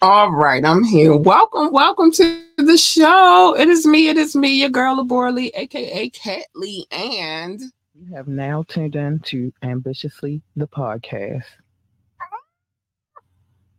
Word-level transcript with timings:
All 0.00 0.30
right, 0.30 0.64
I'm 0.64 0.84
here. 0.84 1.16
Welcome, 1.16 1.72
welcome 1.72 2.12
to 2.12 2.44
the 2.56 2.78
show. 2.78 3.56
It 3.58 3.68
is 3.68 3.84
me, 3.84 4.08
it 4.08 4.16
is 4.16 4.36
me, 4.36 4.60
your 4.60 4.68
girl 4.68 4.96
Lebora 4.96 5.34
Lee, 5.34 5.50
aka 5.54 6.08
Catley, 6.10 6.84
and 6.92 7.60
you 7.96 8.14
have 8.14 8.28
now 8.28 8.62
tuned 8.68 8.94
in 8.94 9.18
to 9.24 9.52
Ambitiously 9.64 10.40
the 10.54 10.68
podcast. 10.68 11.42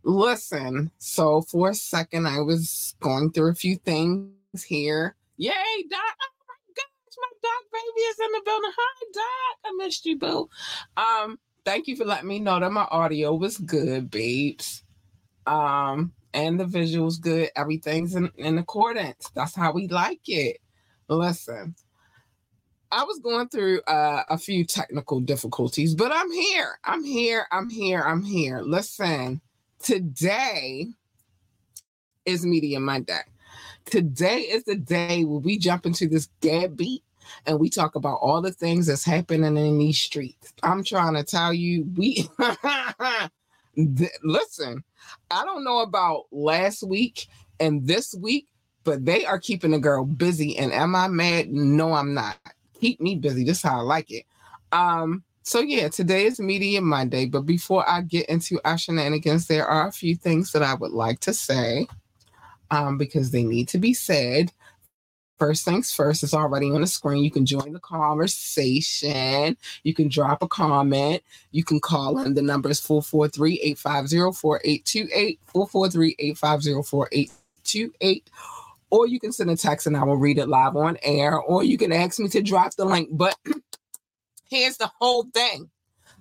Listen, 0.03 0.91
so 0.97 1.41
for 1.43 1.69
a 1.69 1.73
second, 1.73 2.27
I 2.27 2.41
was 2.41 2.95
going 2.99 3.31
through 3.31 3.51
a 3.51 3.55
few 3.55 3.77
things 3.77 4.61
here. 4.67 5.15
Yay, 5.37 5.53
Doc! 5.89 6.01
Oh 6.21 6.43
my 6.49 6.73
gosh, 6.75 7.15
my 7.17 7.29
Doc 7.41 7.63
baby 7.71 8.01
is 8.01 8.19
in 8.19 8.31
the 8.33 8.41
building. 8.43 8.71
Hi, 8.77 9.05
Doc. 9.13 9.57
I 9.63 9.85
missed 9.85 10.05
you, 10.05 10.17
boo. 10.17 10.49
Um, 10.97 11.39
thank 11.63 11.87
you 11.87 11.95
for 11.95 12.03
letting 12.03 12.27
me 12.27 12.39
know 12.39 12.59
that 12.59 12.73
my 12.73 12.87
audio 12.91 13.33
was 13.33 13.57
good, 13.57 14.11
babes 14.11 14.83
um, 15.45 16.13
and 16.33 16.59
the 16.59 16.65
visuals 16.65 17.19
good. 17.19 17.49
Everything's 17.55 18.15
in, 18.15 18.31
in 18.37 18.57
accordance. 18.57 19.29
That's 19.35 19.55
how 19.55 19.71
we 19.71 19.87
like 19.87 20.21
it. 20.27 20.57
Listen, 21.07 21.75
I 22.91 23.03
was 23.03 23.19
going 23.19 23.49
through 23.49 23.81
uh, 23.81 24.23
a 24.29 24.37
few 24.37 24.65
technical 24.65 25.19
difficulties, 25.19 25.95
but 25.95 26.11
I'm 26.13 26.31
here. 26.31 26.79
I'm 26.83 27.03
here. 27.03 27.45
I'm 27.51 27.69
here. 27.69 28.01
I'm 28.01 28.23
here. 28.23 28.61
Listen, 28.61 29.41
today 29.81 30.87
is 32.25 32.45
Media 32.45 32.79
Monday. 32.79 33.21
Today 33.85 34.41
is 34.41 34.63
the 34.63 34.75
day 34.75 35.23
where 35.23 35.39
we 35.39 35.57
jump 35.57 35.85
into 35.85 36.07
this 36.07 36.27
dead 36.41 36.77
beat 36.77 37.03
and 37.45 37.59
we 37.59 37.69
talk 37.69 37.95
about 37.95 38.19
all 38.21 38.41
the 38.41 38.51
things 38.51 38.87
that's 38.87 39.05
happening 39.05 39.57
in 39.57 39.77
these 39.77 39.99
streets. 39.99 40.53
I'm 40.63 40.83
trying 40.83 41.15
to 41.15 41.23
tell 41.23 41.53
you, 41.53 41.85
we 41.95 42.29
listen, 44.23 44.83
I 45.31 45.45
don't 45.45 45.63
know 45.63 45.79
about 45.79 46.25
last 46.31 46.83
week 46.83 47.27
and 47.59 47.85
this 47.87 48.13
week, 48.13 48.47
but 48.83 49.05
they 49.05 49.25
are 49.25 49.39
keeping 49.39 49.71
the 49.71 49.79
girl 49.79 50.05
busy. 50.05 50.57
And 50.57 50.71
am 50.71 50.95
I 50.95 51.07
mad? 51.07 51.49
No, 51.49 51.93
I'm 51.93 52.13
not. 52.13 52.37
Keep 52.79 53.01
me 53.01 53.15
busy. 53.15 53.43
This 53.43 53.57
is 53.57 53.63
how 53.63 53.79
I 53.79 53.81
like 53.81 54.11
it. 54.11 54.25
Um, 54.71 55.23
so 55.43 55.61
yeah, 55.61 55.87
today 55.89 56.25
is 56.25 56.39
Media 56.39 56.81
Monday, 56.81 57.25
but 57.25 57.41
before 57.41 57.87
I 57.89 58.01
get 58.01 58.27
into 58.29 58.61
our 58.65 58.77
shenanigans, 58.77 59.47
there 59.47 59.65
are 59.65 59.87
a 59.87 59.91
few 59.91 60.15
things 60.15 60.51
that 60.51 60.61
I 60.61 60.75
would 60.75 60.91
like 60.91 61.19
to 61.21 61.33
say 61.33 61.87
um, 62.71 62.97
because 62.97 63.31
they 63.31 63.43
need 63.43 63.67
to 63.69 63.77
be 63.77 63.93
said. 63.93 64.51
First 65.39 65.63
things 65.63 65.93
first, 65.93 66.21
it's 66.21 66.33
already 66.33 66.69
on 66.69 66.81
the 66.81 66.87
screen. 66.87 67.23
You 67.23 67.31
can 67.31 67.45
join 67.45 67.71
the 67.71 67.79
conversation. 67.79 69.55
You 69.83 69.93
can 69.93 70.09
drop 70.09 70.43
a 70.43 70.47
comment. 70.49 71.23
You 71.51 71.63
can 71.63 71.79
call 71.79 72.19
in. 72.19 72.33
The 72.33 72.41
number 72.41 72.69
is 72.69 72.81
443 72.81 73.61
850 73.61 74.37
4828, 74.37 75.39
443 75.47 76.15
850 76.19 76.83
4828. 76.83 78.29
Or 78.91 79.07
you 79.07 79.19
can 79.19 79.31
send 79.31 79.49
a 79.49 79.55
text 79.55 79.87
and 79.87 79.95
I 79.95 80.03
will 80.03 80.17
read 80.17 80.39
it 80.39 80.49
live 80.49 80.75
on 80.75 80.97
air. 81.03 81.39
Or 81.39 81.63
you 81.63 81.77
can 81.77 81.93
ask 81.93 82.19
me 82.19 82.27
to 82.29 82.41
drop 82.41 82.75
the 82.75 82.83
link. 82.83 83.07
But 83.09 83.37
here's 84.49 84.75
the 84.75 84.91
whole 84.99 85.23
thing. 85.33 85.69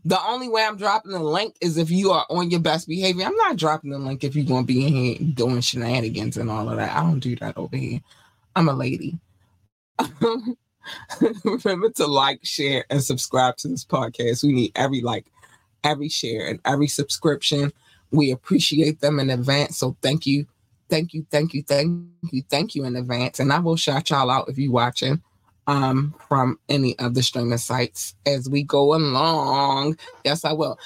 The 0.04 0.22
only 0.26 0.48
way 0.48 0.64
I'm 0.64 0.76
dropping 0.76 1.10
the 1.10 1.18
link 1.18 1.56
is 1.60 1.76
if 1.76 1.90
you 1.90 2.12
are 2.12 2.24
on 2.30 2.50
your 2.50 2.60
best 2.60 2.86
behavior. 2.86 3.26
I'm 3.26 3.36
not 3.36 3.56
dropping 3.56 3.90
the 3.90 3.98
link 3.98 4.22
if 4.22 4.36
you're 4.36 4.44
going 4.44 4.62
to 4.62 4.66
be 4.66 4.86
in 4.86 4.92
here 4.92 5.18
doing 5.34 5.60
shenanigans 5.60 6.36
and 6.36 6.48
all 6.48 6.68
of 6.68 6.76
that. 6.76 6.96
I 6.96 7.00
don't 7.00 7.18
do 7.18 7.34
that 7.36 7.58
over 7.58 7.76
here. 7.76 8.00
I'm 8.58 8.68
a 8.68 8.72
lady. 8.72 9.16
Remember 11.44 11.90
to 11.90 12.06
like, 12.08 12.40
share, 12.42 12.84
and 12.90 13.00
subscribe 13.00 13.56
to 13.58 13.68
this 13.68 13.84
podcast. 13.84 14.42
We 14.42 14.52
need 14.52 14.72
every 14.74 15.00
like, 15.00 15.26
every 15.84 16.08
share, 16.08 16.48
and 16.48 16.58
every 16.64 16.88
subscription. 16.88 17.72
We 18.10 18.32
appreciate 18.32 19.00
them 19.00 19.20
in 19.20 19.30
advance. 19.30 19.78
So 19.78 19.96
thank 20.02 20.26
you, 20.26 20.44
thank 20.88 21.14
you, 21.14 21.24
thank 21.30 21.54
you, 21.54 21.62
thank 21.62 22.02
you, 22.32 22.42
thank 22.50 22.74
you 22.74 22.84
in 22.84 22.96
advance. 22.96 23.38
And 23.38 23.52
I 23.52 23.60
will 23.60 23.76
shout 23.76 24.10
y'all 24.10 24.28
out 24.28 24.48
if 24.48 24.58
you're 24.58 24.72
watching 24.72 25.22
um 25.68 26.12
from 26.28 26.58
any 26.68 26.98
of 26.98 27.14
the 27.14 27.22
streaming 27.22 27.58
sites 27.58 28.16
as 28.26 28.50
we 28.50 28.64
go 28.64 28.92
along. 28.96 29.96
Yes, 30.24 30.44
I 30.44 30.52
will. 30.52 30.80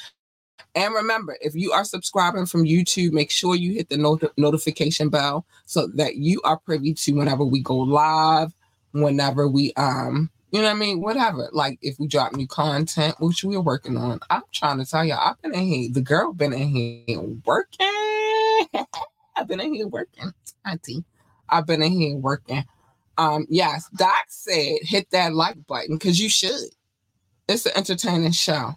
And 0.75 0.95
remember, 0.95 1.37
if 1.41 1.55
you 1.55 1.73
are 1.73 1.85
subscribing 1.85 2.47
from 2.47 2.65
YouTube, 2.65 3.13
make 3.13 3.31
sure 3.31 3.55
you 3.55 3.75
hit 3.75 3.91
the 3.91 3.99
not- 3.99 4.37
notification 4.39 5.11
bell 5.11 5.45
so 5.67 5.87
that 5.95 6.17
you 6.17 6.41
are 6.45 6.59
privy 6.59 6.95
to 6.95 7.13
whenever 7.13 7.45
we 7.45 7.61
go 7.61 7.77
live, 7.77 8.53
whenever 8.93 9.49
we 9.49 9.75
um, 9.75 10.31
you 10.51 10.61
know 10.61 10.69
what 10.69 10.77
I 10.77 10.79
mean, 10.79 11.01
whatever. 11.01 11.49
Like 11.53 11.79
if 11.83 11.99
we 11.99 12.07
drop 12.07 12.35
new 12.35 12.47
content, 12.47 13.17
which 13.19 13.43
we're 13.43 13.61
working 13.61 13.97
on. 13.97 14.21
I'm 14.31 14.43
trying 14.53 14.79
to 14.79 14.85
tell 14.85 15.05
y'all, 15.05 15.19
I've 15.19 15.41
been 15.41 15.55
in 15.55 15.67
here. 15.67 15.91
The 15.91 16.03
girl 16.03 16.33
been 16.35 16.53
in 16.53 16.69
here 16.69 17.21
working. 17.45 17.89
I've 19.37 19.49
been 19.49 19.61
in 19.61 19.75
here 19.75 19.89
working, 19.89 20.33
auntie. 20.67 21.05
I've 21.49 21.67
been 21.67 21.83
in 21.83 21.93
here 21.93 22.17
working. 22.17 22.65
Um, 23.17 23.47
yes, 23.49 23.89
Doc 23.97 24.25
said 24.29 24.79
hit 24.83 25.11
that 25.11 25.35
like 25.35 25.67
button 25.67 25.97
because 25.97 26.21
you 26.21 26.29
should. 26.29 26.71
It's 27.49 27.67
an 27.67 27.73
entertaining 27.75 28.33
show. 28.33 28.75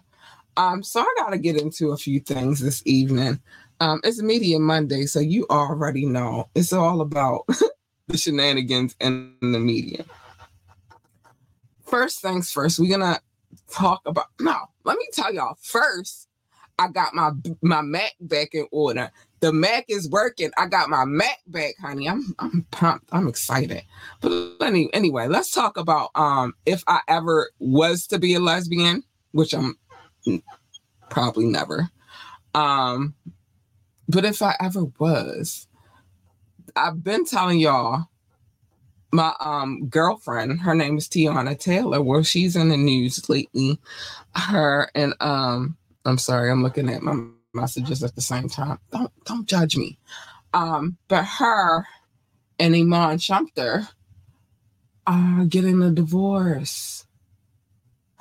Um, 0.56 0.82
so 0.82 1.00
I 1.00 1.14
gotta 1.18 1.38
get 1.38 1.60
into 1.60 1.92
a 1.92 1.96
few 1.96 2.20
things 2.20 2.60
this 2.60 2.82
evening. 2.86 3.40
Um, 3.80 4.00
it's 4.04 4.22
Media 4.22 4.58
Monday, 4.58 5.04
so 5.04 5.20
you 5.20 5.46
already 5.50 6.06
know 6.06 6.48
it's 6.54 6.72
all 6.72 7.02
about 7.02 7.46
the 8.08 8.16
shenanigans 8.16 8.96
in 9.00 9.34
the 9.40 9.58
media. 9.58 10.04
First 11.84 12.22
things 12.22 12.50
first, 12.50 12.78
we're 12.78 12.90
gonna 12.90 13.20
talk 13.70 14.00
about 14.06 14.26
no, 14.40 14.56
let 14.84 14.96
me 14.96 15.06
tell 15.12 15.32
y'all 15.32 15.58
first. 15.60 16.28
I 16.78 16.88
got 16.88 17.14
my 17.14 17.32
my 17.62 17.82
Mac 17.82 18.14
back 18.20 18.54
in 18.54 18.66
order. 18.70 19.10
The 19.40 19.52
Mac 19.52 19.84
is 19.88 20.08
working. 20.08 20.50
I 20.56 20.66
got 20.66 20.88
my 20.88 21.04
Mac 21.04 21.38
back, 21.46 21.74
honey. 21.80 22.08
I'm 22.08 22.34
I'm 22.38 22.66
pumped. 22.70 23.08
I'm 23.12 23.28
excited. 23.28 23.82
But 24.20 24.56
any, 24.60 24.92
anyway, 24.94 25.28
let's 25.28 25.50
talk 25.52 25.76
about 25.76 26.10
um 26.14 26.54
if 26.64 26.82
I 26.86 27.00
ever 27.08 27.50
was 27.58 28.06
to 28.08 28.18
be 28.18 28.34
a 28.34 28.40
lesbian, 28.40 29.02
which 29.32 29.52
I'm 29.54 29.76
probably 31.08 31.46
never. 31.46 31.90
Um, 32.54 33.14
but 34.08 34.24
if 34.24 34.42
I 34.42 34.56
ever 34.60 34.84
was, 34.98 35.66
I've 36.74 37.02
been 37.02 37.24
telling 37.24 37.58
y'all 37.60 38.06
my 39.12 39.32
um 39.40 39.88
girlfriend, 39.88 40.60
her 40.60 40.74
name 40.74 40.98
is 40.98 41.08
Teyana 41.08 41.58
Taylor, 41.58 42.02
well, 42.02 42.22
she's 42.22 42.56
in 42.56 42.68
the 42.68 42.76
news 42.76 43.28
lately. 43.28 43.78
Her 44.34 44.90
and 44.94 45.14
um, 45.20 45.76
I'm 46.04 46.18
sorry, 46.18 46.50
I'm 46.50 46.62
looking 46.62 46.90
at 46.90 47.02
my 47.02 47.16
messages 47.54 48.02
at 48.02 48.14
the 48.14 48.20
same 48.20 48.48
time. 48.48 48.78
Don't 48.92 49.12
don't 49.24 49.48
judge 49.48 49.76
me. 49.76 49.98
Um, 50.52 50.96
but 51.08 51.24
her 51.24 51.86
and 52.58 52.74
Iman 52.74 53.18
Shumpert 53.18 53.88
are 55.06 55.44
getting 55.46 55.82
a 55.82 55.90
divorce. 55.90 57.05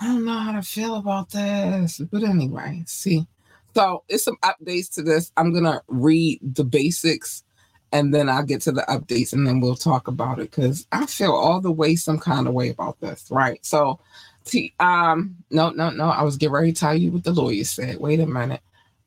I 0.06 0.10
don't 0.10 0.26
know 0.26 0.38
how 0.38 0.52
to 0.52 0.62
feel 0.62 0.98
about 0.98 1.32
this. 1.32 2.00
But 2.12 2.24
anyway, 2.24 2.84
see. 2.86 3.26
So 3.74 4.04
it's 4.08 4.24
some 4.24 4.38
updates 4.44 4.94
to 4.94 5.02
this. 5.02 5.32
I'm 5.36 5.52
gonna 5.52 5.82
read 5.88 6.40
the 6.44 6.64
basics 6.64 7.44
and 7.92 8.14
then 8.14 8.30
I'll 8.30 8.44
get 8.44 8.62
to 8.62 8.72
the 8.72 8.84
updates 8.84 9.34
and 9.34 9.48
then 9.48 9.62
we'll 9.62 9.76
talk 9.76 10.08
about 10.08 10.38
it 10.38 10.52
because 10.52 10.86
I 10.92 11.08
feel 11.08 11.32
all 11.32 11.60
the 11.60 11.72
way 11.72 11.96
some 11.96 12.20
kind 12.20 12.48
of 12.48 12.54
way 12.54 12.70
about 12.70 13.00
this, 13.02 13.26
right? 13.32 13.66
So 13.66 14.00
T 14.46 14.76
um 14.80 15.38
no 15.50 15.72
no 15.72 15.90
no 15.90 16.06
I 16.06 16.22
was 16.22 16.38
getting 16.38 16.54
ready 16.54 16.72
to 16.72 16.80
tell 16.80 16.96
you 16.96 17.12
what 17.12 17.24
the 17.24 17.32
lawyer 17.32 17.64
said. 17.64 17.98
Wait 17.98 18.20
a 18.20 18.28
minute. 18.28 18.62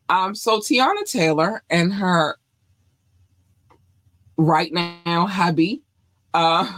Um 0.09 0.35
so 0.35 0.59
Teyana 0.59 1.05
Taylor 1.05 1.63
and 1.71 1.95
her 1.95 2.37
right 4.37 4.73
now 4.73 5.29
hubby 5.29 5.81
uh 6.35 6.77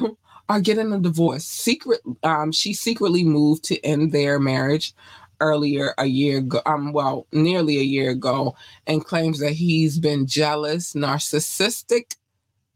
are 0.51 0.61
getting 0.61 0.93
a 0.93 0.99
divorce. 0.99 1.45
Secret, 1.45 2.01
um, 2.25 2.51
she 2.51 2.75
secretly 2.75 3.23
moved 3.23 3.63
to 3.65 3.81
end 3.85 4.11
their 4.11 4.41
marriage 4.41 4.93
earlier 5.41 5.95
a 5.97 6.07
year 6.07 6.39
ago, 6.39 6.61
um, 6.67 6.93
well, 6.93 7.27
nearly 7.33 7.79
a 7.79 7.83
year 7.83 8.11
ago, 8.11 8.55
and 8.87 9.05
claims 9.05 9.39
that 9.39 9.53
he's 9.53 9.99
been 9.99 10.27
jealous, 10.27 10.93
narcissistic, 10.95 12.17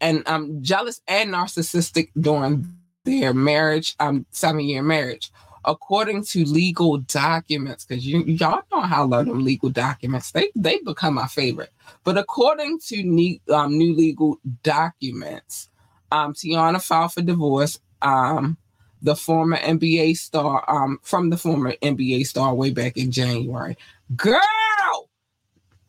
and 0.01 0.27
um, 0.29 0.63
jealous 0.63 1.01
and 1.09 1.35
narcissistic 1.35 2.11
during 2.19 2.67
their 3.05 3.35
marriage, 3.35 3.97
um, 3.99 4.25
seven-year 4.31 4.83
marriage. 4.83 5.31
According 5.67 6.25
to 6.27 6.45
legal 6.45 6.99
documents, 6.99 7.85
because 7.85 8.07
you 8.07 8.23
y'all 8.25 8.63
know 8.71 8.83
how 8.83 9.03
I 9.03 9.07
love 9.07 9.27
them 9.27 9.45
legal 9.45 9.71
documents, 9.71 10.31
they 10.31 10.51
they 10.55 10.79
become 10.85 11.15
my 11.15 11.27
favorite. 11.27 11.73
But 12.05 12.19
according 12.19 12.81
to 12.89 13.03
new, 13.03 13.39
um, 13.51 13.77
new 13.77 13.95
legal 13.95 14.39
documents, 14.63 15.71
um, 16.11 16.35
Teyana 16.35 16.83
filed 16.83 17.13
for 17.13 17.23
divorce. 17.23 17.79
Um, 18.03 18.57
the 19.03 19.15
former 19.15 19.59
NBA 19.59 20.17
star, 20.17 20.65
um, 20.67 20.99
from 21.03 21.29
the 21.29 21.37
former 21.37 21.75
NBA 21.83 22.27
star 22.27 22.55
way 22.55 22.71
back 22.71 22.97
in 22.97 23.11
January. 23.11 23.77
Girl, 24.17 24.41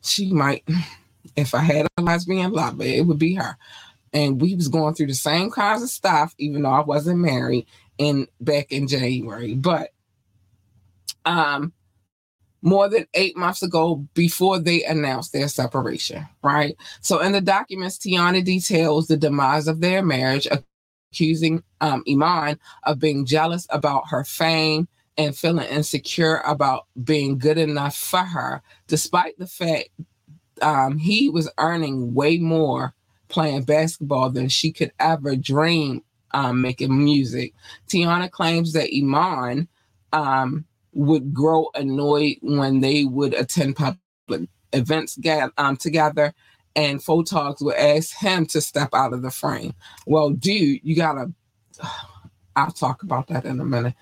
she 0.02 0.32
might, 0.32 0.64
if 1.36 1.54
I 1.54 1.60
had 1.60 1.86
a 1.96 2.02
lesbian 2.02 2.52
lover, 2.52 2.84
it 2.84 3.06
would 3.06 3.18
be 3.18 3.34
her. 3.34 3.56
And 4.12 4.40
we 4.40 4.54
was 4.54 4.68
going 4.68 4.94
through 4.94 5.08
the 5.08 5.14
same 5.14 5.50
kinds 5.50 5.82
of 5.82 5.88
stuff, 5.88 6.34
even 6.38 6.62
though 6.62 6.70
I 6.70 6.80
wasn't 6.80 7.18
married 7.18 7.66
in 7.98 8.28
back 8.40 8.70
in 8.70 8.86
January. 8.86 9.54
But 9.54 9.90
um, 11.24 11.72
more 12.62 12.88
than 12.88 13.06
eight 13.14 13.36
months 13.36 13.62
ago 13.62 14.06
before 14.14 14.58
they 14.58 14.82
announced 14.84 15.32
their 15.32 15.48
separation, 15.48 16.26
right? 16.42 16.76
So 17.00 17.20
in 17.20 17.32
the 17.32 17.40
documents, 17.40 17.98
Teyana 17.98 18.44
details 18.44 19.06
the 19.06 19.16
demise 19.16 19.68
of 19.68 19.80
their 19.80 20.02
marriage, 20.02 20.48
accusing 21.12 21.62
um, 21.80 22.02
Iman 22.08 22.58
of 22.84 22.98
being 22.98 23.24
jealous 23.24 23.66
about 23.70 24.08
her 24.08 24.24
fame 24.24 24.88
and 25.18 25.36
feeling 25.36 25.66
insecure 25.68 26.42
about 26.46 26.86
being 27.04 27.38
good 27.38 27.58
enough 27.58 27.96
for 27.96 28.20
her, 28.20 28.62
despite 28.86 29.38
the 29.38 29.46
fact 29.46 29.88
um, 30.62 30.98
he 30.98 31.28
was 31.28 31.50
earning 31.58 32.14
way 32.14 32.38
more 32.38 32.94
playing 33.28 33.62
basketball 33.62 34.30
than 34.30 34.48
she 34.48 34.72
could 34.72 34.92
ever 34.98 35.36
dream 35.36 36.02
um, 36.32 36.60
making 36.60 37.04
music. 37.04 37.54
Teyana 37.88 38.30
claims 38.30 38.72
that 38.72 38.94
Iman 38.94 39.68
um, 40.12 40.64
would 40.96 41.32
grow 41.32 41.68
annoyed 41.74 42.36
when 42.40 42.80
they 42.80 43.04
would 43.04 43.34
attend 43.34 43.76
public 43.76 44.48
events 44.72 45.18
um, 45.58 45.76
together 45.76 46.34
and 46.74 47.00
photogs 47.00 47.62
would 47.62 47.76
ask 47.76 48.16
him 48.16 48.46
to 48.46 48.60
step 48.60 48.90
out 48.92 49.12
of 49.12 49.22
the 49.22 49.30
frame. 49.30 49.74
Well, 50.06 50.30
dude, 50.30 50.80
you 50.82 50.96
gotta, 50.96 51.32
I'll 52.56 52.70
talk 52.70 53.02
about 53.02 53.28
that 53.28 53.44
in 53.44 53.60
a 53.60 53.64
minute. 53.64 53.94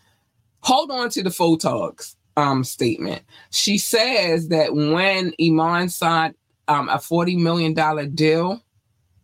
Hold 0.60 0.90
on 0.90 1.10
to 1.10 1.22
the 1.22 1.30
photogs 1.30 2.16
um, 2.36 2.64
statement. 2.64 3.22
She 3.50 3.76
says 3.78 4.48
that 4.48 4.74
when 4.74 5.34
Iman 5.40 5.88
signed 5.88 6.34
um, 6.68 6.88
a 6.88 6.96
$40 6.96 7.38
million 7.38 8.14
deal 8.14 8.62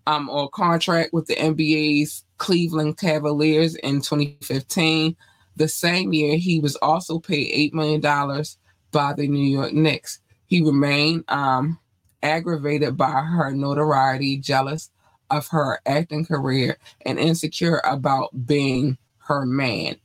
um, 0.06 0.28
or 0.28 0.48
contract 0.50 1.12
with 1.12 1.26
the 1.26 1.36
NBA's 1.36 2.24
Cleveland 2.38 2.98
Cavaliers 2.98 3.76
in 3.76 4.00
2015, 4.00 5.16
the 5.60 5.68
same 5.68 6.12
year, 6.14 6.38
he 6.38 6.58
was 6.58 6.74
also 6.76 7.18
paid 7.18 7.72
$8 7.72 7.74
million 7.74 8.44
by 8.90 9.12
the 9.12 9.28
New 9.28 9.44
York 9.44 9.74
Knicks. 9.74 10.18
He 10.46 10.62
remained 10.62 11.24
um, 11.28 11.78
aggravated 12.22 12.96
by 12.96 13.20
her 13.20 13.52
notoriety, 13.52 14.38
jealous 14.38 14.90
of 15.30 15.46
her 15.48 15.78
acting 15.84 16.24
career, 16.24 16.78
and 17.04 17.18
insecure 17.18 17.82
about 17.84 18.46
being 18.46 18.96
her 19.18 19.44
man. 19.44 19.96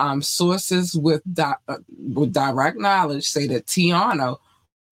Um, 0.00 0.22
sources 0.22 0.96
with, 0.96 1.22
di- 1.30 1.54
uh, 1.68 1.76
with 2.14 2.32
direct 2.32 2.78
knowledge 2.78 3.28
say 3.28 3.46
that 3.48 3.66
Teyana 3.66 4.38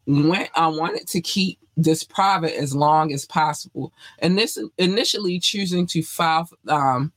went, 0.06 0.50
uh, 0.54 0.72
wanted 0.72 1.08
to 1.08 1.22
keep 1.22 1.58
this 1.78 2.04
private 2.04 2.54
as 2.56 2.74
long 2.74 3.10
as 3.10 3.24
possible, 3.24 3.92
and 4.18 4.36
this 4.38 4.58
initially 4.76 5.40
choosing 5.40 5.86
to 5.86 6.02
file 6.02 6.48
um, 6.68 7.10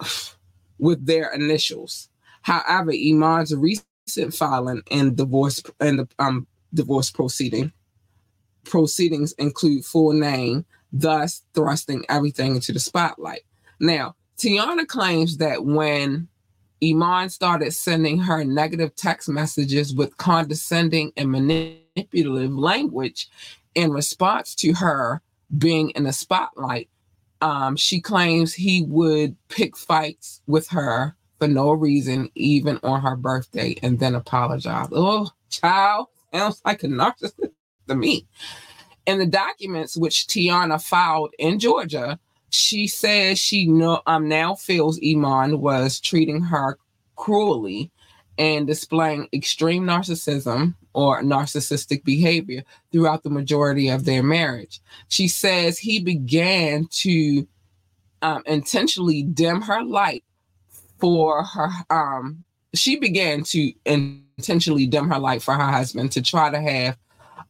with 0.78 1.06
their 1.06 1.32
initials. 1.32 2.09
However, 2.50 2.90
Iman's 2.90 3.54
recent 3.54 4.34
filing 4.34 4.82
and 4.90 5.16
divorce 5.16 5.62
and 5.78 6.00
the 6.00 6.08
um, 6.18 6.48
divorce 6.74 7.08
proceeding 7.08 7.72
proceedings 8.64 9.32
include 9.34 9.84
full 9.84 10.12
name, 10.12 10.64
thus 10.92 11.42
thrusting 11.54 12.04
everything 12.08 12.56
into 12.56 12.72
the 12.72 12.80
spotlight. 12.80 13.42
Now, 13.78 14.16
Teyana 14.36 14.88
claims 14.88 15.36
that 15.36 15.64
when 15.64 16.26
Iman 16.82 17.28
started 17.28 17.72
sending 17.72 18.18
her 18.18 18.42
negative 18.42 18.96
text 18.96 19.28
messages 19.28 19.94
with 19.94 20.16
condescending 20.16 21.12
and 21.16 21.30
manipulative 21.30 22.52
language 22.52 23.28
in 23.76 23.92
response 23.92 24.56
to 24.56 24.72
her 24.72 25.22
being 25.56 25.90
in 25.90 26.02
the 26.02 26.12
spotlight, 26.12 26.88
um, 27.42 27.76
she 27.76 28.00
claims 28.00 28.52
he 28.52 28.82
would 28.82 29.36
pick 29.48 29.76
fights 29.76 30.42
with 30.48 30.68
her 30.70 31.14
for 31.40 31.48
no 31.48 31.72
reason, 31.72 32.30
even 32.34 32.78
on 32.82 33.00
her 33.00 33.16
birthday, 33.16 33.74
and 33.82 33.98
then 33.98 34.14
apologize. 34.14 34.88
Oh, 34.92 35.30
child, 35.48 36.08
sounds 36.32 36.60
like 36.66 36.84
a 36.84 36.86
narcissist 36.86 37.52
to 37.88 37.94
me. 37.94 38.26
In 39.06 39.18
the 39.18 39.26
documents 39.26 39.96
which 39.96 40.26
Teyana 40.26 40.80
filed 40.80 41.32
in 41.38 41.58
Georgia, 41.58 42.20
she 42.50 42.86
says 42.86 43.38
she 43.38 43.66
um, 44.06 44.28
now 44.28 44.54
feels 44.54 45.00
Iman 45.02 45.60
was 45.60 45.98
treating 45.98 46.42
her 46.42 46.78
cruelly 47.16 47.90
and 48.36 48.66
displaying 48.66 49.28
extreme 49.32 49.84
narcissism 49.84 50.74
or 50.92 51.22
narcissistic 51.22 52.04
behavior 52.04 52.64
throughout 52.92 53.22
the 53.22 53.30
majority 53.30 53.88
of 53.88 54.04
their 54.04 54.22
marriage. 54.22 54.80
She 55.08 55.26
says 55.26 55.78
he 55.78 56.00
began 56.00 56.86
to 56.90 57.48
um, 58.20 58.42
intentionally 58.44 59.22
dim 59.22 59.62
her 59.62 59.82
light 59.82 60.24
for 61.00 61.44
her 61.44 61.68
um 61.90 62.44
she 62.74 62.96
began 62.96 63.42
to 63.42 63.72
intentionally 63.84 64.86
dim 64.86 65.08
her 65.10 65.18
light 65.18 65.42
for 65.42 65.54
her 65.54 65.70
husband 65.70 66.12
to 66.12 66.22
try 66.22 66.50
to 66.50 66.60
have 66.60 66.96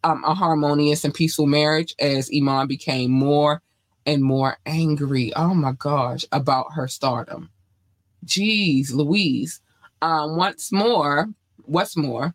um, 0.04 0.24
a 0.24 0.34
harmonious 0.34 1.04
and 1.04 1.12
peaceful 1.12 1.46
marriage 1.46 1.94
as 1.98 2.30
Iman 2.34 2.66
became 2.66 3.10
more 3.10 3.62
and 4.06 4.22
more 4.22 4.56
angry. 4.64 5.32
Oh 5.36 5.54
my 5.54 5.72
gosh, 5.72 6.24
about 6.32 6.72
her 6.74 6.88
stardom. 6.88 7.50
Jeez, 8.24 8.92
Louise. 8.92 9.60
Um, 10.02 10.36
once 10.36 10.72
more, 10.72 11.28
what's 11.64 11.96
more, 11.96 12.34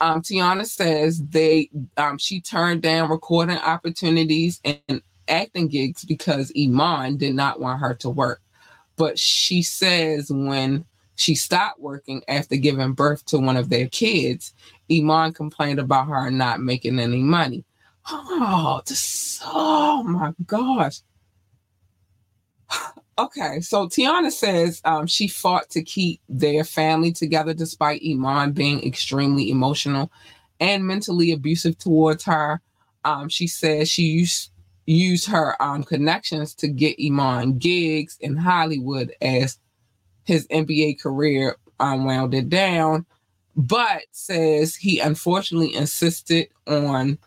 um, 0.00 0.20
Teyana 0.20 0.66
says 0.66 1.22
they 1.30 1.70
um, 1.96 2.18
she 2.18 2.40
turned 2.40 2.82
down 2.82 3.08
recording 3.08 3.56
opportunities 3.56 4.60
and 4.64 5.00
acting 5.26 5.68
gigs 5.68 6.04
because 6.04 6.52
Iman 6.58 7.16
did 7.16 7.34
not 7.34 7.60
want 7.60 7.80
her 7.80 7.94
to 7.94 8.10
work. 8.10 8.42
But 8.96 9.18
she 9.18 9.62
says 9.62 10.30
when 10.30 10.84
she 11.16 11.34
stopped 11.34 11.80
working 11.80 12.22
after 12.28 12.56
giving 12.56 12.92
birth 12.92 13.24
to 13.26 13.38
one 13.38 13.56
of 13.56 13.68
their 13.68 13.88
kids, 13.88 14.54
Iman 14.90 15.32
complained 15.32 15.78
about 15.78 16.08
her 16.08 16.30
not 16.30 16.60
making 16.60 16.98
any 16.98 17.22
money. 17.22 17.64
Oh, 18.08 18.82
this, 18.86 19.40
oh 19.44 20.02
my 20.02 20.32
gosh. 20.46 21.00
Okay, 23.18 23.60
so 23.62 23.88
Teyana 23.88 24.30
says 24.30 24.82
um, 24.84 25.06
she 25.06 25.26
fought 25.26 25.70
to 25.70 25.82
keep 25.82 26.20
their 26.28 26.64
family 26.64 27.12
together 27.12 27.54
despite 27.54 28.02
Iman 28.06 28.52
being 28.52 28.86
extremely 28.86 29.50
emotional 29.50 30.12
and 30.60 30.86
mentally 30.86 31.32
abusive 31.32 31.78
towards 31.78 32.24
her. 32.24 32.60
Um, 33.06 33.30
she 33.30 33.46
says 33.46 33.88
she 33.88 34.02
used 34.02 34.50
use 34.86 35.26
her 35.26 35.60
um, 35.60 35.82
connections 35.82 36.54
to 36.54 36.68
get 36.68 36.96
Iman 37.04 37.58
gigs 37.58 38.16
in 38.20 38.36
Hollywood 38.36 39.12
as 39.20 39.58
his 40.24 40.46
NBA 40.48 41.00
career 41.00 41.56
um, 41.80 42.04
wound 42.04 42.34
it 42.34 42.48
down, 42.48 43.04
but 43.56 44.02
says 44.12 44.74
he 44.74 45.00
unfortunately 45.00 45.74
insisted 45.74 46.48
on 46.66 47.18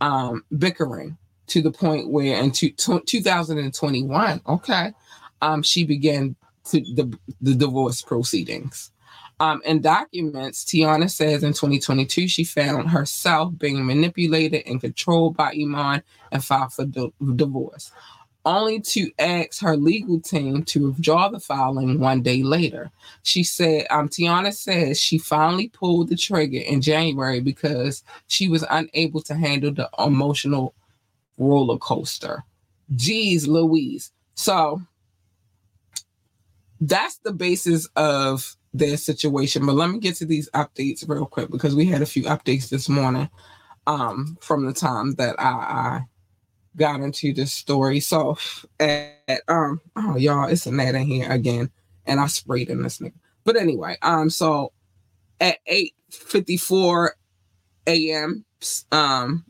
um, 0.00 0.44
bickering 0.56 1.16
to 1.48 1.62
the 1.62 1.70
point 1.70 2.10
where 2.10 2.40
in 2.40 2.52
two, 2.52 2.70
2021, 2.70 4.40
okay, 4.46 4.92
um, 5.40 5.62
she 5.62 5.84
began 5.84 6.36
to 6.64 6.80
the, 6.94 7.18
the 7.40 7.54
divorce 7.54 8.02
proceedings. 8.02 8.90
Um, 9.40 9.62
in 9.64 9.80
documents, 9.80 10.64
Teyana 10.64 11.10
says 11.10 11.44
in 11.44 11.52
2022 11.52 12.26
she 12.26 12.44
found 12.44 12.88
herself 12.88 13.56
being 13.56 13.86
manipulated 13.86 14.64
and 14.66 14.80
controlled 14.80 15.36
by 15.36 15.52
Iman 15.52 16.02
and 16.32 16.44
filed 16.44 16.72
for 16.72 16.84
di- 16.84 17.12
divorce, 17.36 17.92
only 18.44 18.80
to 18.80 19.12
ask 19.20 19.60
her 19.60 19.76
legal 19.76 20.20
team 20.20 20.64
to 20.64 20.88
withdraw 20.88 21.28
the 21.28 21.38
filing 21.38 22.00
one 22.00 22.20
day 22.20 22.42
later. 22.42 22.90
She 23.22 23.44
said, 23.44 23.86
um, 23.90 24.08
Teyana 24.08 24.52
says 24.52 25.00
she 25.00 25.18
finally 25.18 25.68
pulled 25.68 26.08
the 26.08 26.16
trigger 26.16 26.58
in 26.58 26.80
January 26.80 27.40
because 27.40 28.02
she 28.26 28.48
was 28.48 28.64
unable 28.70 29.22
to 29.22 29.34
handle 29.34 29.72
the 29.72 29.88
emotional 30.00 30.74
roller 31.36 31.78
coaster. 31.78 32.42
Geez, 32.96 33.46
Louise. 33.46 34.10
So 34.34 34.82
that's 36.80 37.18
the 37.18 37.32
basis 37.32 37.88
of 37.94 38.56
their 38.74 38.96
situation. 38.96 39.66
But 39.66 39.74
let 39.74 39.90
me 39.90 39.98
get 39.98 40.16
to 40.16 40.26
these 40.26 40.50
updates 40.50 41.08
real 41.08 41.26
quick 41.26 41.50
because 41.50 41.74
we 41.74 41.86
had 41.86 42.02
a 42.02 42.06
few 42.06 42.24
updates 42.24 42.68
this 42.68 42.88
morning 42.88 43.28
um, 43.86 44.36
from 44.40 44.66
the 44.66 44.72
time 44.72 45.14
that 45.14 45.34
I, 45.40 45.50
I 45.50 46.00
got 46.76 47.00
into 47.00 47.32
this 47.32 47.52
story. 47.52 48.00
So 48.00 48.38
at, 48.80 49.42
um 49.48 49.80
oh 49.96 50.16
y'all, 50.16 50.48
it's 50.48 50.66
a 50.66 50.72
net 50.72 50.94
in 50.94 51.06
here 51.06 51.30
again, 51.30 51.70
and 52.06 52.20
I 52.20 52.26
sprayed 52.26 52.70
in 52.70 52.82
this 52.82 52.98
nigga. 52.98 53.14
But 53.44 53.56
anyway, 53.56 53.96
um, 54.02 54.30
so 54.30 54.72
at 55.40 55.58
8 55.66 55.94
54 56.10 57.14
a.m. 57.86 58.44
um 58.92 59.44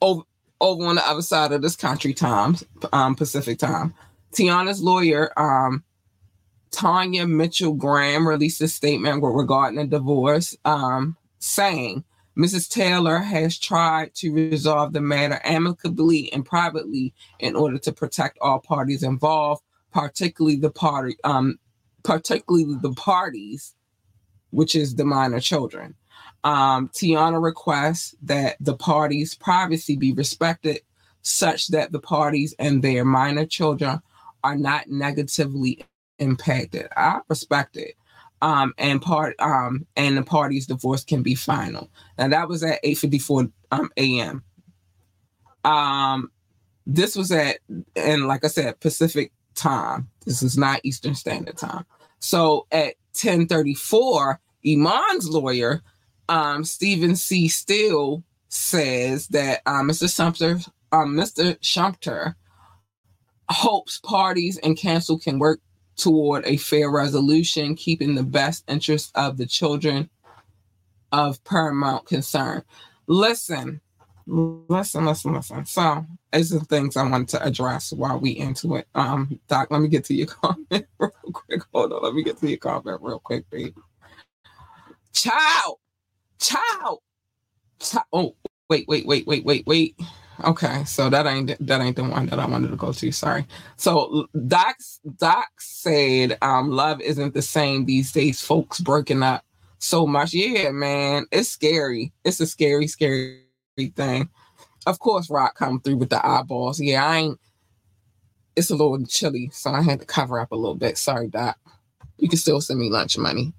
over 0.00 0.22
over 0.60 0.86
on 0.86 0.96
the 0.96 1.06
other 1.06 1.22
side 1.22 1.52
of 1.52 1.62
this 1.62 1.76
country 1.76 2.14
time, 2.14 2.56
um, 2.92 3.14
Pacific 3.14 3.58
time. 3.58 3.94
Teyana's 4.32 4.82
lawyer, 4.82 5.32
um, 5.38 5.84
Tanya 6.70 7.26
Mitchell 7.26 7.72
Graham 7.72 8.26
released 8.26 8.60
a 8.60 8.68
statement 8.68 9.22
regarding 9.22 9.78
the 9.78 9.86
divorce, 9.86 10.56
um, 10.64 11.16
saying 11.38 12.04
Mrs. 12.36 12.68
Taylor 12.68 13.18
has 13.18 13.58
tried 13.58 14.14
to 14.16 14.32
resolve 14.32 14.92
the 14.92 15.00
matter 15.00 15.40
amicably 15.42 16.30
and 16.32 16.44
privately 16.44 17.14
in 17.38 17.56
order 17.56 17.78
to 17.78 17.92
protect 17.92 18.38
all 18.40 18.58
parties 18.58 19.02
involved, 19.02 19.62
particularly 19.90 20.56
the 20.56 20.70
party, 20.70 21.16
um, 21.24 21.58
particularly 22.02 22.76
the 22.82 22.92
parties, 22.92 23.74
which 24.50 24.74
is 24.74 24.94
the 24.94 25.04
minor 25.04 25.40
children. 25.40 25.94
Um, 26.44 26.88
Teyana 26.88 27.42
requests 27.42 28.14
that 28.22 28.56
the 28.60 28.76
parties' 28.76 29.34
privacy 29.34 29.96
be 29.96 30.12
respected 30.12 30.80
such 31.22 31.68
that 31.68 31.90
the 31.90 31.98
parties 31.98 32.54
and 32.58 32.82
their 32.82 33.04
minor 33.04 33.46
children 33.46 34.00
are 34.44 34.56
not 34.56 34.88
negatively 34.88 35.84
impacted. 36.18 36.88
I 36.96 37.20
respect 37.28 37.76
it. 37.76 37.94
Um, 38.42 38.74
and 38.76 39.00
part 39.00 39.34
um, 39.38 39.86
and 39.96 40.16
the 40.16 40.22
party's 40.22 40.66
divorce 40.66 41.04
can 41.04 41.22
be 41.22 41.34
final. 41.34 41.90
Now 42.18 42.28
that 42.28 42.48
was 42.48 42.62
at 42.62 42.82
8:54 42.84 43.50
um, 43.72 43.90
a.m. 43.96 44.44
Um, 45.64 46.30
this 46.86 47.16
was 47.16 47.32
at 47.32 47.58
and 47.96 48.26
like 48.26 48.44
I 48.44 48.48
said, 48.48 48.78
Pacific 48.80 49.32
time. 49.54 50.08
This 50.24 50.42
is 50.42 50.58
not 50.58 50.80
Eastern 50.84 51.14
Standard 51.14 51.56
Time. 51.56 51.86
So 52.18 52.66
at 52.70 52.94
10:34, 53.14 54.38
Iman's 54.64 55.28
lawyer, 55.28 55.82
um, 56.28 56.64
Stephen 56.64 57.16
C. 57.16 57.48
Steele, 57.48 58.22
says 58.48 59.28
that 59.28 59.62
uh, 59.66 59.82
Mr. 59.82 60.08
Sumter, 60.08 60.60
um, 60.92 61.14
Mr. 61.14 61.58
Shumpert, 61.60 62.34
hopes 63.48 63.98
parties 63.98 64.58
and 64.58 64.76
counsel 64.76 65.18
can 65.18 65.38
work 65.38 65.60
toward 65.96 66.44
a 66.46 66.56
fair 66.56 66.90
resolution, 66.90 67.74
keeping 67.74 68.14
the 68.14 68.22
best 68.22 68.64
interest 68.68 69.10
of 69.14 69.36
the 69.36 69.46
children 69.46 70.10
of 71.12 71.42
paramount 71.44 72.06
concern. 72.06 72.62
Listen, 73.06 73.80
listen, 74.26 75.04
listen, 75.06 75.32
listen. 75.32 75.64
So, 75.64 76.06
these 76.32 76.54
are 76.54 76.60
things 76.60 76.96
I 76.96 77.08
wanted 77.08 77.28
to 77.28 77.44
address 77.44 77.92
while 77.92 78.18
we 78.18 78.32
into 78.32 78.76
it. 78.76 78.88
Um, 78.94 79.40
Doc, 79.48 79.68
let 79.70 79.80
me 79.80 79.88
get 79.88 80.04
to 80.06 80.14
your 80.14 80.26
comment 80.42 80.86
real 80.98 81.10
quick. 81.32 81.62
Hold 81.72 81.92
on, 81.92 82.02
let 82.02 82.14
me 82.14 82.22
get 82.22 82.38
to 82.38 82.48
your 82.48 82.58
comment 82.58 82.98
real 83.00 83.20
quick, 83.20 83.48
baby. 83.50 83.74
Child, 85.12 85.78
child, 86.38 86.98
child. 87.80 88.04
Oh, 88.12 88.36
wait, 88.68 88.86
wait, 88.88 89.06
wait, 89.06 89.26
wait, 89.26 89.44
wait, 89.44 89.66
wait. 89.66 89.98
Okay, 90.44 90.84
so 90.84 91.08
that 91.08 91.26
ain't 91.26 91.56
that 91.66 91.80
ain't 91.80 91.96
the 91.96 92.04
one 92.04 92.26
that 92.26 92.38
I 92.38 92.46
wanted 92.46 92.70
to 92.70 92.76
go 92.76 92.92
to. 92.92 93.12
Sorry. 93.12 93.46
So 93.76 94.26
Doc 94.46 94.76
Doc 95.16 95.48
said, 95.58 96.36
um, 96.42 96.70
love 96.70 97.00
isn't 97.00 97.34
the 97.34 97.42
same 97.42 97.86
these 97.86 98.12
days. 98.12 98.40
Folks 98.40 98.80
breaking 98.80 99.22
up 99.22 99.44
so 99.78 100.06
much. 100.06 100.34
Yeah, 100.34 100.70
man, 100.70 101.26
it's 101.32 101.48
scary. 101.48 102.12
It's 102.24 102.40
a 102.40 102.46
scary, 102.46 102.86
scary 102.86 103.40
thing. 103.94 104.28
Of 104.86 104.98
course, 104.98 105.30
Rock 105.30 105.54
come 105.56 105.80
through 105.80 105.96
with 105.96 106.10
the 106.10 106.24
eyeballs. 106.24 106.80
Yeah, 106.80 107.04
I 107.04 107.16
ain't. 107.16 107.40
It's 108.56 108.70
a 108.70 108.76
little 108.76 109.04
chilly, 109.06 109.50
so 109.52 109.70
I 109.70 109.82
had 109.82 110.00
to 110.00 110.06
cover 110.06 110.38
up 110.38 110.52
a 110.52 110.56
little 110.56 110.76
bit. 110.76 110.98
Sorry, 110.98 111.28
Doc. 111.28 111.58
You 112.18 112.28
can 112.28 112.38
still 112.38 112.60
send 112.60 112.80
me 112.80 112.90
lunch 112.90 113.18
money. 113.18 113.52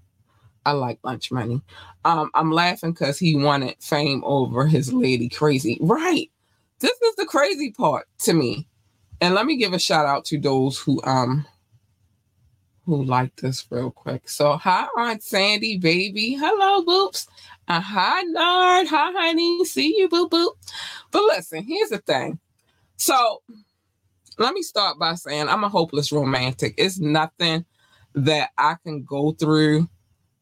I 0.66 0.72
like 0.72 1.00
lunch 1.04 1.32
money. 1.32 1.62
Um, 2.04 2.30
I'm 2.34 2.52
laughing 2.52 2.92
because 2.92 3.18
he 3.18 3.36
wanted 3.36 3.76
fame 3.80 4.24
over 4.26 4.68
his 4.68 4.92
lady 4.92 5.30
crazy. 5.30 5.78
Right 5.82 6.30
this 6.80 6.92
is 7.02 7.16
the 7.16 7.26
crazy 7.26 7.72
part 7.72 8.08
to 8.20 8.34
me. 8.34 8.68
And 9.20 9.34
let 9.34 9.46
me 9.46 9.58
give 9.58 9.74
a 9.74 9.80
shout 9.80 10.06
out 10.06 10.26
to 10.26 10.40
those 10.40 10.78
who 10.80 11.02
um 11.04 11.46
who 12.86 13.04
like 13.04 13.36
this 13.38 13.66
real 13.70 13.92
quick. 13.92 14.30
So 14.30 14.58
hi 14.58 14.88
Aunt 14.98 15.24
Sandy, 15.24 15.78
baby. 15.78 16.36
Hello, 16.40 16.84
boops. 16.84 17.28
Uh, 17.68 17.82
hi 17.82 18.22
Nard. 18.22 18.88
Hi, 18.88 19.12
honey. 19.12 19.66
See 19.66 19.96
you, 19.98 20.08
boop 20.08 20.30
boop. 20.30 20.52
But 21.12 21.24
listen, 21.24 21.64
here's 21.64 21.90
the 21.90 21.98
thing. 21.98 22.40
So 22.98 23.42
let 24.38 24.54
me 24.54 24.62
start 24.62 25.00
by 25.00 25.16
saying 25.16 25.50
I'm 25.50 25.64
a 25.64 25.70
hopeless 25.70 26.12
romantic. 26.12 26.76
It's 26.78 27.00
nothing 27.00 27.66
that 28.14 28.52
I 28.58 28.76
can 28.84 29.04
go 29.04 29.32
through 29.32 29.90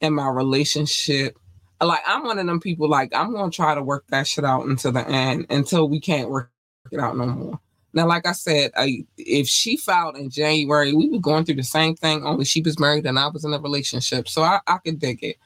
in 0.01 0.13
my 0.13 0.27
relationship 0.29 1.37
like 1.81 2.01
I'm 2.07 2.23
one 2.23 2.39
of 2.39 2.45
them 2.45 2.59
people 2.59 2.87
like 2.87 3.13
I'm 3.13 3.33
gonna 3.33 3.51
try 3.51 3.75
to 3.75 3.83
work 3.83 4.05
that 4.07 4.27
shit 4.27 4.45
out 4.45 4.65
until 4.65 4.91
the 4.91 5.07
end 5.07 5.47
until 5.49 5.89
we 5.89 5.99
can't 5.99 6.29
work 6.29 6.51
it 6.91 6.99
out 6.99 7.17
no 7.17 7.25
more. 7.25 7.59
Now, 7.93 8.07
like 8.07 8.27
I 8.27 8.33
said, 8.33 8.71
I, 8.75 9.05
if 9.17 9.47
she 9.47 9.77
filed 9.77 10.17
in 10.17 10.29
January, 10.29 10.91
we 10.91 11.09
were 11.09 11.19
going 11.19 11.45
through 11.45 11.55
the 11.55 11.63
same 11.63 11.95
thing. 11.95 12.25
Only 12.25 12.43
she 12.43 12.61
was 12.61 12.77
married 12.77 13.05
and 13.05 13.17
I 13.17 13.29
was 13.29 13.45
in 13.45 13.53
a 13.53 13.59
relationship, 13.59 14.27
so 14.27 14.41
I, 14.41 14.59
I 14.67 14.79
could 14.79 14.99
dig 14.99 15.23
it. 15.23 15.37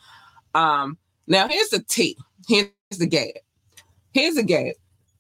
Um, 0.55 0.97
now 1.27 1.47
here's 1.47 1.69
the 1.69 1.83
T. 1.83 2.17
Here's 2.47 2.71
the 2.97 3.05
gag. 3.05 3.39
Here's 4.13 4.33
the 4.33 4.43
gag. 4.43 4.73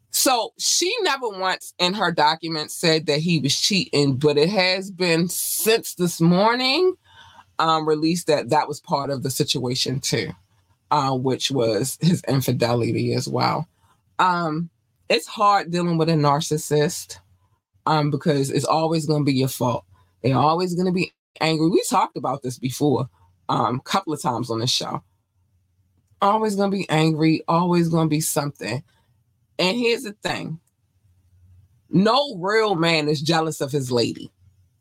So 0.09 0.53
she 0.57 0.91
never 1.03 1.29
once 1.29 1.75
in 1.77 1.93
her 1.93 2.11
documents 2.11 2.73
said 2.73 3.05
that 3.05 3.19
he 3.19 3.39
was 3.39 3.55
cheating, 3.55 4.15
but 4.15 4.39
it 4.39 4.49
has 4.49 4.89
been 4.89 5.29
since 5.29 5.93
this 5.93 6.19
morning 6.19 6.95
um, 7.59 7.87
released 7.87 8.25
that 8.25 8.49
that 8.49 8.67
was 8.67 8.81
part 8.81 9.11
of 9.11 9.21
the 9.21 9.29
situation 9.29 9.99
too 9.99 10.31
uh, 10.91 11.15
which 11.15 11.51
was 11.51 11.97
his 12.01 12.23
infidelity 12.27 13.13
as 13.13 13.27
well. 13.27 13.67
Um, 14.19 14.69
it's 15.09 15.27
hard 15.27 15.71
dealing 15.71 15.97
with 15.97 16.09
a 16.09 16.13
narcissist 16.13 17.17
um, 17.85 18.11
because 18.11 18.51
it's 18.51 18.65
always 18.65 19.05
going 19.05 19.21
to 19.21 19.25
be 19.25 19.37
your 19.37 19.47
fault. 19.47 19.85
They're 20.21 20.35
always 20.35 20.75
going 20.75 20.85
to 20.85 20.91
be 20.91 21.13
angry. 21.41 21.69
We 21.69 21.83
talked 21.83 22.17
about 22.17 22.43
this 22.43 22.59
before 22.59 23.09
um, 23.47 23.77
a 23.77 23.89
couple 23.89 24.13
of 24.13 24.21
times 24.21 24.51
on 24.51 24.59
the 24.59 24.67
show. 24.67 25.03
Always 26.21 26.55
going 26.55 26.69
to 26.69 26.77
be 26.77 26.89
angry, 26.89 27.43
always 27.47 27.87
going 27.87 28.07
to 28.07 28.09
be 28.09 28.21
something. 28.21 28.83
And 29.57 29.77
here's 29.77 30.03
the 30.03 30.13
thing 30.23 30.59
no 31.89 32.35
real 32.37 32.75
man 32.75 33.07
is 33.07 33.21
jealous 33.21 33.61
of 33.61 33.71
his 33.71 33.91
lady. 33.91 34.31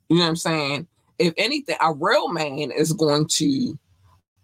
You 0.09 0.17
know 0.17 0.23
what 0.23 0.29
I'm 0.29 0.37
saying? 0.37 0.87
If 1.19 1.35
anything, 1.37 1.77
a 1.81 1.93
real 1.93 2.29
man 2.29 2.71
is 2.71 2.93
going 2.93 3.27
to 3.29 3.79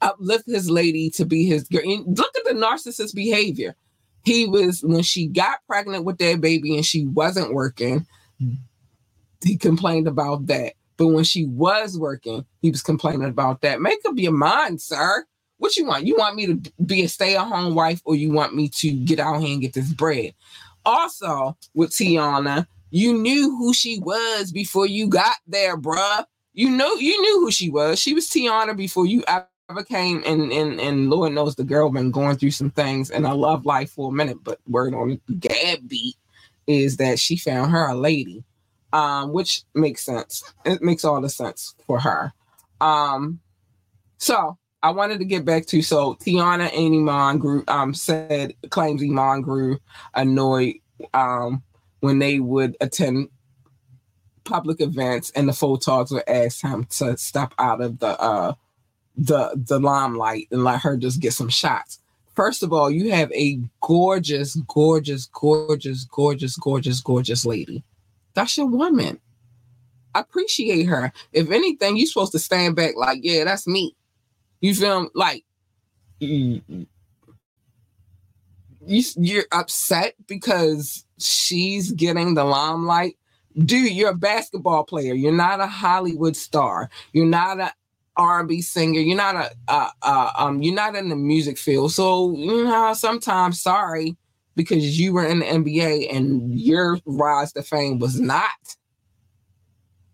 uplift 0.00 0.46
his 0.46 0.70
lady 0.70 1.10
to 1.10 1.24
be 1.24 1.46
his 1.46 1.64
girl. 1.64 1.82
And 1.84 2.18
look 2.18 2.36
at 2.36 2.44
the 2.44 2.60
narcissist 2.60 3.14
behavior. 3.14 3.76
He 4.24 4.46
was 4.46 4.82
when 4.82 5.02
she 5.02 5.26
got 5.26 5.58
pregnant 5.66 6.04
with 6.04 6.18
that 6.18 6.40
baby 6.40 6.76
and 6.76 6.84
she 6.84 7.06
wasn't 7.06 7.52
working, 7.52 8.06
he 9.42 9.56
complained 9.56 10.08
about 10.08 10.46
that. 10.46 10.74
But 10.96 11.08
when 11.08 11.24
she 11.24 11.44
was 11.46 11.98
working, 11.98 12.44
he 12.62 12.70
was 12.70 12.82
complaining 12.82 13.28
about 13.28 13.60
that. 13.62 13.80
Make 13.80 13.98
up 14.06 14.14
your 14.16 14.32
mind, 14.32 14.80
sir. 14.80 15.26
What 15.58 15.76
you 15.76 15.86
want? 15.86 16.06
You 16.06 16.16
want 16.16 16.36
me 16.36 16.46
to 16.46 16.72
be 16.84 17.02
a 17.02 17.08
stay-at-home 17.08 17.74
wife, 17.74 18.00
or 18.04 18.14
you 18.14 18.32
want 18.32 18.54
me 18.54 18.68
to 18.68 18.92
get 18.92 19.20
out 19.20 19.40
here 19.40 19.52
and 19.52 19.60
get 19.60 19.72
this 19.72 19.92
bread? 19.92 20.34
Also, 20.84 21.56
with 21.74 21.90
Teyana, 21.90 22.66
you 22.90 23.14
knew 23.14 23.56
who 23.56 23.74
she 23.74 23.98
was 24.00 24.52
before 24.52 24.86
you 24.86 25.08
got 25.08 25.36
there, 25.46 25.76
bruh. 25.76 26.24
You 26.52 26.70
know, 26.70 26.94
you 26.94 27.20
knew 27.20 27.40
who 27.40 27.50
she 27.50 27.70
was. 27.70 27.98
She 27.98 28.14
was 28.14 28.28
Teyana 28.28 28.76
before 28.76 29.06
you 29.06 29.24
ever 29.70 29.82
came 29.82 30.22
and 30.26 30.52
and 30.52 30.80
and 30.80 31.10
Lord 31.10 31.32
knows 31.32 31.54
the 31.54 31.64
girl 31.64 31.90
been 31.90 32.10
going 32.10 32.36
through 32.36 32.50
some 32.50 32.70
things 32.70 33.10
and 33.10 33.26
I 33.26 33.32
love 33.32 33.64
life 33.64 33.90
for 33.90 34.10
a 34.10 34.14
minute, 34.14 34.38
but 34.42 34.60
word 34.68 34.94
on 34.94 35.20
Gab 35.38 35.88
beat 35.88 36.16
is 36.66 36.98
that 36.98 37.18
she 37.18 37.36
found 37.36 37.70
her 37.72 37.88
a 37.88 37.94
lady, 37.94 38.44
um, 38.92 39.32
which 39.32 39.62
makes 39.74 40.04
sense. 40.04 40.42
It 40.64 40.82
makes 40.82 41.04
all 41.04 41.20
the 41.20 41.28
sense 41.28 41.74
for 41.86 42.00
her. 42.00 42.32
Um, 42.80 43.40
so 44.18 44.58
I 44.82 44.90
wanted 44.90 45.18
to 45.20 45.24
get 45.24 45.44
back 45.44 45.66
to 45.66 45.80
so 45.80 46.14
Teyana 46.14 46.70
and 46.76 46.94
Iman 46.94 47.38
grew 47.38 47.64
um 47.68 47.94
said 47.94 48.54
claims 48.70 49.02
Iman 49.02 49.40
grew 49.40 49.78
annoyed 50.14 50.74
um 51.14 51.62
when 52.00 52.18
they 52.18 52.38
would 52.38 52.76
attend 52.82 53.28
public 54.44 54.82
events 54.82 55.32
and 55.34 55.48
the 55.48 55.52
photogs 55.52 56.10
would 56.12 56.28
ask 56.28 56.60
him 56.60 56.84
to 56.84 57.16
step 57.16 57.54
out 57.58 57.80
of 57.80 57.98
the 57.98 58.20
uh 58.20 58.52
the 59.16 59.52
the 59.54 59.78
limelight 59.78 60.48
and 60.50 60.64
let 60.64 60.80
her 60.80 60.96
just 60.96 61.20
get 61.20 61.32
some 61.32 61.48
shots. 61.48 62.00
First 62.34 62.62
of 62.62 62.72
all, 62.72 62.90
you 62.90 63.12
have 63.12 63.30
a 63.32 63.60
gorgeous, 63.80 64.56
gorgeous, 64.66 65.26
gorgeous, 65.26 66.04
gorgeous, 66.04 66.56
gorgeous, 66.56 67.00
gorgeous 67.00 67.46
lady. 67.46 67.84
That's 68.34 68.56
your 68.56 68.66
woman. 68.66 69.20
I 70.14 70.20
Appreciate 70.20 70.84
her. 70.84 71.12
If 71.32 71.50
anything, 71.50 71.96
you're 71.96 72.06
supposed 72.06 72.32
to 72.32 72.38
stand 72.38 72.76
back 72.76 72.96
like, 72.96 73.20
yeah, 73.22 73.44
that's 73.44 73.66
me. 73.66 73.96
You 74.60 74.74
feel 74.74 75.10
like 75.14 75.44
mm-hmm. 76.20 76.82
you, 78.86 79.02
you're 79.16 79.44
upset 79.52 80.14
because 80.26 81.04
she's 81.18 81.92
getting 81.92 82.34
the 82.34 82.44
limelight. 82.44 83.16
Dude, 83.56 83.92
you're 83.92 84.10
a 84.10 84.16
basketball 84.16 84.84
player. 84.84 85.14
You're 85.14 85.32
not 85.32 85.60
a 85.60 85.66
Hollywood 85.66 86.36
star. 86.36 86.90
You're 87.12 87.26
not 87.26 87.60
a 87.60 87.72
R&B 88.16 88.62
singer. 88.62 89.00
You're 89.00 89.16
not 89.16 89.52
a, 89.68 89.90
um, 90.02 90.62
you're 90.62 90.74
not 90.74 90.94
in 90.94 91.08
the 91.08 91.16
music 91.16 91.58
field. 91.58 91.92
So 91.92 92.34
you 92.36 92.64
know, 92.64 92.94
sometimes 92.94 93.60
sorry 93.60 94.16
because 94.56 94.98
you 94.98 95.12
were 95.12 95.26
in 95.26 95.40
the 95.40 95.46
NBA 95.46 96.14
and 96.14 96.58
your 96.58 96.98
rise 97.06 97.52
to 97.52 97.62
fame 97.62 97.98
was 97.98 98.20
not 98.20 98.50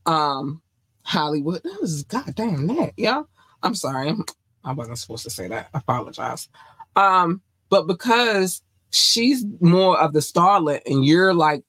um 0.07 0.63
Hollywood. 1.03 1.63
That 1.63 1.79
was 1.81 2.05
goddamn 2.05 2.67
that, 2.69 2.93
yeah. 2.97 3.23
I'm 3.63 3.75
sorry. 3.75 4.15
I 4.65 4.73
wasn't 4.73 4.99
supposed 4.99 5.25
to 5.25 5.31
say 5.31 5.49
that. 5.49 5.69
I 5.75 5.79
apologize. 5.79 6.49
Um, 6.97 7.43
but 7.69 7.87
because 7.87 8.63
she's 8.91 9.45
more 9.61 9.99
of 10.01 10.13
the 10.13 10.21
starlet 10.21 10.83
and 10.87 11.05
you're 11.05 11.35
like, 11.35 11.63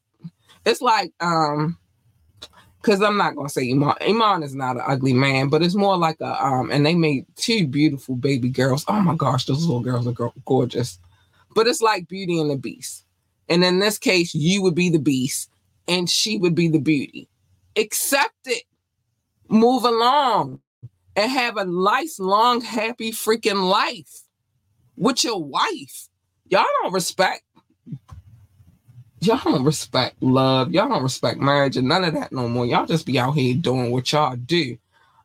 it's 0.66 0.82
like 0.82 1.12
um 1.20 1.78
because 2.82 3.02
I'm 3.02 3.18
not 3.18 3.36
gonna 3.36 3.50
say 3.50 3.70
Iman. 3.70 3.96
Iman 4.02 4.44
is 4.44 4.56
not 4.56 4.78
an 4.78 4.84
ugly 4.86 5.14
man, 5.14 5.50
but 5.50 5.62
it's 5.62 5.76
more 5.76 5.98
like 5.98 6.20
a 6.22 6.46
um. 6.46 6.72
And 6.72 6.86
they 6.86 6.96
made 6.96 7.26
two 7.36 7.68
beautiful 7.68 8.16
baby 8.16 8.50
girls. 8.50 8.86
Oh 8.88 9.00
my 9.02 9.16
gosh, 9.16 9.46
those 9.46 9.66
little 9.66 9.82
girls 9.82 10.08
are 10.08 10.32
gorgeous. 10.46 11.00
But 11.54 11.68
it's 11.68 11.82
like 11.82 12.08
Beauty 12.08 12.40
and 12.40 12.50
the 12.50 12.58
Beast. 12.58 13.06
And 13.50 13.64
in 13.64 13.80
this 13.80 13.98
case, 13.98 14.34
you 14.34 14.62
would 14.62 14.76
be 14.76 14.90
the 14.90 15.00
beast, 15.00 15.50
and 15.88 16.10
she 16.10 16.38
would 16.38 16.56
be 16.56 16.70
the 16.70 16.80
beauty. 16.80 17.28
Accept 17.76 18.36
it. 18.46 18.64
Move 19.50 19.84
along, 19.84 20.62
and 21.16 21.30
have 21.30 21.58
a 21.58 21.66
nice, 21.66 22.20
long, 22.20 22.62
happy 22.62 23.12
freaking 23.12 23.70
life 23.70 24.22
with 24.96 25.24
your 25.24 25.44
wife. 25.44 26.08
Y'all 26.48 26.66
don't 26.82 26.94
respect 26.94 27.44
y'all 29.22 29.40
don't 29.44 29.64
respect 29.64 30.22
love. 30.22 30.72
Y'all 30.72 30.90
don't 30.90 31.04
respect 31.04 31.40
marriage 31.40 31.78
and 31.78 31.88
none 31.88 32.04
of 32.04 32.14
that 32.14 32.32
no 32.32 32.50
more. 32.50 32.66
Y'all 32.66 32.86
just 32.86 33.06
be 33.06 33.20
out 33.20 33.34
here 33.34 33.56
doing 33.56 33.92
what 33.92 34.12
y'all 34.12 34.36
do. 34.36 34.78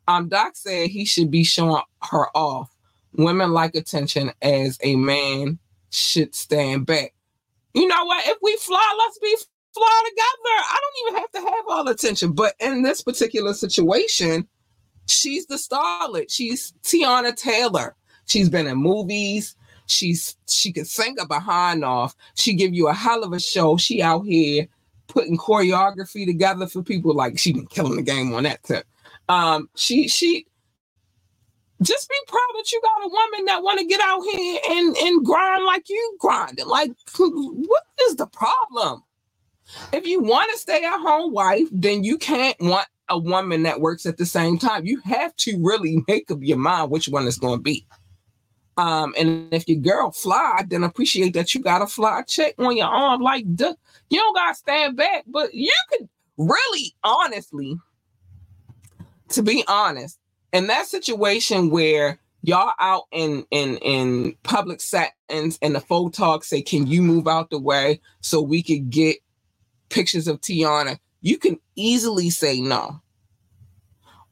Um, 0.07 0.29
Doc 0.29 0.53
said 0.55 0.89
he 0.89 1.05
should 1.05 1.31
be 1.31 1.43
showing 1.43 1.83
her 2.03 2.27
off. 2.37 2.71
Women 3.15 3.53
like 3.53 3.75
attention 3.75 4.31
as 4.43 4.79
a 4.83 4.95
man 4.97 5.59
should 5.91 6.35
stand 6.35 6.87
back. 6.87 7.15
You 7.75 7.89
know 7.89 8.05
what? 8.05 8.27
If 8.27 8.39
we 8.43 8.57
fly, 8.59 8.97
let's 8.99 9.19
be 9.19 9.35
fly 9.75 10.03
together. 10.09 10.25
I 10.45 10.81
don't 10.81 11.09
even 11.09 11.21
have 11.21 11.31
to 11.33 11.41
have 11.41 11.65
all 11.69 11.89
attention. 11.89 12.33
But 12.33 12.55
in 12.61 12.83
this 12.83 13.03
particular 13.03 13.55
situation, 13.55 14.47
she's 15.07 15.47
the 15.47 15.57
starlet. 15.57 16.27
She's 16.31 16.73
Teyana 16.83 17.35
Taylor. 17.35 17.97
She's 18.27 18.49
been 18.49 18.67
in 18.67 18.77
movies. 18.77 19.57
She's 19.87 20.37
she 20.49 20.73
could 20.73 20.87
sing 20.87 21.17
a 21.21 21.27
behind 21.27 21.85
off. 21.85 22.15
She 22.35 22.55
give 22.55 22.75
you 22.75 22.89
a 22.89 22.95
hell 22.95 23.23
of 23.23 23.33
a 23.33 23.41
show. 23.41 23.77
She 23.77 24.03
out 24.03 24.27
here 24.27 24.67
putting 25.09 25.39
choreography 25.39 26.27
together 26.27 26.67
for 26.67 26.83
people. 26.83 27.15
Like 27.15 27.39
she 27.39 27.53
been 27.53 27.67
killing 27.67 27.97
the 27.97 28.03
game 28.03 28.35
on 28.35 28.45
that 28.45 28.63
tip. 28.63 28.87
Um, 29.29 29.69
she 29.77 30.09
she 30.09 30.47
just 31.83 32.09
be 32.09 32.17
proud 32.27 32.41
that 32.57 32.73
you 32.73 32.81
got 32.83 33.05
a 33.05 33.09
woman 33.09 33.45
that 33.47 33.63
want 33.63 33.79
to 33.81 33.87
get 33.87 34.01
out 34.01 34.23
here 34.23 34.61
and 34.71 34.97
and 34.97 35.25
grind 35.25 35.65
like 35.65 35.89
you 35.89 36.17
grinding. 36.19 36.67
Like, 36.67 36.93
what 37.19 37.83
is 38.09 38.17
the 38.17 38.27
problem? 38.27 39.03
If 39.93 40.07
you 40.07 40.23
want 40.23 40.51
to 40.53 40.59
stay 40.59 40.85
at 40.85 41.01
home 41.01 41.33
wife, 41.33 41.69
then 41.73 42.05
you 42.05 42.19
can't 42.19 42.57
want 42.61 42.87
a 43.09 43.19
woman 43.19 43.63
that 43.65 43.81
works 43.81 44.07
at 44.07 44.17
the 44.17 44.27
same 44.27 44.59
time. 44.59 44.87
You 44.87 45.01
have 45.05 45.35
to 45.37 45.59
really 45.61 46.03
make 46.09 46.31
up 46.31 46.39
your 46.41 46.57
mind 46.57 46.91
which 46.91 47.09
one 47.09 47.27
is 47.27 47.39
going 47.39 47.59
to 47.59 47.63
be. 47.63 47.87
Um, 48.77 49.15
and 49.17 49.53
if 49.53 49.69
your 49.69 49.79
girl 49.79 50.11
fly, 50.11 50.65
then 50.69 50.85
appreciate 50.85 51.33
that 51.35 51.55
you 51.55 51.63
got 51.63 51.83
a 51.83 51.87
fly 51.87 52.23
check 52.23 52.55
on 52.59 52.77
your 52.77 52.89
arm. 52.89 53.23
Like, 53.23 53.55
duh, 53.55 53.75
you 54.11 54.19
don't 54.19 54.35
got 54.35 54.51
to 54.51 54.55
stand 54.55 54.97
back, 54.97 55.25
but 55.27 55.55
you 55.55 55.73
could 55.91 56.09
really, 56.37 56.95
honestly, 57.03 57.79
to 59.31 59.43
be 59.43 59.65
honest, 59.67 60.19
in 60.53 60.67
that 60.67 60.87
situation 60.87 61.71
where 61.71 62.19
y'all 62.43 62.73
out 62.79 63.05
in 63.13 63.47
in 63.51 63.79
in 63.79 64.37
public 64.43 64.81
settings 64.81 65.59
and 65.63 65.75
the 65.75 65.81
photog 65.81 66.45
say, 66.45 66.61
"Can 66.61 66.87
you 66.87 67.03
move 67.03 67.27
out 67.27 67.51
the 67.51 67.59
way 67.59 68.01
so 68.21 68.41
we 68.43 68.63
could 68.63 68.91
get 68.91 69.17
pictures 69.89 70.29
of 70.29 70.41
Teyana?" 70.41 70.99
You 71.23 71.39
can 71.39 71.59
easily 71.77 72.31
say 72.31 72.61
no 72.61 73.01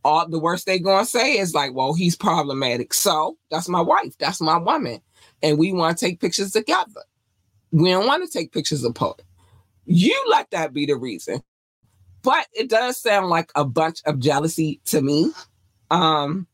all 0.05 0.29
the 0.29 0.39
worst 0.39 0.67
they 0.67 0.79
gonna 0.79 1.07
say 1.07 1.39
is 1.39 1.55
like, 1.55 1.75
well, 1.75 1.95
he's 1.95 2.17
problematic. 2.17 2.93
So 2.95 3.39
that's 3.51 3.69
my 3.69 3.81
wife, 3.81 4.17
that's 4.19 4.41
my 4.41 4.59
woman. 4.59 5.01
And 5.43 5.59
we 5.59 5.73
want 5.73 5.99
to 5.99 6.05
take 6.05 6.21
pictures 6.21 6.53
together. 6.53 7.03
We 7.73 7.91
don't 7.91 8.07
want 8.07 8.25
to 8.25 8.31
take 8.31 8.53
pictures 8.53 8.85
apart. 8.85 9.23
You 9.87 10.19
let 10.29 10.51
that 10.53 10.73
be 10.73 10.87
the 10.87 10.97
reason. 10.97 11.43
But 12.23 12.47
it 12.55 12.71
does 12.71 12.99
sound 12.99 13.29
like 13.29 13.51
a 13.55 13.65
bunch 13.65 14.01
of 14.07 14.19
jealousy 14.19 14.81
to 14.87 15.03
me. 15.03 15.31
Um, 15.91 16.47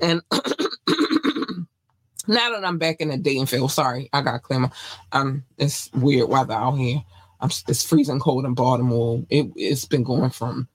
and 0.00 0.20
now 2.28 2.50
that 2.50 2.64
I'm 2.64 2.76
back 2.78 3.00
in 3.00 3.08
the 3.08 3.16
Daytonville, 3.16 3.70
sorry, 3.70 4.10
I 4.12 4.20
got 4.20 4.42
clear 4.42 4.70
um, 5.12 5.44
it's 5.56 5.90
weird 5.94 6.28
weather 6.28 6.52
out 6.52 6.72
here. 6.72 7.02
I'm, 7.40 7.50
it's 7.68 7.84
freezing 7.84 8.20
cold 8.20 8.44
in 8.44 8.54
Baltimore. 8.54 9.24
It, 9.30 9.50
it's 9.56 9.86
been 9.86 10.04
going 10.04 10.30
from 10.30 10.68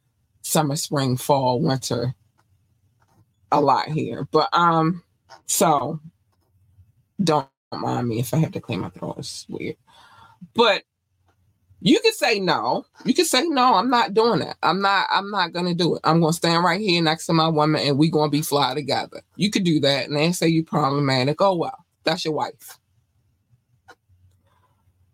summer, 0.48 0.76
spring, 0.76 1.18
fall, 1.18 1.62
winter 1.62 2.16
a 3.52 3.62
lot 3.62 3.88
here. 3.90 4.28
But 4.32 4.50
um, 4.54 5.04
so 5.46 6.00
don't 7.24 7.48
mind 7.74 8.08
me 8.08 8.20
if 8.20 8.34
I 8.34 8.38
have 8.38 8.52
to 8.54 8.62
clean 8.62 8.82
my 8.82 8.90
throat. 8.90 9.16
It's 9.20 9.46
weird. 9.50 9.76
But 10.54 10.84
you 11.80 12.00
can 12.00 12.14
say 12.14 12.40
no. 12.40 12.86
You 13.06 13.14
can 13.14 13.26
say 13.26 13.44
no. 13.48 13.76
I'm 13.76 13.90
not 13.90 14.14
doing 14.14 14.40
that. 14.40 14.58
I'm 14.64 14.82
not. 14.82 15.08
I'm 15.12 15.30
not 15.30 15.54
gonna 15.54 15.76
do 15.76 15.96
it. 15.96 16.02
I'm 16.04 16.20
gonna 16.22 16.34
stand 16.34 16.64
right 16.64 16.82
here 16.82 17.02
next 17.02 17.28
to 17.28 17.34
my 17.34 17.48
woman, 17.48 17.82
and 17.82 17.98
we 17.98 18.10
gonna 18.10 18.32
be 18.32 18.42
fly 18.42 18.74
together. 18.74 19.22
You 19.36 19.52
could 19.52 19.64
do 19.64 19.80
that, 19.82 20.08
and 20.08 20.16
they 20.16 20.32
say 20.32 20.48
you 20.48 20.64
problematic. 20.64 21.42
Oh 21.42 21.56
well, 21.56 21.86
that's 22.04 22.26
your 22.26 22.34
wife. 22.34 22.80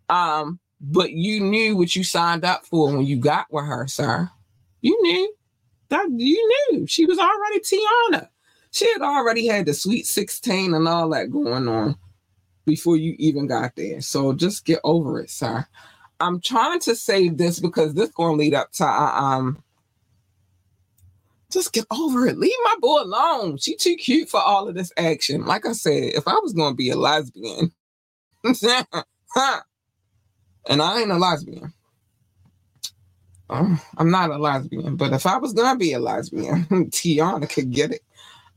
Um, 0.08 0.60
but 0.80 1.12
you 1.12 1.40
knew 1.40 1.76
what 1.76 1.96
you 1.96 2.04
signed 2.04 2.44
up 2.44 2.66
for 2.66 2.92
when 2.92 3.06
you 3.06 3.16
got 3.16 3.46
with 3.50 3.64
her, 3.64 3.86
sir. 3.86 4.30
You 4.84 5.02
knew 5.02 5.34
that 5.88 6.08
you 6.14 6.68
knew 6.70 6.86
she 6.86 7.06
was 7.06 7.18
already 7.18 7.60
Teyana. 7.60 8.28
She 8.70 8.92
had 8.92 9.00
already 9.00 9.46
had 9.46 9.64
the 9.64 9.72
sweet 9.72 10.06
16 10.06 10.74
and 10.74 10.86
all 10.86 11.08
that 11.10 11.32
going 11.32 11.68
on 11.68 11.96
before 12.66 12.98
you 12.98 13.16
even 13.18 13.46
got 13.46 13.76
there. 13.76 14.02
So 14.02 14.34
just 14.34 14.66
get 14.66 14.80
over 14.84 15.20
it, 15.20 15.30
sir. 15.30 15.66
I'm 16.20 16.38
trying 16.42 16.80
to 16.80 16.94
save 16.94 17.38
this 17.38 17.60
because 17.60 17.94
this 17.94 18.10
gonna 18.10 18.36
lead 18.36 18.52
up 18.52 18.72
to 18.72 18.84
uh, 18.84 19.20
um 19.20 19.62
just 21.50 21.72
get 21.72 21.86
over 21.90 22.26
it. 22.26 22.36
Leave 22.36 22.52
my 22.64 22.74
boy 22.80 23.02
alone. 23.02 23.56
She 23.56 23.76
too 23.76 23.96
cute 23.96 24.28
for 24.28 24.40
all 24.40 24.68
of 24.68 24.74
this 24.74 24.92
action. 24.98 25.46
Like 25.46 25.64
I 25.66 25.72
said, 25.72 26.12
if 26.14 26.28
I 26.28 26.38
was 26.42 26.52
gonna 26.52 26.74
be 26.74 26.90
a 26.90 26.96
lesbian, 26.96 27.72
and 28.44 28.56
I 30.82 31.00
ain't 31.00 31.10
a 31.10 31.16
lesbian, 31.18 31.73
um, 33.50 33.80
I'm 33.98 34.10
not 34.10 34.30
a 34.30 34.38
lesbian, 34.38 34.96
but 34.96 35.12
if 35.12 35.26
I 35.26 35.36
was 35.38 35.52
gonna 35.52 35.78
be 35.78 35.92
a 35.92 35.98
lesbian, 35.98 36.64
Teyana 36.90 37.48
could 37.48 37.70
get 37.70 37.92
it. 37.92 38.02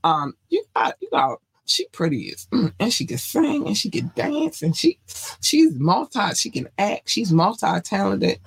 Um, 0.03 0.35
you 0.49 0.63
got 0.75 0.95
you 1.01 1.09
got 1.11 1.39
she 1.65 1.85
pretty 1.91 2.29
is 2.29 2.47
and 2.79 2.93
she 2.93 3.05
can 3.05 3.17
sing 3.17 3.67
and 3.67 3.77
she 3.77 3.89
can 3.89 4.09
dance 4.15 4.61
and 4.61 4.75
she 4.75 4.97
she's 5.41 5.73
multi 5.73 6.33
she 6.35 6.49
can 6.49 6.69
act 6.77 7.09
she's 7.09 7.33
multi-talented. 7.33 8.39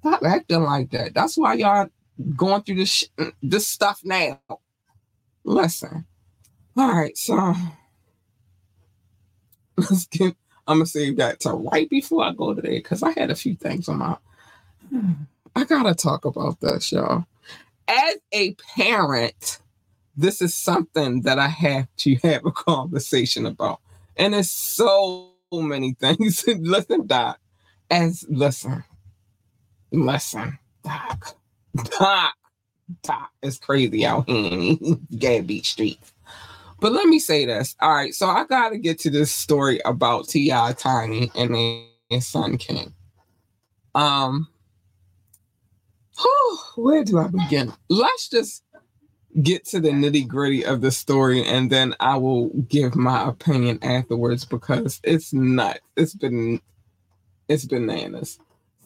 Stop 0.00 0.22
acting 0.24 0.62
like 0.62 0.90
that. 0.90 1.14
That's 1.14 1.36
why 1.38 1.54
y'all 1.54 1.88
going 2.36 2.62
through 2.62 2.76
this 2.76 2.90
sh- 2.90 3.04
this 3.42 3.66
stuff 3.66 4.00
now. 4.04 4.40
Listen. 5.44 6.06
All 6.76 6.92
right 6.92 7.16
so 7.16 7.54
let's 9.76 10.06
get 10.06 10.36
i'm 10.66 10.78
gonna 10.78 10.86
save 10.86 11.16
that 11.16 11.40
to 11.40 11.50
right 11.50 11.88
before 11.90 12.24
i 12.24 12.32
go 12.32 12.54
to 12.54 12.62
there 12.62 12.72
because 12.72 13.02
i 13.02 13.10
had 13.18 13.30
a 13.30 13.34
few 13.34 13.54
things 13.56 13.88
on 13.88 13.98
my 13.98 14.16
I 15.56 15.64
gotta 15.64 15.94
talk 15.94 16.24
about 16.24 16.60
this, 16.60 16.90
y'all. 16.92 17.26
As 17.86 18.16
a 18.32 18.54
parent, 18.76 19.60
this 20.16 20.40
is 20.42 20.54
something 20.54 21.22
that 21.22 21.38
I 21.38 21.48
have 21.48 21.88
to 21.98 22.16
have 22.16 22.44
a 22.44 22.52
conversation 22.52 23.46
about. 23.46 23.80
And 24.16 24.34
it's 24.34 24.50
so 24.50 25.30
many 25.52 25.94
things. 25.94 26.44
listen, 26.58 27.06
Doc. 27.06 27.38
As 27.90 28.24
listen, 28.28 28.84
listen, 29.92 30.58
Doc. 30.82 31.36
Doc. 31.98 32.34
Doc 33.02 33.30
is 33.42 33.58
crazy 33.58 34.04
out 34.04 34.28
here 34.28 34.52
in 34.52 35.06
Gab 35.18 35.46
Beat 35.46 35.66
streets. 35.66 36.12
But 36.80 36.92
let 36.92 37.06
me 37.06 37.18
say 37.18 37.46
this. 37.46 37.76
All 37.80 37.94
right, 37.94 38.14
so 38.14 38.26
I 38.26 38.44
gotta 38.44 38.78
get 38.78 38.98
to 39.00 39.10
this 39.10 39.30
story 39.32 39.80
about 39.84 40.28
T.I. 40.28 40.72
Tiny 40.74 41.30
and 41.34 41.56
his 42.10 42.26
son 42.26 42.58
King. 42.58 42.92
Um, 43.94 44.48
where 46.76 47.04
do 47.04 47.18
I 47.18 47.28
begin? 47.28 47.72
Let's 47.88 48.28
just 48.28 48.62
get 49.42 49.64
to 49.66 49.80
the 49.80 49.90
nitty 49.90 50.26
gritty 50.28 50.64
of 50.64 50.80
the 50.80 50.90
story 50.90 51.44
and 51.44 51.70
then 51.70 51.94
I 51.98 52.16
will 52.16 52.50
give 52.68 52.94
my 52.94 53.28
opinion 53.28 53.80
afterwards 53.82 54.44
because 54.44 55.00
it's 55.02 55.32
nuts. 55.32 55.80
It's 55.96 56.14
been 56.14 56.60
it's 57.48 57.64
bananas. 57.64 58.38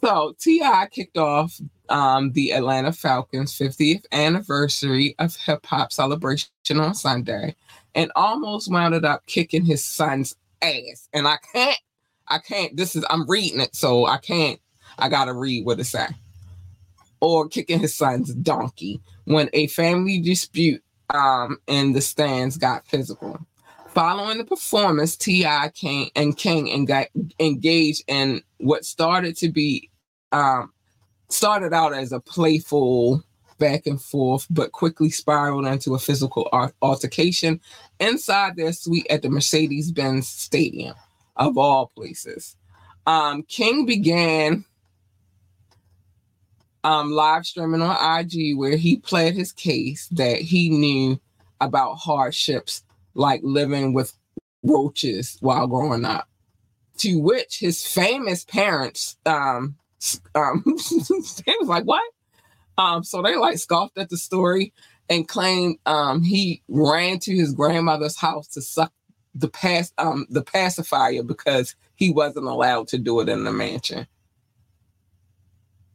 So 0.02 0.34
T.I. 0.38 0.88
kicked 0.90 1.18
off 1.18 1.60
um, 1.88 2.32
the 2.32 2.52
Atlanta 2.52 2.92
Falcons 2.92 3.56
50th 3.58 4.04
anniversary 4.12 5.14
of 5.18 5.36
hip 5.36 5.66
hop 5.66 5.92
celebration 5.92 6.48
on 6.76 6.94
Sunday 6.94 7.56
and 7.94 8.10
almost 8.16 8.70
wound 8.70 9.04
up 9.04 9.26
kicking 9.26 9.64
his 9.64 9.84
son's 9.84 10.36
ass. 10.62 11.08
And 11.12 11.26
I 11.26 11.36
can't, 11.52 11.78
I 12.26 12.38
can't, 12.38 12.76
this 12.76 12.94
is 12.96 13.04
I'm 13.10 13.28
reading 13.28 13.60
it, 13.60 13.74
so 13.74 14.06
I 14.06 14.18
can't, 14.18 14.60
I 14.98 15.08
gotta 15.08 15.32
read 15.32 15.66
what 15.66 15.80
it 15.80 15.84
says 15.84 16.12
or 17.20 17.48
kicking 17.48 17.80
his 17.80 17.94
son's 17.94 18.34
donkey 18.34 19.00
when 19.24 19.48
a 19.52 19.66
family 19.68 20.20
dispute 20.20 20.82
um, 21.10 21.58
in 21.66 21.92
the 21.92 22.00
stands 22.00 22.56
got 22.56 22.86
physical. 22.86 23.38
Following 23.88 24.38
the 24.38 24.44
performance, 24.44 25.16
T.I. 25.16 25.70
King 25.70 26.10
and 26.14 26.36
King 26.36 26.68
engaged 27.40 28.04
in 28.06 28.42
what 28.58 28.84
started 28.84 29.36
to 29.38 29.48
be 29.48 29.90
um, 30.30 30.72
started 31.30 31.72
out 31.72 31.94
as 31.94 32.12
a 32.12 32.20
playful 32.20 33.22
back 33.58 33.86
and 33.86 34.00
forth, 34.00 34.46
but 34.50 34.72
quickly 34.72 35.10
spiraled 35.10 35.66
into 35.66 35.94
a 35.94 35.98
physical 35.98 36.48
altercation 36.80 37.60
inside 37.98 38.56
their 38.56 38.72
suite 38.72 39.06
at 39.10 39.22
the 39.22 39.28
Mercedes 39.28 39.90
Benz 39.90 40.28
Stadium, 40.28 40.94
of 41.36 41.58
all 41.58 41.86
places. 41.88 42.56
Um, 43.06 43.42
King 43.44 43.84
began 43.84 44.64
um, 46.88 47.10
live 47.10 47.44
streaming 47.44 47.82
on 47.82 48.20
IG 48.20 48.56
where 48.56 48.78
he 48.78 48.96
pled 48.96 49.34
his 49.34 49.52
case 49.52 50.08
that 50.12 50.38
he 50.38 50.70
knew 50.70 51.20
about 51.60 51.96
hardships 51.96 52.82
like 53.12 53.40
living 53.44 53.92
with 53.92 54.14
roaches 54.62 55.36
while 55.40 55.66
growing 55.66 56.06
up. 56.06 56.26
To 57.00 57.20
which 57.20 57.58
his 57.58 57.86
famous 57.86 58.44
parents, 58.44 59.18
um, 59.26 59.76
um, 60.34 60.62
they 60.66 61.54
was 61.60 61.68
like, 61.68 61.84
"What?" 61.84 62.02
Um, 62.78 63.04
so 63.04 63.20
they 63.20 63.36
like 63.36 63.58
scoffed 63.58 63.98
at 63.98 64.08
the 64.08 64.16
story 64.16 64.72
and 65.10 65.28
claimed 65.28 65.76
um, 65.84 66.22
he 66.22 66.62
ran 66.68 67.18
to 67.20 67.36
his 67.36 67.52
grandmother's 67.52 68.16
house 68.16 68.48
to 68.48 68.62
suck 68.62 68.92
the 69.34 69.48
pass 69.48 69.92
um 69.98 70.26
the 70.30 70.42
pacifier 70.42 71.22
because 71.22 71.76
he 71.96 72.10
wasn't 72.10 72.46
allowed 72.46 72.88
to 72.88 72.98
do 72.98 73.20
it 73.20 73.28
in 73.28 73.44
the 73.44 73.52
mansion. 73.52 74.06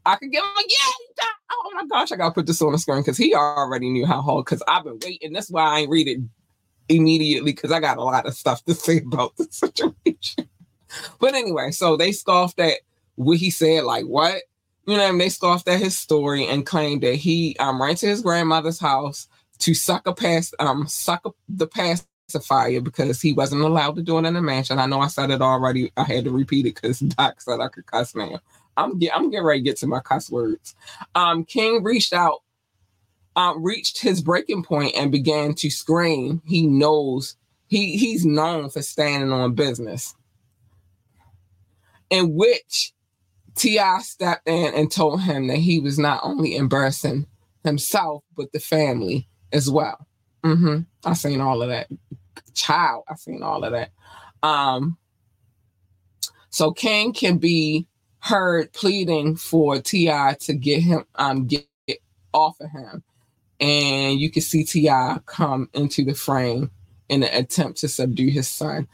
I 0.06 0.16
could 0.16 0.32
give 0.32 0.44
him 0.44 0.50
a 0.50 0.62
yeah. 0.62 1.26
Oh 1.52 1.72
my 1.76 1.86
gosh, 1.86 2.12
I 2.12 2.16
gotta 2.16 2.34
put 2.34 2.46
this 2.46 2.62
on 2.62 2.72
the 2.72 2.78
screen 2.78 3.02
because 3.02 3.18
he 3.18 3.34
already 3.34 3.90
knew 3.90 4.06
how 4.06 4.22
hard. 4.22 4.46
Because 4.46 4.64
I've 4.68 4.84
been 4.84 5.00
waiting. 5.04 5.34
That's 5.34 5.50
why 5.50 5.64
I 5.64 5.80
ain't 5.80 5.90
read 5.90 6.08
it 6.08 6.20
immediately 6.90 7.54
because 7.54 7.72
I 7.72 7.80
got 7.80 7.98
a 7.98 8.04
lot 8.04 8.26
of 8.26 8.34
stuff 8.34 8.64
to 8.66 8.74
say 8.74 8.98
about 8.98 9.36
the 9.38 9.48
situation. 9.50 10.50
but 11.20 11.34
anyway, 11.34 11.72
so 11.72 11.96
they 11.96 12.12
scoffed 12.12 12.60
at 12.60 12.80
what 13.16 13.38
he 13.38 13.50
said. 13.50 13.84
Like 13.84 14.06
what? 14.06 14.42
You 14.86 14.98
know, 14.98 15.06
I 15.06 15.10
mean? 15.10 15.20
they 15.20 15.30
scoffed 15.30 15.68
at 15.68 15.80
his 15.80 15.98
story 15.98 16.46
and 16.48 16.66
claimed 16.66 17.04
that 17.04 17.16
he 17.16 17.56
um 17.60 17.82
ran 17.82 17.96
to 17.96 18.08
his 18.08 18.22
grandmother's 18.22 18.80
house 18.80 19.28
to 19.60 19.74
suck 19.74 20.08
a 20.08 20.14
past 20.14 20.56
um 20.60 20.88
suck 20.88 21.22
a, 21.26 21.32
the 21.48 21.68
pacifier 21.68 22.82
because 22.82 23.22
he 23.22 23.32
wasn't 23.32 23.62
allowed 23.62 23.96
to 23.96 24.02
do 24.02 24.18
it 24.18 24.26
in 24.26 24.34
the 24.34 24.42
mansion. 24.42 24.80
I 24.80 24.86
know 24.86 25.00
I 25.00 25.08
said 25.08 25.32
it 25.32 25.42
already. 25.42 25.92
I 25.96 26.04
had 26.04 26.26
to 26.26 26.32
repeat 26.32 26.66
it 26.66 26.76
because 26.76 27.00
Doc 27.00 27.40
said 27.42 27.62
I 27.62 27.70
could 27.70 27.86
cuss 27.86 28.16
now. 28.16 28.42
I'm 28.78 28.98
get, 29.00 29.16
I'm 29.16 29.30
getting 29.30 29.46
ready 29.46 29.60
to 29.60 29.64
get 29.64 29.78
to 29.78 29.88
my 29.88 30.00
cuss 30.00 30.30
words. 30.30 30.76
Um, 31.16 31.46
King 31.46 31.84
reached 31.84 32.14
out, 32.14 32.42
um, 33.36 33.64
reached 33.64 34.00
his 34.00 34.22
breaking 34.22 34.64
point 34.64 34.96
and 34.96 35.12
began 35.12 35.54
to 35.56 35.70
scream. 35.70 36.42
He 36.46 36.66
knows 36.68 37.36
he 37.68 37.98
he's 37.98 38.26
known 38.26 38.70
for 38.70 38.82
standing 38.82 39.32
on 39.32 39.56
business. 39.56 40.16
In 42.10 42.36
which 42.36 42.94
T.I. 43.56 44.00
stepped 44.00 44.48
in 44.48 44.74
and 44.74 44.92
told 44.92 45.22
him 45.22 45.48
that 45.48 45.58
he 45.58 45.80
was 45.80 45.98
not 45.98 46.20
only 46.24 46.56
embarrassing 46.56 47.26
himself, 47.64 48.24
but 48.36 48.52
the 48.52 48.60
family 48.60 49.28
as 49.52 49.70
well. 49.70 50.06
Mm-hmm. 50.44 50.82
I 51.06 51.14
seen 51.14 51.42
all 51.42 51.62
of 51.62 51.70
that. 51.70 51.88
Child, 52.54 53.06
I 53.08 53.16
seen 53.16 53.42
all 53.42 53.64
of 53.64 53.72
that. 53.72 53.92
Um, 54.44 54.98
so 56.50 56.72
King 56.72 57.14
can 57.14 57.38
be 57.38 57.88
heard 58.24 58.72
pleading 58.72 59.36
for 59.36 59.82
T.I. 59.82 60.38
to 60.42 60.54
get 60.54 60.82
him 60.82 61.04
um 61.16 61.46
get, 61.46 61.68
off 62.34 62.56
of 62.62 62.72
him. 62.72 63.04
And 63.60 64.20
you 64.20 64.32
can 64.32 64.42
see 64.42 64.64
T.I. 64.64 65.20
come 65.26 65.70
into 65.74 66.06
the 66.06 66.14
frame 66.14 66.72
in 67.10 67.24
an 67.24 67.34
attempt 67.34 67.80
to 67.80 67.88
subdue 67.90 68.30
his 68.30 68.48
son. 68.48 68.88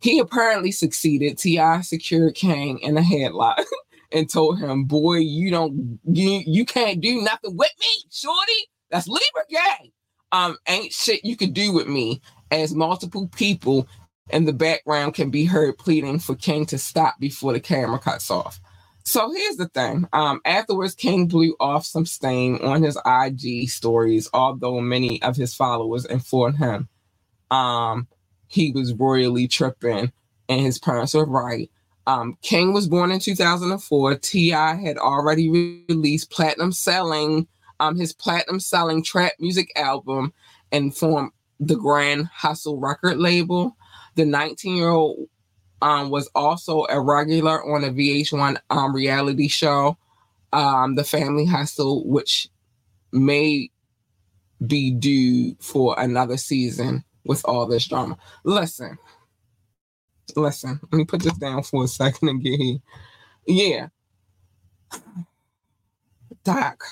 He 0.00 0.18
apparently 0.18 0.70
succeeded. 0.70 1.38
T.I. 1.38 1.80
secured 1.80 2.34
King 2.34 2.78
in 2.80 2.98
a 2.98 3.00
headlock 3.00 3.64
and 4.12 4.30
told 4.30 4.58
him, 4.58 4.84
Boy, 4.84 5.16
you 5.16 5.50
don't 5.50 5.98
you 6.04 6.42
you 6.46 6.66
can't 6.66 7.00
do 7.00 7.22
nothing 7.22 7.56
with 7.56 7.72
me, 7.80 8.10
shorty. 8.10 8.68
That's 8.90 9.08
Libra 9.08 9.44
gang. 9.50 9.92
Um, 10.30 10.58
ain't 10.68 10.92
shit 10.92 11.24
you 11.24 11.36
could 11.36 11.54
do 11.54 11.72
with 11.72 11.88
me. 11.88 12.20
As 12.50 12.74
multiple 12.74 13.28
people 13.28 13.88
in 14.30 14.44
the 14.44 14.52
background 14.52 15.14
can 15.14 15.30
be 15.30 15.44
heard 15.44 15.78
pleading 15.78 16.20
for 16.20 16.34
King 16.34 16.66
to 16.66 16.78
stop 16.78 17.18
before 17.20 17.52
the 17.52 17.60
camera 17.60 17.98
cuts 17.98 18.30
off. 18.30 18.60
So 19.04 19.32
here's 19.32 19.56
the 19.56 19.68
thing. 19.68 20.06
Um, 20.12 20.40
afterwards, 20.44 20.94
King 20.94 21.28
blew 21.28 21.56
off 21.60 21.86
some 21.86 22.06
steam 22.06 22.58
on 22.62 22.82
his 22.82 22.98
IG 23.06 23.70
stories, 23.70 24.28
although 24.34 24.80
many 24.80 25.22
of 25.22 25.36
his 25.36 25.54
followers 25.54 26.04
informed 26.04 26.58
him 26.58 26.88
um, 27.50 28.08
he 28.48 28.72
was 28.72 28.94
royally 28.94 29.48
tripping 29.48 30.12
and 30.48 30.60
his 30.60 30.78
parents 30.78 31.14
were 31.14 31.26
right. 31.26 31.70
Um, 32.06 32.38
King 32.42 32.72
was 32.72 32.88
born 32.88 33.10
in 33.10 33.20
2004. 33.20 34.16
T.I. 34.16 34.74
had 34.76 34.98
already 34.98 35.50
released 35.88 36.30
platinum 36.30 36.72
selling, 36.72 37.46
um, 37.80 37.96
his 37.96 38.14
platinum 38.14 38.60
selling 38.60 39.02
trap 39.02 39.32
music 39.38 39.70
album 39.76 40.32
and 40.72 40.96
formed 40.96 41.32
the 41.60 41.76
Grand 41.76 42.26
Hustle 42.32 42.80
record 42.80 43.18
label. 43.18 43.76
The 44.18 44.24
19 44.24 44.74
year 44.74 44.88
old 44.88 45.28
um, 45.80 46.10
was 46.10 46.28
also 46.34 46.86
a 46.90 47.00
regular 47.00 47.64
on 47.64 47.84
a 47.84 47.90
VH1 47.90 48.56
um, 48.68 48.92
reality 48.92 49.46
show, 49.46 49.96
um, 50.52 50.96
The 50.96 51.04
Family 51.04 51.46
Hustle, 51.46 52.04
which 52.04 52.48
may 53.12 53.70
be 54.66 54.90
due 54.90 55.54
for 55.60 55.94
another 56.00 56.36
season 56.36 57.04
with 57.26 57.44
all 57.44 57.64
this 57.66 57.86
drama. 57.86 58.18
Listen, 58.42 58.98
listen, 60.34 60.80
let 60.90 60.98
me 60.98 61.04
put 61.04 61.22
this 61.22 61.38
down 61.38 61.62
for 61.62 61.84
a 61.84 61.88
second 61.88 62.28
and 62.28 62.42
get 62.42 62.58
here. 62.58 62.78
Yeah. 63.46 63.88
Doc. 66.42 66.82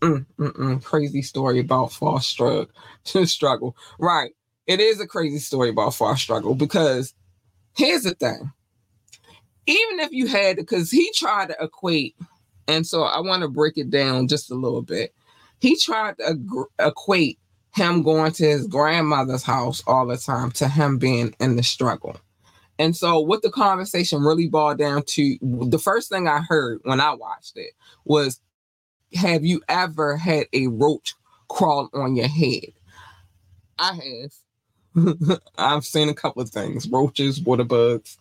Mm, 0.00 0.24
mm, 0.38 0.52
mm, 0.52 0.82
crazy 0.82 1.20
story 1.20 1.60
about 1.60 1.92
false 1.92 2.26
struggle. 2.26 2.68
struggle. 3.04 3.76
Right. 3.98 4.32
It 4.66 4.80
is 4.80 5.00
a 5.00 5.06
crazy 5.06 5.38
story 5.38 5.68
about 5.68 5.94
false 5.94 6.20
struggle 6.20 6.54
because 6.54 7.14
here's 7.76 8.02
the 8.02 8.14
thing. 8.14 8.52
Even 9.66 10.00
if 10.00 10.12
you 10.12 10.26
had, 10.26 10.56
because 10.56 10.90
he 10.90 11.10
tried 11.14 11.48
to 11.48 11.56
equate, 11.60 12.16
and 12.68 12.86
so 12.86 13.02
I 13.02 13.20
want 13.20 13.42
to 13.42 13.48
break 13.48 13.78
it 13.78 13.90
down 13.90 14.28
just 14.28 14.50
a 14.50 14.54
little 14.54 14.82
bit. 14.82 15.14
He 15.60 15.76
tried 15.76 16.18
to 16.18 16.66
equate 16.78 17.38
him 17.74 18.02
going 18.02 18.32
to 18.32 18.44
his 18.44 18.66
grandmother's 18.66 19.42
house 19.42 19.82
all 19.86 20.06
the 20.06 20.16
time 20.16 20.50
to 20.52 20.68
him 20.68 20.98
being 20.98 21.34
in 21.40 21.56
the 21.56 21.62
struggle. 21.62 22.16
And 22.78 22.96
so, 22.96 23.20
what 23.20 23.42
the 23.42 23.50
conversation 23.50 24.22
really 24.22 24.48
boiled 24.48 24.78
down 24.78 25.04
to, 25.06 25.38
the 25.40 25.78
first 25.78 26.08
thing 26.08 26.26
I 26.26 26.40
heard 26.40 26.80
when 26.84 27.00
I 27.00 27.14
watched 27.14 27.56
it 27.56 27.72
was, 28.04 28.40
Have 29.14 29.44
you 29.44 29.62
ever 29.68 30.16
had 30.16 30.46
a 30.52 30.66
roach 30.66 31.14
crawl 31.48 31.88
on 31.94 32.16
your 32.16 32.28
head? 32.28 32.72
I 33.78 33.94
have. 33.94 34.32
I've 35.58 35.84
seen 35.84 36.08
a 36.08 36.14
couple 36.14 36.42
of 36.42 36.50
things 36.50 36.88
roaches, 36.88 37.40
water 37.40 37.64
bugs, 37.64 38.18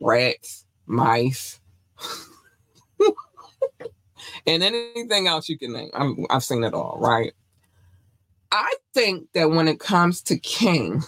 rats, 0.00 0.64
mice, 0.86 1.60
and 4.46 4.62
anything 4.62 5.26
else 5.26 5.48
you 5.48 5.58
can 5.58 5.72
name. 5.72 5.90
i 5.94 6.34
have 6.34 6.44
seen 6.44 6.64
it 6.64 6.74
all, 6.74 6.96
right? 7.00 7.32
I 8.52 8.74
think 8.92 9.32
that 9.32 9.50
when 9.50 9.66
it 9.66 9.80
comes 9.80 10.22
to 10.22 10.38
King, 10.38 11.02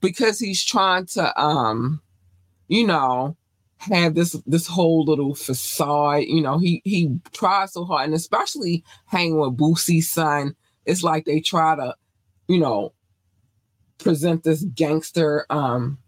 because 0.00 0.38
he's 0.38 0.64
trying 0.64 1.06
to, 1.06 1.40
um, 1.40 2.00
you 2.68 2.86
know, 2.86 3.36
have 3.78 4.14
this 4.14 4.32
this 4.46 4.66
whole 4.66 5.04
little 5.04 5.34
facade. 5.34 6.24
You 6.26 6.40
know, 6.40 6.58
he 6.58 6.80
he 6.84 7.18
tries 7.32 7.72
so 7.72 7.84
hard, 7.84 8.06
and 8.06 8.14
especially 8.14 8.84
hanging 9.06 9.38
with 9.38 9.56
Boosie's 9.56 10.10
son, 10.10 10.54
it's 10.86 11.02
like 11.02 11.24
they 11.24 11.40
try 11.40 11.76
to, 11.76 11.94
you 12.48 12.58
know, 12.58 12.92
present 14.02 14.44
this 14.44 14.64
gangster 14.74 15.46
um 15.50 15.98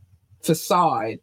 facade. 0.42 1.18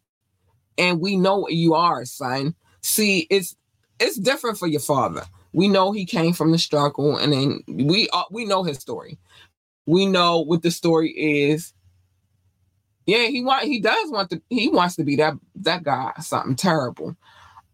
And 0.78 1.00
we 1.00 1.16
know 1.16 1.38
what 1.38 1.52
you 1.52 1.74
are 1.74 2.04
son. 2.04 2.54
See 2.82 3.26
it's 3.30 3.56
it's 4.00 4.18
different 4.18 4.58
for 4.58 4.66
your 4.66 4.80
father. 4.80 5.24
We 5.52 5.68
know 5.68 5.92
he 5.92 6.06
came 6.06 6.32
from 6.32 6.50
the 6.50 6.58
struggle 6.58 7.16
and 7.16 7.32
then 7.32 7.60
we 7.68 8.08
uh, 8.12 8.24
we 8.30 8.44
know 8.44 8.62
his 8.62 8.78
story. 8.78 9.18
We 9.86 10.06
know 10.06 10.40
what 10.40 10.62
the 10.62 10.70
story 10.70 11.10
is. 11.10 11.72
Yeah 13.06 13.26
he 13.26 13.42
want 13.42 13.64
he 13.64 13.80
does 13.80 14.10
want 14.10 14.30
to 14.30 14.42
he 14.48 14.68
wants 14.68 14.96
to 14.96 15.04
be 15.04 15.16
that 15.16 15.34
that 15.56 15.82
guy 15.82 16.12
something 16.20 16.56
terrible. 16.56 17.16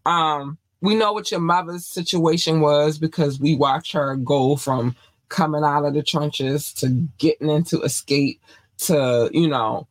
Um 0.07 0.59
we 0.81 0.95
know 0.95 1.13
what 1.13 1.31
your 1.31 1.41
mother's 1.41 1.87
situation 1.87 2.61
was 2.61 2.99
because 2.99 3.41
we 3.41 3.57
watched 3.57 3.93
her 3.93 4.17
go 4.17 4.57
from 4.57 4.95
coming 5.29 5.65
out 5.65 5.85
of 5.85 5.95
the 5.95 6.03
trenches 6.03 6.73
to 6.75 6.89
getting 7.19 7.51
into 7.51 7.79
Xscape 7.79 8.39
to, 8.79 9.31
you 9.33 9.49
know, 9.49 9.87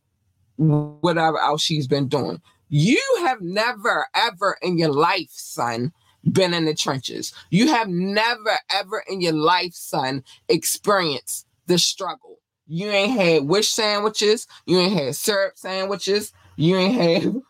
whatever 0.56 1.38
else 1.38 1.62
she's 1.62 1.86
been 1.86 2.08
doing. 2.08 2.40
You 2.68 3.00
have 3.20 3.40
never, 3.40 4.06
ever 4.14 4.58
in 4.62 4.78
your 4.78 4.92
life, 4.92 5.30
son, 5.30 5.92
been 6.30 6.52
in 6.52 6.64
the 6.64 6.74
trenches. 6.74 7.32
You 7.50 7.68
have 7.68 7.88
never, 7.88 8.58
ever 8.70 9.04
in 9.08 9.20
your 9.20 9.32
life, 9.32 9.72
son, 9.74 10.24
experienced 10.48 11.46
the 11.66 11.78
struggle. 11.78 12.38
You 12.66 12.88
ain't 12.90 13.18
had 13.18 13.44
wish 13.44 13.70
sandwiches. 13.70 14.46
You 14.66 14.78
ain't 14.78 15.00
had 15.00 15.16
syrup 15.16 15.56
sandwiches. 15.56 16.32
You 16.56 16.76
ain't 16.76 17.00
had 17.00 17.42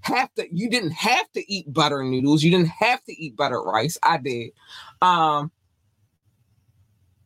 have 0.00 0.34
to. 0.34 0.46
You 0.50 0.68
didn't 0.68 0.92
have 0.92 1.30
to 1.32 1.52
eat 1.52 1.72
butter 1.72 2.02
noodles. 2.02 2.42
You 2.42 2.50
didn't 2.50 2.68
have 2.68 3.04
to 3.04 3.12
eat 3.12 3.36
butter 3.36 3.62
rice. 3.62 3.98
I 4.02 4.16
did. 4.18 4.50
Um, 5.00 5.52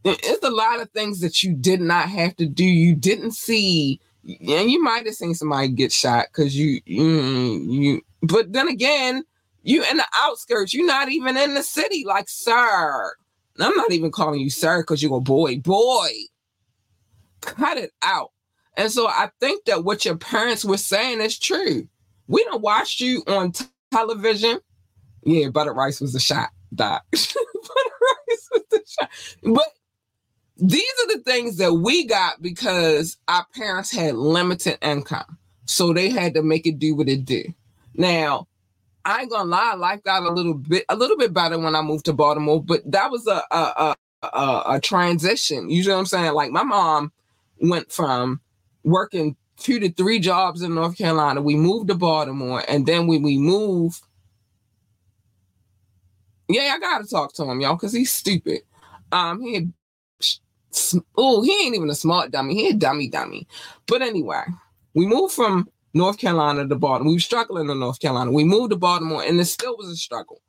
it's 0.05 0.45
a 0.45 0.51
lot 0.51 0.81
of 0.81 0.91
things 0.91 1.21
that 1.21 1.43
you 1.43 1.55
did 1.55 1.81
not 1.81 2.09
have 2.09 2.37
to 2.37 2.47
do. 2.47 2.65
You 2.65 2.95
didn't 2.95 3.33
see, 3.33 4.01
and 4.25 4.71
you 4.71 4.83
might 4.83 5.07
have 5.07 5.15
seen 5.15 5.35
somebody 5.35 5.69
get 5.69 5.93
shot 5.93 6.27
because 6.29 6.57
you, 6.57 6.81
you, 6.85 7.05
you. 7.05 8.03
But 8.23 8.53
then 8.53 8.69
again, 8.69 9.25
you 9.63 9.85
in 9.89 9.97
the 9.97 10.07
outskirts. 10.17 10.75
You're 10.75 10.87
not 10.87 11.09
even 11.11 11.37
in 11.37 11.55
the 11.55 11.63
city. 11.63 12.05
Like, 12.07 12.29
sir, 12.29 13.13
I'm 13.59 13.77
not 13.77 13.93
even 13.93 14.11
calling 14.11 14.41
you 14.41 14.51
sir 14.51 14.83
because 14.83 15.03
you're 15.03 15.17
a 15.17 15.21
boy. 15.21 15.59
Boy, 15.59 16.11
cut 17.41 17.79
it 17.79 17.93
out. 18.03 18.33
And 18.77 18.91
so 18.91 19.07
I 19.07 19.31
think 19.39 19.67
that 19.67 19.85
what 19.85 20.05
your 20.05 20.17
parents 20.17 20.65
were 20.65 20.79
saying 20.79 21.21
is 21.21 21.39
true. 21.39 21.87
We 22.27 22.43
don't 22.45 22.63
watch 22.63 23.01
you 23.01 23.23
on 23.27 23.53
t- 23.53 23.67
television. 23.93 24.59
Yeah, 25.25 25.51
butter 25.51 25.75
rice 25.75 26.01
was 26.01 26.15
a 26.15 26.21
shot, 26.21 26.51
Doc. 26.75 27.05
butter 27.13 27.27
rice 28.29 28.49
was 28.53 28.63
the 28.71 28.83
shot. 28.87 29.11
But 29.43 29.69
these 30.63 30.93
are 31.03 31.17
the 31.17 31.23
things 31.25 31.57
that 31.57 31.73
we 31.73 32.07
got 32.07 32.41
because 32.41 33.17
our 33.27 33.45
parents 33.53 33.91
had 33.91 34.15
limited 34.15 34.79
income. 34.81 35.37
So 35.65 35.93
they 35.93 36.09
had 36.09 36.35
to 36.35 36.43
make 36.43 36.69
it 36.69 36.79
do 36.79 36.95
what 36.95 37.09
it 37.09 37.25
did. 37.25 37.53
Now, 37.95 38.47
I 39.05 39.23
ain't 39.23 39.31
gonna 39.31 39.51
lie, 39.51 39.75
life 39.75 40.05
got 40.05 40.23
a 40.23 40.31
little 40.31 40.55
bit 40.55 40.85
a 40.89 40.95
little 40.95 41.17
bit 41.17 41.35
better 41.35 41.59
when 41.59 41.75
I 41.75 41.83
moved 41.83 42.05
to 42.05 42.13
Baltimore, 42.13 42.63
but 42.63 42.89
that 42.91 43.11
was 43.11 43.27
a 43.27 43.43
a 43.51 43.57
a, 44.23 44.29
a, 44.29 44.63
a 44.75 44.81
transition. 44.81 45.69
You 45.69 45.85
know 45.85 45.95
what 45.95 45.99
I'm 45.99 46.07
saying? 46.07 46.33
Like 46.35 46.53
my 46.53 46.63
mom 46.63 47.11
went 47.61 47.91
from 47.91 48.41
working 48.85 49.35
two 49.57 49.81
to 49.81 49.91
three 49.91 50.21
jobs 50.21 50.63
in 50.63 50.77
North 50.77 50.97
Carolina. 50.97 51.43
We 51.43 51.57
moved 51.57 51.89
to 51.89 51.97
Baltimore, 51.97 52.63
and 52.69 52.87
then 52.87 53.09
when 53.09 53.23
we 53.23 53.37
moved, 53.37 54.01
yeah, 56.49 56.73
I 56.77 56.79
gotta 56.79 57.09
talk 57.09 57.33
to 57.35 57.45
him, 57.45 57.61
y'all, 57.61 57.75
because 57.75 57.93
he's 57.93 58.13
stupid. 58.13 58.61
Um, 59.11 59.43
he 59.43 59.55
had 59.55 59.73
oh, 61.17 61.43
he 61.43 61.53
ain't 61.65 61.75
even 61.75 61.91
a 61.91 61.95
smart 61.95 62.31
dummy. 62.31 62.55
He 62.55 62.69
a 62.69 62.75
dummy 62.75 63.09
dummy. 63.09 63.47
But 63.87 64.03
anyway, 64.03 64.45
we 64.95 65.07
moved 65.07 65.35
from 65.35 65.69
North 65.95 66.19
Carolina 66.19 66.67
to 66.67 66.75
Baltimore. 66.75 67.11
We 67.11 67.17
were 67.17 67.21
struggling 67.21 67.69
in 67.69 67.81
North 67.81 68.01
Carolina. 68.01 68.33
We 68.33 68.45
moved 68.45 68.71
to 68.71 68.77
Baltimore, 68.77 69.23
and 69.23 69.39
it 69.41 69.45
still 69.47 69.77
was 69.77 69.89
a 69.89 69.97
struggle. 69.97 70.41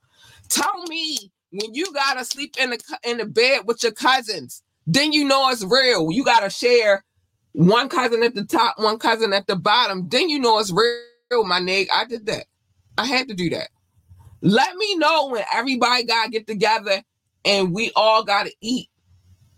Tell 0.49 0.83
me 0.83 1.31
when 1.51 1.73
you 1.73 1.91
gotta 1.93 2.25
sleep 2.25 2.55
in 2.59 2.71
the 2.71 2.79
in 3.03 3.17
the 3.17 3.25
bed 3.25 3.61
with 3.65 3.83
your 3.83 3.91
cousins, 3.91 4.63
then 4.87 5.13
you 5.13 5.25
know 5.25 5.49
it's 5.49 5.63
real. 5.63 6.11
You 6.11 6.23
gotta 6.23 6.49
share 6.49 7.03
one 7.53 7.89
cousin 7.89 8.23
at 8.23 8.35
the 8.35 8.45
top, 8.45 8.79
one 8.79 8.99
cousin 8.99 9.33
at 9.33 9.47
the 9.47 9.55
bottom. 9.55 10.07
Then 10.09 10.29
you 10.29 10.39
know 10.39 10.59
it's 10.59 10.71
real, 10.71 11.43
my 11.45 11.59
nigga. 11.59 11.87
I 11.93 12.05
did 12.05 12.25
that. 12.25 12.45
I 12.97 13.05
had 13.05 13.27
to 13.27 13.33
do 13.33 13.49
that. 13.51 13.69
Let 14.41 14.75
me 14.75 14.95
know 14.97 15.29
when 15.29 15.43
everybody 15.53 16.03
gotta 16.03 16.29
get 16.29 16.47
together 16.47 17.01
and 17.45 17.73
we 17.73 17.91
all 17.95 18.23
gotta 18.23 18.51
eat 18.61 18.89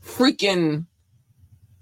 freaking 0.05 0.85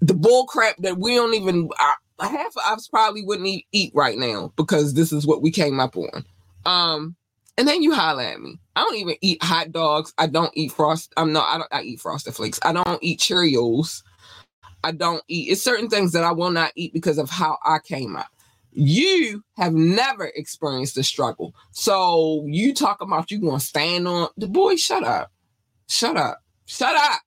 the 0.00 0.14
bull 0.14 0.46
crap 0.46 0.76
that 0.78 0.98
we 0.98 1.14
don't 1.14 1.34
even 1.34 1.68
uh, 1.80 2.26
half 2.26 2.56
of 2.56 2.62
us 2.66 2.88
probably 2.88 3.24
wouldn't 3.24 3.48
eat, 3.48 3.66
eat 3.72 3.92
right 3.94 4.18
now 4.18 4.52
because 4.56 4.94
this 4.94 5.12
is 5.12 5.26
what 5.26 5.42
we 5.42 5.50
came 5.50 5.80
up 5.80 5.96
on. 5.96 6.24
Um, 6.64 7.16
and 7.56 7.68
then 7.68 7.82
you 7.82 7.94
holler 7.94 8.22
at 8.22 8.40
me. 8.40 8.58
I 8.74 8.82
don't 8.82 8.96
even 8.96 9.16
eat 9.20 9.42
hot 9.42 9.70
dogs. 9.70 10.12
I 10.18 10.26
don't 10.26 10.50
eat 10.54 10.72
frost. 10.72 11.12
I'm 11.16 11.32
not. 11.32 11.48
I 11.48 11.58
don't. 11.58 11.72
I 11.72 11.82
eat 11.82 12.00
frosted 12.00 12.34
flakes. 12.34 12.58
I 12.64 12.72
don't 12.72 12.98
eat 13.00 13.20
Cheerios. 13.20 14.02
I 14.82 14.90
don't 14.90 15.22
eat. 15.28 15.50
It's 15.50 15.62
certain 15.62 15.88
things 15.88 16.12
that 16.12 16.24
I 16.24 16.32
will 16.32 16.50
not 16.50 16.72
eat 16.74 16.92
because 16.92 17.16
of 17.18 17.30
how 17.30 17.58
I 17.64 17.78
came 17.78 18.16
up. 18.16 18.26
You 18.72 19.44
have 19.56 19.72
never 19.72 20.32
experienced 20.34 20.96
the 20.96 21.04
struggle. 21.04 21.54
So 21.70 22.44
you 22.48 22.74
talk 22.74 23.00
about 23.00 23.30
you 23.30 23.38
gonna 23.38 23.60
stand 23.60 24.08
on 24.08 24.28
the 24.36 24.48
boy. 24.48 24.74
Shut 24.74 25.04
up. 25.04 25.30
Shut 25.86 26.16
up. 26.16 26.42
Shut 26.66 26.96
up 26.96 27.20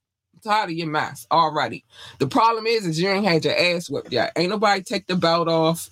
tired 0.44 0.70
of 0.70 0.76
your 0.76 0.88
mess 0.88 1.26
already. 1.32 1.84
The 2.20 2.28
problem 2.28 2.66
is, 2.66 2.86
is 2.86 3.00
you 3.00 3.10
ain't 3.10 3.26
had 3.26 3.46
your 3.46 3.58
ass 3.58 3.90
whipped 3.90 4.12
yet. 4.12 4.32
Ain't 4.36 4.50
nobody 4.50 4.82
take 4.82 5.08
the 5.08 5.16
belt 5.16 5.48
off 5.48 5.90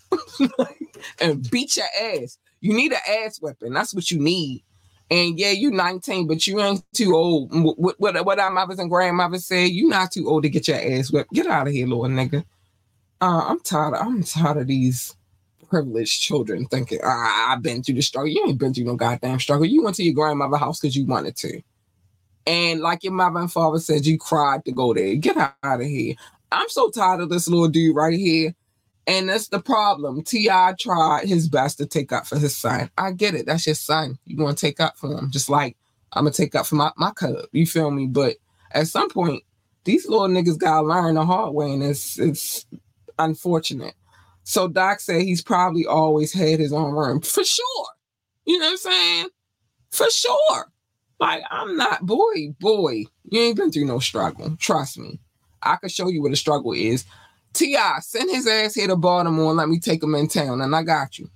and 1.21 1.49
beat 1.49 1.77
your 1.77 1.87
ass. 2.01 2.37
You 2.61 2.73
need 2.73 2.93
an 2.93 2.99
ass 3.23 3.39
whipping. 3.39 3.73
That's 3.73 3.93
what 3.93 4.09
you 4.09 4.19
need. 4.19 4.63
And 5.11 5.37
yeah, 5.37 5.51
you 5.51 5.69
19, 5.69 6.27
but 6.27 6.47
you 6.47 6.59
ain't 6.59 6.83
too 6.93 7.15
old. 7.15 7.49
What 7.53 7.99
what, 7.99 8.25
what 8.25 8.39
our 8.39 8.49
mothers 8.49 8.79
and 8.79 8.89
grandmothers 8.89 9.45
say, 9.45 9.67
you 9.67 9.87
not 9.87 10.11
too 10.11 10.27
old 10.27 10.43
to 10.43 10.49
get 10.49 10.67
your 10.67 10.77
ass 10.77 11.11
whipped. 11.11 11.31
Get 11.31 11.45
out 11.45 11.67
of 11.67 11.73
here, 11.73 11.85
little 11.85 12.05
nigga. 12.05 12.43
Uh, 13.21 13.45
I'm 13.47 13.59
tired. 13.59 13.93
Of, 13.93 14.05
I'm 14.05 14.23
tired 14.23 14.57
of 14.57 14.67
these 14.67 15.15
privileged 15.69 16.21
children 16.21 16.65
thinking, 16.67 16.99
ah, 17.03 17.53
I've 17.53 17.61
been 17.61 17.83
through 17.83 17.95
the 17.95 18.01
struggle. 18.01 18.29
You 18.29 18.45
ain't 18.47 18.59
been 18.59 18.73
through 18.73 18.85
no 18.85 18.95
goddamn 18.95 19.39
struggle. 19.39 19.65
You 19.65 19.83
went 19.83 19.95
to 19.97 20.03
your 20.03 20.15
grandmother's 20.15 20.59
house 20.59 20.79
because 20.79 20.95
you 20.95 21.05
wanted 21.05 21.35
to. 21.37 21.61
And 22.47 22.81
like 22.81 23.03
your 23.03 23.13
mother 23.13 23.39
and 23.39 23.51
father 23.51 23.79
said, 23.79 24.05
you 24.05 24.17
cried 24.17 24.65
to 24.65 24.71
go 24.71 24.93
there. 24.93 25.15
Get 25.15 25.37
out 25.37 25.55
of 25.63 25.81
here. 25.81 26.15
I'm 26.51 26.69
so 26.69 26.89
tired 26.89 27.21
of 27.21 27.29
this 27.29 27.47
little 27.47 27.67
dude 27.67 27.95
right 27.95 28.17
here. 28.17 28.53
And 29.07 29.29
that's 29.29 29.49
the 29.49 29.59
problem. 29.59 30.23
T.I. 30.23 30.73
tried 30.79 31.27
his 31.27 31.47
best 31.47 31.77
to 31.77 31.85
take 31.85 32.11
up 32.11 32.25
for 32.25 32.37
his 32.37 32.55
son. 32.55 32.89
I 32.97 33.11
get 33.11 33.35
it. 33.35 33.45
That's 33.45 33.65
your 33.65 33.75
son. 33.75 34.17
You 34.25 34.37
want 34.37 34.57
to 34.57 34.65
take 34.65 34.79
up 34.79 34.97
for 34.97 35.11
him. 35.11 35.29
Just 35.31 35.49
like 35.49 35.77
I'm 36.13 36.23
going 36.23 36.33
to 36.33 36.41
take 36.41 36.55
up 36.55 36.65
for 36.65 36.75
my, 36.75 36.91
my 36.97 37.11
cub. 37.11 37.45
You 37.51 37.67
feel 37.67 37.91
me? 37.91 38.07
But 38.07 38.37
at 38.71 38.87
some 38.87 39.09
point, 39.09 39.43
these 39.83 40.07
little 40.07 40.27
niggas 40.27 40.57
got 40.57 40.81
to 40.81 40.87
learn 40.87 41.15
the 41.15 41.25
hard 41.25 41.53
way. 41.53 41.71
And 41.71 41.83
it's, 41.83 42.17
it's 42.17 42.65
unfortunate. 43.19 43.93
So 44.43 44.67
Doc 44.67 44.99
said 44.99 45.21
he's 45.21 45.41
probably 45.41 45.85
always 45.85 46.33
had 46.33 46.59
his 46.59 46.73
own 46.73 46.93
room. 46.93 47.21
For 47.21 47.43
sure. 47.43 47.85
You 48.45 48.59
know 48.59 48.65
what 48.65 48.71
I'm 48.71 48.77
saying? 48.77 49.29
For 49.91 50.09
sure. 50.09 50.65
Like, 51.19 51.43
I'm 51.49 51.77
not, 51.77 52.05
boy, 52.05 52.55
boy, 52.59 53.05
you 53.29 53.39
ain't 53.41 53.57
been 53.57 53.71
through 53.71 53.85
no 53.85 53.99
struggle. 53.99 54.55
Trust 54.59 54.97
me. 54.97 55.19
I 55.61 55.77
could 55.77 55.91
show 55.91 56.09
you 56.09 56.21
what 56.21 56.33
a 56.33 56.35
struggle 56.35 56.73
is. 56.73 57.05
T.I., 57.53 57.99
send 58.01 58.29
his 58.29 58.47
ass 58.47 58.75
here 58.75 58.87
to 58.87 58.97
Baltimore 58.97 59.49
and 59.49 59.57
let 59.57 59.69
me 59.69 59.79
take 59.79 60.03
him 60.03 60.13
in 60.13 60.27
town, 60.27 60.61
and 60.61 60.75
I 60.75 60.83
got 60.83 61.17
you. 61.17 61.29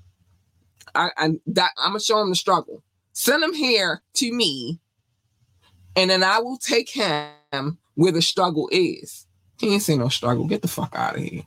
I, 0.94 1.12
I 1.18 1.30
that 1.48 1.72
I'm 1.78 1.92
gonna 1.92 2.00
show 2.00 2.20
him 2.22 2.30
the 2.30 2.36
struggle. 2.36 2.84
Send 3.14 3.44
him 3.44 3.54
here 3.54 4.02
to 4.16 4.32
me, 4.34 4.80
and 5.96 6.10
then 6.10 6.24
I 6.24 6.40
will 6.40 6.58
take 6.58 6.90
him 6.90 7.78
where 7.96 8.12
the 8.12 8.22
struggle 8.22 8.68
is. 8.72 9.28
He 9.60 9.74
ain't 9.74 9.84
seen 9.84 10.00
no 10.00 10.10
struggle. 10.10 10.46
Get 10.46 10.62
the 10.62 10.68
fuck 10.68 10.94
out 10.96 11.16
of 11.16 11.24
here. 11.24 11.44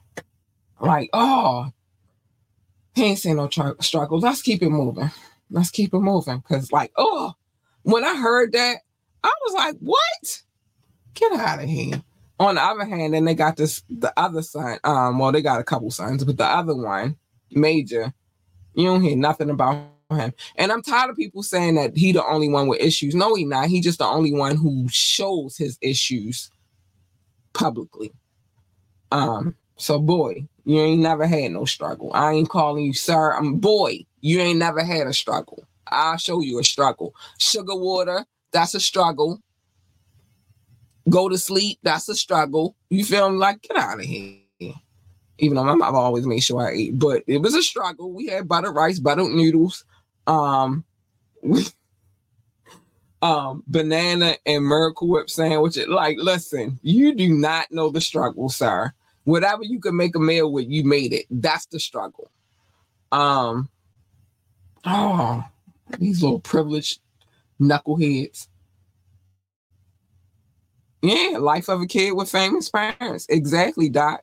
Like, 0.81 1.11
oh, 1.13 1.71
he 2.95 3.05
ain't 3.05 3.19
seen 3.19 3.37
no 3.37 3.49
tr- 3.49 3.81
struggle. 3.81 4.19
Let's 4.19 4.43
keep 4.43 4.63
it 4.63 4.71
moving. 4.71 5.11
Let's 5.51 5.71
keep 5.71 5.93
it 5.95 5.99
moving. 5.99 6.41
Cause 6.43 6.73
like, 6.73 6.93
oh, 6.97 7.35
when 7.83 8.05
I 8.05 8.17
heard 8.17 8.53
that, 8.53 8.79
I 9.23 9.33
was 9.45 9.55
like, 9.55 9.77
what? 9.81 10.43
Get 11.15 11.33
out 11.33 11.63
of 11.63 11.69
here. 11.69 12.03
On 12.41 12.57
the 12.57 12.63
other 12.63 12.85
hand, 12.85 13.15
then 13.15 13.25
they 13.25 13.35
got 13.35 13.57
this 13.57 13.83
the 13.89 14.13
other 14.17 14.43
son. 14.43 14.79
Um, 14.85 15.19
well, 15.19 15.31
they 15.31 15.43
got 15.43 15.61
a 15.61 15.65
couple 15.65 15.91
sons, 15.91 16.25
but 16.25 16.37
the 16.37 16.45
other 16.45 16.75
one, 16.75 17.17
major, 17.53 18.13
you 18.75 18.87
don't 18.87 19.03
hear 19.03 19.17
nothing 19.17 19.51
about 19.51 19.77
him. 20.11 20.33
And 20.57 20.73
I'm 20.73 20.83
tired 20.83 21.11
of 21.11 21.17
people 21.17 21.43
saying 21.43 21.77
that 21.77 21.97
he 21.97 22.13
the 22.13 22.25
only 22.25 22.49
one 22.49 22.67
with 22.67 22.81
issues. 22.81 23.15
No, 23.15 23.35
he 23.35 23.45
not. 23.45 23.69
He 23.69 23.81
just 23.81 23.99
the 23.99 24.07
only 24.07 24.33
one 24.33 24.57
who 24.57 24.87
shows 24.89 25.57
his 25.57 25.79
issues 25.81 26.51
publicly. 27.53 28.13
Um, 29.13 29.55
so 29.77 29.99
boy, 29.99 30.47
you 30.65 30.81
ain't 30.81 31.03
never 31.03 31.27
had 31.27 31.53
no 31.53 31.65
struggle. 31.65 32.11
I 32.15 32.33
ain't 32.33 32.49
calling 32.49 32.85
you 32.85 32.93
sir. 32.93 33.35
I'm 33.35 33.57
boy, 33.57 34.05
you 34.21 34.41
ain't 34.41 34.59
never 34.59 34.83
had 34.83 35.07
a 35.07 35.13
struggle. 35.13 35.65
I'll 35.87 36.17
show 36.17 36.41
you 36.41 36.59
a 36.59 36.65
struggle. 36.65 37.15
Sugar 37.39 37.75
water, 37.75 38.25
that's 38.53 38.75
a 38.75 38.81
struggle. 38.81 39.41
Go 41.09 41.29
to 41.29 41.37
sleep, 41.39 41.79
that's 41.83 42.09
a 42.09 42.15
struggle. 42.15 42.77
You 42.91 43.05
feel? 43.05 43.31
Like, 43.33 43.63
get 43.63 43.77
out 43.77 43.99
of 43.99 44.05
here. 44.05 44.39
Even 45.39 45.57
though 45.57 45.65
my 45.65 45.75
mom 45.75 45.97
always 45.97 46.27
made 46.27 46.41
sure 46.41 46.61
I 46.61 46.73
ate, 46.73 46.99
but 46.99 47.25
it 47.27 47.39
was 47.39 47.55
a 47.55 47.63
struggle. 47.63 48.13
We 48.13 48.29
had 48.29 48.47
butter 48.47 48.71
rice, 48.71 49.01
butter 49.01 49.25
noodles, 49.25 49.85
um, 50.27 50.85
um, 53.23 53.65
banana 53.67 54.37
and 54.47 54.67
Miracle 54.67 55.09
Whip 55.09 55.31
sandwich. 55.31 55.79
Like, 55.89 56.19
listen, 56.21 56.79
you 56.83 57.15
do 57.15 57.35
not 57.35 57.73
know 57.73 57.91
the 57.91 58.01
struggle, 58.01 58.49
sir. 58.49 58.93
Whatever 59.25 59.63
you 59.63 59.81
can 59.81 59.97
make 59.97 60.15
a 60.15 60.21
meal 60.21 60.53
with, 60.53 60.69
you 60.69 60.85
made 60.85 61.13
it. 61.13 61.27
That's 61.31 61.67
the 61.67 61.81
struggle. 61.81 62.31
Um, 63.13 63.69
oh, 64.85 65.45
these 65.99 66.23
little 66.23 66.41
privileged 66.41 67.01
knuckleheads. 67.61 68.49
Yeah, 71.03 71.39
life 71.39 71.69
of 71.69 71.81
a 71.81 71.87
kid 71.87 72.13
with 72.13 72.31
famous 72.31 72.69
parents. 72.69 73.27
Exactly, 73.29 73.89
Doc. 73.89 74.23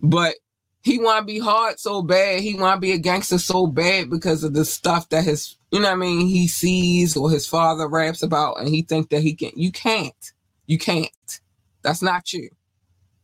But 0.00 0.34
he 0.82 0.98
want 0.98 1.20
to 1.20 1.24
be 1.24 1.38
hard 1.38 1.78
so 1.78 2.02
bad. 2.02 2.40
He 2.40 2.54
want 2.54 2.76
to 2.76 2.80
be 2.80 2.92
a 2.92 2.98
gangster 2.98 3.38
so 3.38 3.66
bad 3.66 4.10
because 4.10 4.44
of 4.44 4.54
the 4.54 4.64
stuff 4.64 5.08
that 5.08 5.24
his, 5.24 5.56
you 5.70 5.80
know 5.80 5.88
what 5.88 5.94
I 5.94 5.96
mean, 5.96 6.26
he 6.26 6.48
sees 6.48 7.16
or 7.16 7.30
his 7.30 7.46
father 7.46 7.88
raps 7.88 8.22
about, 8.22 8.60
and 8.60 8.68
he 8.68 8.82
think 8.82 9.10
that 9.10 9.22
he 9.22 9.34
can. 9.34 9.50
You 9.56 9.72
can't. 9.72 10.32
You 10.66 10.78
can't. 10.78 11.40
That's 11.82 12.02
not 12.02 12.32
you. 12.32 12.50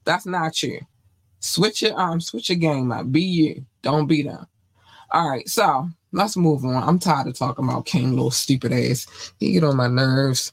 That's 0.04 0.26
not 0.26 0.62
you. 0.62 0.80
Switch 1.40 1.82
your 1.82 2.00
um, 2.00 2.20
switch 2.20 2.50
your 2.50 2.58
game 2.58 2.92
up. 2.92 3.10
Be 3.10 3.22
you. 3.22 3.66
Don't 3.82 4.06
be 4.06 4.22
them. 4.22 4.46
All 5.10 5.28
right, 5.28 5.48
so 5.48 5.88
let's 6.12 6.36
move 6.36 6.64
on. 6.64 6.82
I'm 6.82 6.98
tired 6.98 7.26
of 7.26 7.36
talking 7.36 7.64
about 7.64 7.86
King, 7.86 8.10
little 8.12 8.30
stupid 8.30 8.72
ass. 8.72 9.32
He 9.38 9.52
get 9.52 9.64
on 9.64 9.76
my 9.76 9.88
nerves. 9.88 10.52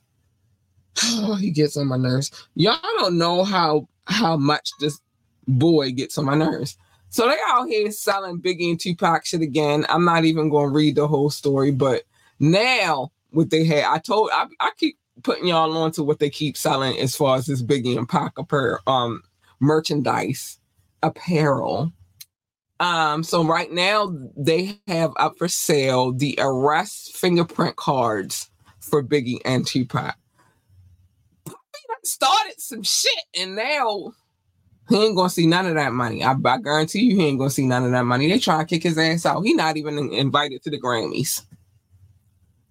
Oh, 1.03 1.35
he 1.39 1.51
gets 1.51 1.77
on 1.77 1.87
my 1.87 1.97
nerves. 1.97 2.31
Y'all 2.55 2.79
don't 2.99 3.17
know 3.17 3.43
how 3.43 3.87
how 4.05 4.35
much 4.37 4.69
this 4.79 4.99
boy 5.47 5.91
gets 5.91 6.17
on 6.17 6.25
my 6.25 6.35
nerves. 6.35 6.77
So 7.09 7.27
they 7.27 7.37
out 7.47 7.67
here 7.67 7.91
selling 7.91 8.39
Biggie 8.39 8.69
and 8.69 8.79
Tupac 8.79 9.25
shit 9.25 9.41
again. 9.41 9.85
I'm 9.89 10.05
not 10.05 10.25
even 10.25 10.51
to 10.51 10.67
read 10.67 10.95
the 10.95 11.07
whole 11.07 11.29
story, 11.29 11.71
but 11.71 12.03
now 12.39 13.11
what 13.31 13.49
they 13.49 13.63
had, 13.65 13.85
I 13.85 13.97
told 13.97 14.29
I, 14.31 14.45
I 14.59 14.71
keep 14.77 14.97
putting 15.23 15.47
y'all 15.47 15.75
on 15.77 15.91
to 15.93 16.03
what 16.03 16.19
they 16.19 16.29
keep 16.29 16.55
selling 16.55 16.97
as 16.99 17.15
far 17.15 17.37
as 17.37 17.47
this 17.47 17.61
Biggie 17.61 17.97
and 17.97 18.07
Pac 18.07 18.37
apparel, 18.37 18.79
um, 18.87 19.23
merchandise, 19.59 20.59
apparel. 21.03 21.91
Um, 22.79 23.23
so 23.23 23.43
right 23.43 23.71
now 23.71 24.15
they 24.37 24.79
have 24.87 25.11
up 25.17 25.37
for 25.37 25.47
sale 25.47 26.13
the 26.13 26.37
arrest 26.41 27.15
fingerprint 27.17 27.75
cards 27.75 28.49
for 28.79 29.03
Biggie 29.03 29.39
and 29.43 29.67
Tupac. 29.67 30.15
Started 32.05 32.55
some 32.57 32.81
shit, 32.81 33.23
and 33.37 33.55
now 33.55 34.13
he 34.87 34.95
ain't 34.95 35.15
gonna 35.15 35.29
see 35.29 35.45
none 35.45 35.65
of 35.65 35.75
that 35.75 35.91
money. 35.91 36.23
I, 36.23 36.31
I 36.31 36.57
guarantee 36.57 37.01
you, 37.01 37.15
he 37.17 37.25
ain't 37.25 37.37
gonna 37.37 37.49
see 37.49 37.67
none 37.67 37.83
of 37.83 37.91
that 37.91 38.05
money. 38.05 38.29
They 38.29 38.39
try 38.39 38.59
to 38.59 38.65
kick 38.65 38.83
his 38.83 38.97
ass 38.97 39.25
out. 39.25 39.41
He 39.41 39.53
not 39.53 39.75
even 39.75 40.11
invited 40.11 40.63
to 40.63 40.69
the 40.69 40.79
Grammys. 40.79 41.43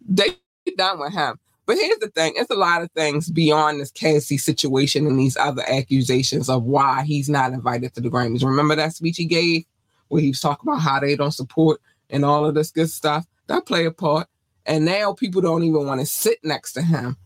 They 0.09 0.37
done 0.77 0.99
with 0.99 1.13
him. 1.13 1.39
But 1.67 1.77
here's 1.77 1.99
the 1.99 2.09
thing: 2.09 2.33
it's 2.37 2.51
a 2.51 2.55
lot 2.55 2.83
of 2.83 2.91
things 2.93 3.31
beyond 3.31 3.81
this 3.81 3.91
Cassie 3.91 4.39
situation 4.39 5.07
and 5.07 5.19
these 5.19 5.37
other 5.37 5.63
accusations 5.69 6.49
of 6.49 6.65
why 6.65 7.05
he's 7.05 7.29
not 7.29 7.53
invited 7.53 7.95
to 7.95 8.01
the 8.01 8.09
Grammys. 8.09 8.43
Remember 8.43 8.75
that 8.75 8.95
speech 8.95 9.19
he 9.19 9.27
gave 9.27 9.65
where 10.09 10.23
he 10.23 10.29
was 10.29 10.41
talking 10.41 10.69
about 10.69 10.81
how 10.81 11.01
they 11.01 11.17
don't 11.17 11.33
support 11.33 11.81
and 12.11 12.25
all 12.25 12.45
of 12.45 12.55
this 12.55 12.71
good 12.71 12.91
stuff? 12.91 13.27
That 13.47 13.67
play 13.67 13.87
a 13.87 13.91
part. 13.91 14.29
And 14.67 14.85
now 14.85 15.15
people 15.15 15.41
don't 15.41 15.63
even 15.63 15.87
want 15.87 16.01
to 16.01 16.07
sit 16.07 16.39
next 16.43 16.73
to 16.75 16.83
him 16.83 17.17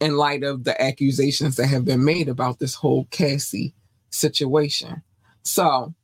in 0.00 0.16
light 0.16 0.44
of 0.44 0.64
the 0.64 0.80
accusations 0.80 1.56
that 1.56 1.66
have 1.66 1.84
been 1.84 2.04
made 2.04 2.28
about 2.28 2.58
this 2.58 2.74
whole 2.74 3.06
Cassie 3.10 3.74
situation. 4.10 5.02
So 5.42 5.94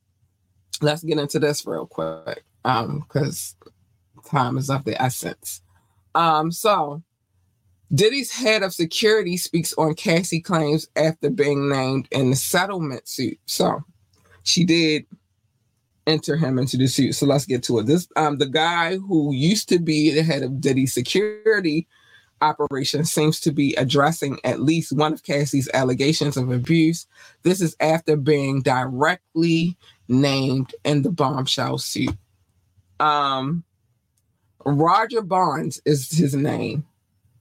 let's 0.80 1.04
get 1.04 1.18
into 1.18 1.38
this 1.38 1.66
real 1.66 1.86
quick 1.86 2.44
um 2.64 3.00
because 3.00 3.56
time 4.28 4.58
is 4.58 4.70
of 4.70 4.84
the 4.84 5.00
essence. 5.00 5.62
Um, 6.14 6.50
so 6.52 7.02
Diddy's 7.94 8.32
head 8.32 8.62
of 8.62 8.74
security 8.74 9.36
speaks 9.36 9.72
on 9.74 9.94
Cassie 9.94 10.40
claims 10.40 10.88
after 10.96 11.30
being 11.30 11.68
named 11.68 12.08
in 12.10 12.30
the 12.30 12.36
settlement 12.36 13.08
suit. 13.08 13.38
So 13.46 13.82
she 14.42 14.64
did 14.64 15.06
enter 16.08 16.36
him 16.36 16.58
into 16.58 16.76
the 16.76 16.88
suit. 16.88 17.14
So 17.14 17.26
let's 17.26 17.46
get 17.46 17.62
to 17.64 17.78
it. 17.78 17.86
This 17.86 18.08
um 18.16 18.38
the 18.38 18.48
guy 18.48 18.96
who 18.96 19.32
used 19.32 19.68
to 19.68 19.78
be 19.78 20.10
the 20.10 20.22
head 20.22 20.42
of 20.42 20.60
Diddy 20.60 20.86
security 20.86 21.86
operation 22.40 23.04
seems 23.04 23.40
to 23.40 23.52
be 23.52 23.74
addressing 23.76 24.38
at 24.44 24.60
least 24.60 24.96
one 24.96 25.12
of 25.12 25.22
Cassie's 25.22 25.68
allegations 25.74 26.36
of 26.36 26.50
abuse. 26.50 27.06
This 27.42 27.60
is 27.60 27.76
after 27.80 28.16
being 28.16 28.62
directly 28.62 29.76
named 30.08 30.74
in 30.84 31.02
the 31.02 31.10
bombshell 31.10 31.78
suit. 31.78 32.16
Um, 33.00 33.64
Roger 34.64 35.22
Bonds 35.22 35.80
is 35.84 36.10
his 36.10 36.34
name. 36.34 36.86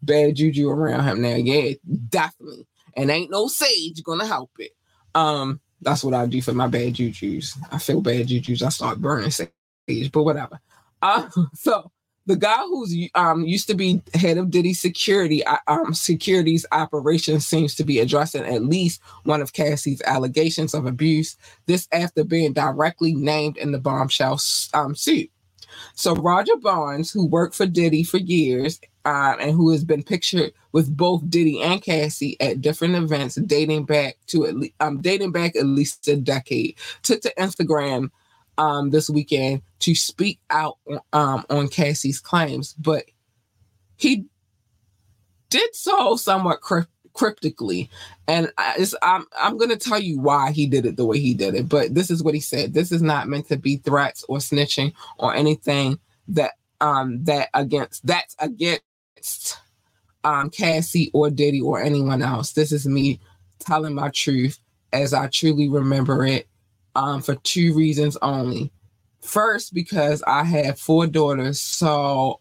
Bad 0.01 0.35
juju 0.35 0.69
around 0.69 1.03
him 1.03 1.21
now. 1.21 1.35
Yeah, 1.35 1.73
definitely. 2.09 2.67
And 2.95 3.09
ain't 3.09 3.31
no 3.31 3.47
sage 3.47 4.03
gonna 4.03 4.25
help 4.25 4.51
it. 4.59 4.71
Um, 5.15 5.59
that's 5.81 6.03
what 6.03 6.13
I 6.13 6.25
do 6.25 6.41
for 6.41 6.53
my 6.53 6.67
bad 6.67 6.95
juju's. 6.95 7.55
I 7.71 7.77
feel 7.77 8.01
bad 8.01 8.27
juju's. 8.27 8.63
I 8.63 8.69
start 8.69 8.99
burning 8.99 9.31
sage, 9.31 10.11
but 10.11 10.23
whatever. 10.23 10.59
Uh, 11.01 11.29
so 11.53 11.91
the 12.25 12.35
guy 12.35 12.57
who's 12.57 12.93
um, 13.15 13.43
used 13.43 13.67
to 13.67 13.73
be 13.73 14.01
head 14.13 14.37
of 14.37 14.51
Diddy 14.51 14.73
security 14.73 15.45
uh, 15.45 15.57
um, 15.67 15.93
securities 15.93 16.65
operations 16.71 17.47
seems 17.47 17.73
to 17.75 17.83
be 17.83 17.99
addressing 17.99 18.43
at 18.43 18.63
least 18.65 19.01
one 19.23 19.41
of 19.41 19.53
Cassie's 19.53 20.01
allegations 20.05 20.73
of 20.73 20.85
abuse. 20.85 21.37
This 21.67 21.87
after 21.91 22.23
being 22.23 22.53
directly 22.53 23.13
named 23.13 23.57
in 23.57 23.71
the 23.71 23.79
bombshell 23.79 24.39
um, 24.73 24.95
suit. 24.95 25.29
So 25.95 26.15
Roger 26.15 26.55
Bonds, 26.57 27.11
who 27.11 27.27
worked 27.27 27.55
for 27.55 27.65
Diddy 27.65 28.03
for 28.03 28.17
years 28.17 28.79
uh, 29.07 29.37
and 29.39 29.51
who 29.53 29.71
has 29.71 29.85
been 29.85 30.03
pictured 30.03 30.51
with 30.73 30.95
both 30.95 31.27
Diddy 31.29 31.61
and 31.61 31.81
Cassie 31.81 32.35
at 32.41 32.59
different 32.59 32.95
events 32.95 33.35
dating 33.35 33.85
back 33.85 34.17
to 34.27 34.45
at 34.45 34.57
least 34.57 34.73
um, 34.81 35.01
dating 35.01 35.31
back 35.31 35.55
at 35.55 35.65
least 35.65 36.09
a 36.09 36.17
decade, 36.17 36.77
took 37.03 37.21
to 37.21 37.33
Instagram 37.39 38.09
um, 38.57 38.89
this 38.89 39.09
weekend 39.09 39.61
to 39.79 39.95
speak 39.95 40.41
out 40.49 40.77
um, 41.13 41.45
on 41.49 41.69
Cassie's 41.69 42.19
claims, 42.19 42.73
but 42.73 43.05
he 43.95 44.25
did 45.49 45.73
so 45.73 46.17
somewhat 46.17 46.59
crypt- 46.59 46.91
cryptically, 47.13 47.89
and 48.27 48.51
I, 48.57 48.85
I'm 49.03 49.25
I'm 49.39 49.57
going 49.57 49.69
to 49.69 49.77
tell 49.77 50.01
you 50.01 50.19
why 50.19 50.51
he 50.51 50.67
did 50.67 50.85
it 50.85 50.97
the 50.97 51.05
way 51.05 51.19
he 51.19 51.33
did 51.33 51.55
it. 51.55 51.69
But 51.69 51.95
this 51.95 52.11
is 52.11 52.21
what 52.21 52.33
he 52.33 52.41
said: 52.41 52.73
This 52.73 52.91
is 52.91 53.01
not 53.01 53.29
meant 53.29 53.47
to 53.47 53.55
be 53.55 53.77
threats 53.77 54.25
or 54.27 54.39
snitching 54.39 54.91
or 55.17 55.33
anything 55.33 55.97
that 56.27 56.55
um 56.81 57.23
that 57.23 57.47
against 57.53 58.05
that's 58.05 58.35
against 58.39 58.81
um 60.23 60.49
Cassie 60.49 61.11
or 61.13 61.29
Diddy 61.29 61.61
or 61.61 61.81
anyone 61.81 62.21
else. 62.21 62.53
This 62.53 62.71
is 62.71 62.87
me 62.87 63.19
telling 63.59 63.93
my 63.93 64.09
truth 64.09 64.59
as 64.93 65.13
I 65.13 65.27
truly 65.27 65.69
remember 65.69 66.25
it 66.25 66.47
um, 66.95 67.21
for 67.21 67.35
two 67.35 67.73
reasons 67.73 68.17
only. 68.21 68.71
First, 69.21 69.73
because 69.73 70.23
I 70.25 70.43
have 70.43 70.79
four 70.79 71.07
daughters, 71.07 71.59
so 71.59 72.39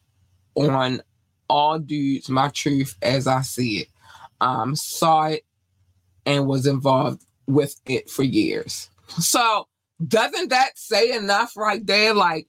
on 0.56 1.02
all 1.48 1.78
dudes, 1.78 2.28
my 2.28 2.48
truth 2.48 2.96
as 3.02 3.26
I 3.26 3.42
see 3.42 3.78
it, 3.78 3.88
um, 4.40 4.76
saw 4.76 5.26
it 5.26 5.44
and 6.24 6.46
was 6.46 6.66
involved 6.66 7.24
with 7.46 7.80
it 7.86 8.10
for 8.10 8.22
years. 8.22 8.90
So 9.08 9.68
doesn't 10.06 10.50
that 10.50 10.78
say 10.78 11.12
enough 11.12 11.56
right 11.56 11.84
there? 11.86 12.14
Like 12.14 12.48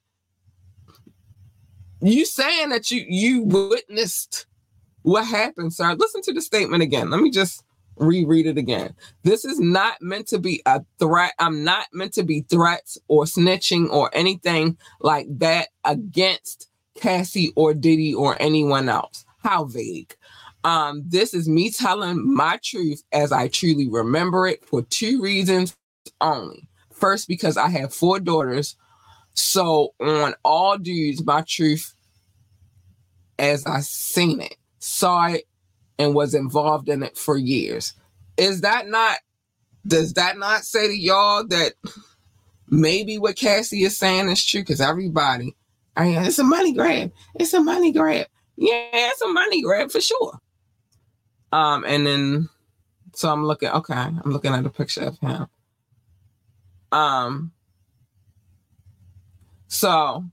you 2.01 2.25
saying 2.25 2.69
that 2.69 2.91
you 2.91 3.05
you 3.07 3.43
witnessed 3.43 4.45
what 5.03 5.25
happened, 5.25 5.73
sir. 5.73 5.93
Listen 5.93 6.21
to 6.23 6.33
the 6.33 6.41
statement 6.41 6.83
again. 6.83 7.09
Let 7.09 7.21
me 7.21 7.31
just 7.31 7.63
reread 7.95 8.45
it 8.45 8.57
again. 8.57 8.93
This 9.23 9.45
is 9.45 9.59
not 9.59 10.01
meant 10.01 10.27
to 10.27 10.39
be 10.39 10.61
a 10.65 10.83
threat. 10.99 11.33
I'm 11.39 11.63
not 11.63 11.87
meant 11.93 12.13
to 12.13 12.23
be 12.23 12.41
threats 12.41 12.97
or 13.07 13.23
snitching 13.23 13.89
or 13.89 14.09
anything 14.13 14.77
like 15.01 15.27
that 15.39 15.69
against 15.85 16.69
Cassie 16.95 17.53
or 17.55 17.73
Diddy 17.73 18.13
or 18.13 18.35
anyone 18.39 18.89
else. 18.89 19.25
How 19.39 19.65
vague. 19.65 20.15
Um, 20.63 21.03
this 21.07 21.33
is 21.33 21.47
me 21.47 21.71
telling 21.71 22.33
my 22.33 22.59
truth 22.63 23.03
as 23.13 23.31
I 23.31 23.47
truly 23.47 23.87
remember 23.87 24.47
it 24.47 24.65
for 24.65 24.81
two 24.81 25.21
reasons 25.21 25.75
only. 26.19 26.67
First, 26.91 27.27
because 27.27 27.57
I 27.57 27.69
have 27.69 27.93
four 27.93 28.19
daughters. 28.19 28.75
So 29.37 29.93
on 29.99 30.33
all 30.43 30.77
dudes, 30.77 31.23
my 31.23 31.41
truth 31.41 31.93
as 33.39 33.65
I 33.65 33.81
seen 33.81 34.41
it, 34.41 34.55
saw 34.79 35.27
it, 35.27 35.47
and 35.99 36.15
was 36.15 36.33
involved 36.33 36.89
in 36.89 37.03
it 37.03 37.17
for 37.17 37.37
years. 37.37 37.93
Is 38.37 38.61
that 38.61 38.87
not, 38.87 39.19
does 39.85 40.13
that 40.13 40.37
not 40.37 40.63
say 40.63 40.87
to 40.87 40.97
y'all 40.97 41.45
that 41.47 41.73
maybe 42.67 43.17
what 43.17 43.35
Cassie 43.35 43.83
is 43.83 43.95
saying 43.95 44.29
is 44.29 44.43
true? 44.43 44.61
Because 44.61 44.81
everybody, 44.81 45.55
I 45.95 46.05
mean, 46.05 46.17
it's 46.23 46.39
a 46.39 46.43
money 46.43 46.73
grab. 46.73 47.11
It's 47.35 47.53
a 47.53 47.61
money 47.61 47.91
grab. 47.91 48.27
Yeah, 48.55 48.89
it's 48.91 49.21
a 49.21 49.27
money 49.27 49.61
grab 49.61 49.91
for 49.91 50.01
sure. 50.01 50.39
Um, 51.51 51.85
and 51.85 52.05
then 52.05 52.49
so 53.13 53.31
I'm 53.31 53.45
looking, 53.45 53.69
okay, 53.69 53.93
I'm 53.93 54.21
looking 54.25 54.53
at 54.53 54.65
a 54.65 54.69
picture 54.69 55.05
of 55.05 55.19
him. 55.19 55.47
Um, 56.91 57.51
so 59.67 60.23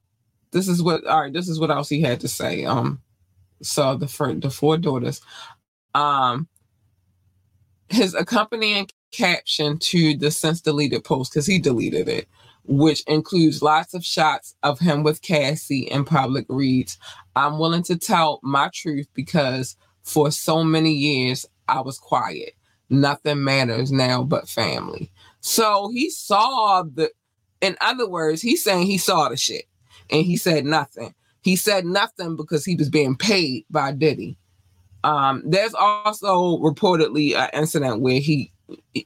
this 0.53 0.69
is 0.69 0.83
what 0.83 1.07
all 1.07 1.23
right, 1.23 1.33
this 1.33 1.49
is 1.49 1.59
what 1.61 1.71
else 1.71 1.89
he 1.89 2.01
had 2.01 2.21
to 2.21 2.29
say. 2.29 2.65
Um, 2.65 3.01
so 3.63 3.97
the 3.97 4.09
for 4.09 4.33
the 4.35 4.51
four 4.51 4.79
daughters. 4.79 5.21
Um, 5.95 6.49
his 7.89 8.15
accompanying 8.15 8.89
caption 9.13 9.79
to 9.79 10.17
the 10.17 10.31
since 10.31 10.61
deleted 10.61 11.05
post, 11.05 11.33
because 11.33 11.47
he 11.47 11.59
deleted 11.59 12.09
it, 12.09 12.29
which 12.65 13.03
includes 13.07 13.63
lots 13.63 13.95
of 13.95 14.05
shots 14.05 14.55
of 14.63 14.79
him 14.79 15.03
with 15.03 15.23
Cassie 15.23 15.89
in 15.91 16.05
public 16.05 16.47
reads, 16.49 16.99
I'm 17.37 17.59
willing 17.59 17.83
to 17.85 17.97
tell 17.97 18.41
my 18.43 18.71
truth 18.73 19.07
because 19.15 19.77
for 20.03 20.31
so 20.31 20.65
many 20.65 20.93
years 20.93 21.47
I 21.69 21.81
was 21.81 21.99
quiet. 21.99 22.55
Nothing 22.91 23.45
matters 23.45 23.93
now 23.93 24.23
but 24.23 24.49
family. 24.49 25.11
So 25.41 25.91
he 25.93 26.11
saw 26.11 26.83
the, 26.83 27.11
in 27.65 27.77
other 27.83 28.09
words, 28.09 28.43
he's 28.43 28.65
saying 28.65 28.87
he 28.87 28.99
saw 28.99 29.31
the 29.31 29.39
shit 29.39 29.67
and 30.11 30.25
he 30.27 30.37
said 30.39 30.67
nothing. 30.67 31.15
He 31.43 31.57
said 31.57 31.87
nothing 31.87 32.37
because 32.37 32.65
he 32.67 32.77
was 32.77 32.91
being 32.91 33.17
paid 33.17 33.67
by 33.71 33.93
Diddy. 33.93 34.39
Um, 35.05 35.43
there's 35.47 35.75
also 35.75 36.59
reportedly 36.59 37.35
an 37.37 37.51
incident 37.55 38.01
where 38.03 38.21
he 38.21 38.53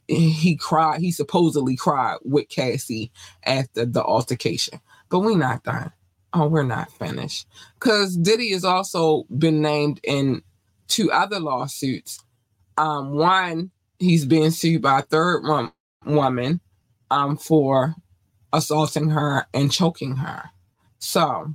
he 0.07 0.57
cried. 0.57 1.01
He 1.01 1.11
supposedly 1.11 1.75
cried 1.77 2.17
with 2.25 2.49
Cassie 2.49 3.11
after 3.45 3.85
the 3.85 4.03
altercation. 4.03 4.79
But 5.09 5.21
we're 5.21 5.37
not 5.37 5.63
done. 5.63 5.91
Oh, 6.33 6.47
we're 6.47 6.63
not 6.63 6.91
finished. 6.93 7.47
Because 7.75 8.17
Diddy 8.17 8.51
has 8.51 8.65
also 8.65 9.25
been 9.37 9.61
named 9.61 9.99
in 10.03 10.43
two 10.89 11.11
other 11.11 11.39
lawsuits 11.39 12.19
Um, 12.77 13.13
one, 13.13 13.71
he's 13.99 14.25
being 14.25 14.51
sued 14.51 14.83
by 14.83 15.01
a 15.01 15.03
third 15.03 15.43
woman 16.05 16.61
um, 17.11 17.37
for 17.37 17.95
assaulting 18.53 19.09
her 19.09 19.45
and 19.53 19.71
choking 19.71 20.17
her. 20.17 20.49
So 20.99 21.53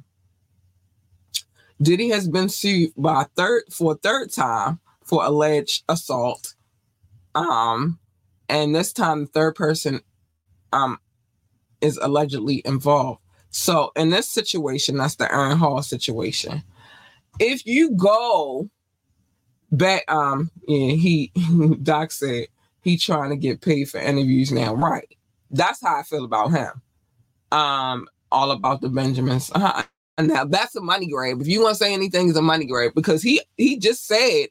Diddy 1.81 2.09
has 2.11 2.29
been 2.29 2.49
sued 2.49 2.93
by 2.97 3.27
third 3.37 3.65
for 3.71 3.93
a 3.93 3.97
third 3.97 4.33
time 4.33 4.81
for 5.05 5.25
alleged 5.25 5.85
assault. 5.89 6.55
Um, 7.35 7.99
and 8.49 8.75
this 8.75 8.93
time 8.93 9.21
the 9.21 9.27
third 9.27 9.55
person 9.55 10.01
um 10.73 10.99
is 11.81 11.99
allegedly 11.99 12.63
involved. 12.65 13.21
So 13.51 13.93
in 13.95 14.11
this 14.11 14.29
situation, 14.29 14.97
that's 14.97 15.17
the 15.17 15.33
Aaron 15.33 15.59
Hall 15.59 15.83
situation. 15.83 16.63
If 17.39 17.67
you 17.67 17.93
go 17.93 18.69
back, 19.71 20.05
um, 20.11 20.51
yeah, 20.67 20.95
he 20.95 21.33
Doc 21.83 22.13
said 22.13 22.47
he 22.83 22.97
trying 22.97 23.31
to 23.31 23.37
get 23.37 23.61
paid 23.61 23.89
for 23.89 23.99
interviews 23.99 24.51
now, 24.51 24.75
right? 24.75 25.09
That's 25.51 25.81
how 25.81 25.99
I 25.99 26.03
feel 26.03 26.25
about 26.25 26.51
him. 26.51 26.83
Um, 27.55 28.09
all 28.33 28.51
about 28.51 28.81
the 28.81 28.89
Benjamins. 28.89 29.51
Uh, 29.55 29.83
now 30.19 30.45
that's 30.45 30.77
a 30.77 30.81
money 30.81 31.07
grab. 31.07 31.41
If 31.41 31.47
you 31.47 31.63
want 31.63 31.77
to 31.79 31.85
say 31.85 31.95
anything, 31.95 32.29
is 32.29 32.37
a 32.37 32.43
money 32.43 32.67
grab 32.67 32.93
because 32.95 33.23
he 33.23 33.41
he 33.57 33.79
just 33.79 34.07
said, 34.07 34.49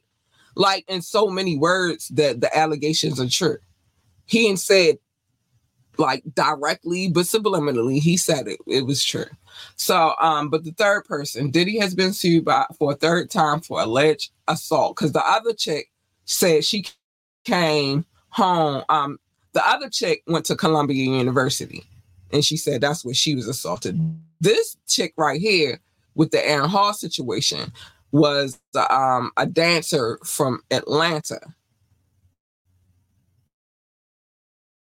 like 0.56 0.84
in 0.88 1.02
so 1.02 1.28
many 1.28 1.58
words, 1.58 2.08
that 2.08 2.40
the 2.40 2.56
allegations 2.56 3.20
are 3.20 3.28
true. 3.28 3.58
He 4.26 4.48
ain't 4.48 4.60
said 4.60 4.98
like 5.98 6.22
directly, 6.34 7.08
but 7.08 7.24
subliminally, 7.24 8.00
he 8.00 8.16
said 8.16 8.48
it. 8.48 8.58
It 8.66 8.86
was 8.86 9.02
true. 9.02 9.26
So, 9.76 10.14
um, 10.20 10.50
but 10.50 10.64
the 10.64 10.72
third 10.72 11.04
person, 11.04 11.50
Diddy 11.50 11.78
has 11.78 11.94
been 11.94 12.12
sued 12.12 12.44
by 12.44 12.66
for 12.78 12.92
a 12.92 12.96
third 12.96 13.30
time 13.30 13.60
for 13.60 13.80
alleged 13.80 14.32
assault 14.48 14.96
because 14.96 15.12
the 15.12 15.24
other 15.24 15.52
chick 15.52 15.90
said 16.24 16.64
she 16.64 16.86
came 17.44 18.04
home. 18.30 18.84
Um, 18.88 19.18
the 19.52 19.66
other 19.68 19.88
chick 19.88 20.22
went 20.26 20.46
to 20.46 20.56
Columbia 20.56 21.04
University, 21.04 21.84
and 22.34 22.44
she 22.44 22.56
said 22.56 22.80
that's 22.80 23.04
where 23.04 23.14
she 23.14 23.34
was 23.36 23.46
assaulted. 23.46 23.98
This 24.40 24.76
chick 24.88 25.14
right 25.16 25.40
here 25.40 25.80
with 26.16 26.32
the 26.32 26.46
Aaron 26.46 26.68
Hall 26.68 26.92
situation 26.92 27.72
was 28.10 28.60
um, 28.90 29.30
a 29.36 29.46
dancer 29.46 30.18
from 30.24 30.60
Atlanta. 30.70 31.40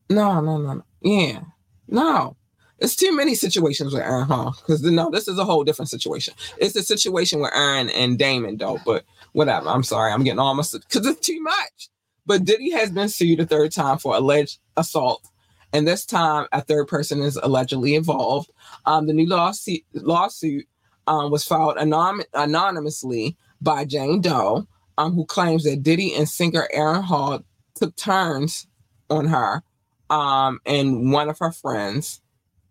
No, 0.09 0.40
no, 0.40 0.59
no, 0.59 0.74
no. 0.74 0.84
Yeah. 1.03 1.40
No. 1.88 2.36
It's 2.78 2.97
too 2.97 3.14
many 3.14 3.34
situations 3.34 3.93
with 3.93 4.03
Aaron 4.03 4.26
Hall 4.26 4.57
because 4.61 4.82
no, 4.82 5.11
this 5.11 5.26
is 5.26 5.38
a 5.38 5.45
whole 5.45 5.64
different 5.64 5.88
situation. 5.88 6.34
It's 6.59 6.76
a 6.76 6.82
situation 6.82 7.40
with 7.40 7.53
Aaron 7.55 7.90
and 7.90 8.18
Damon, 8.18 8.57
though. 8.57 8.78
But 8.84 9.05
whatever. 9.32 9.68
I'm 9.68 9.82
sorry. 9.82 10.12
I'm 10.12 10.22
getting 10.22 10.38
almost 10.38 10.72
because 10.72 11.07
it's 11.07 11.26
too 11.26 11.40
much. 11.43 11.88
But 12.24 12.45
Diddy 12.45 12.70
has 12.70 12.90
been 12.90 13.09
sued 13.09 13.40
a 13.40 13.47
third 13.47 13.72
time 13.72 13.99
for 13.99 14.14
alleged 14.14 14.59
assault. 14.76 15.26
And 15.72 15.88
this 15.88 16.04
time, 16.04 16.46
a 16.52 16.60
third 16.60 16.86
person 16.88 17.22
is 17.22 17.36
allegedly 17.36 17.94
involved. 17.94 18.50
Um, 18.84 19.06
the 19.06 19.12
new 19.12 19.26
lawsuit, 19.26 19.82
lawsuit 19.94 20.66
um, 21.06 21.30
was 21.30 21.44
filed 21.44 21.78
anon- 21.78 22.24
anonymously 22.34 23.36
by 23.60 23.84
Jane 23.84 24.20
Doe, 24.20 24.66
um, 24.98 25.14
who 25.14 25.24
claims 25.24 25.64
that 25.64 25.82
Diddy 25.82 26.14
and 26.14 26.28
singer 26.28 26.68
Aaron 26.72 27.02
Hall 27.02 27.42
took 27.74 27.96
turns 27.96 28.66
on 29.08 29.26
her 29.26 29.62
um, 30.10 30.60
and 30.66 31.10
one 31.10 31.30
of 31.30 31.38
her 31.38 31.52
friends, 31.52 32.20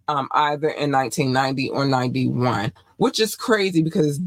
um, 0.08 0.30
either 0.32 0.70
in 0.70 0.92
1990 0.92 1.70
or 1.70 1.86
91, 1.86 2.72
which 2.98 3.20
is 3.20 3.36
crazy 3.36 3.82
because 3.82 4.20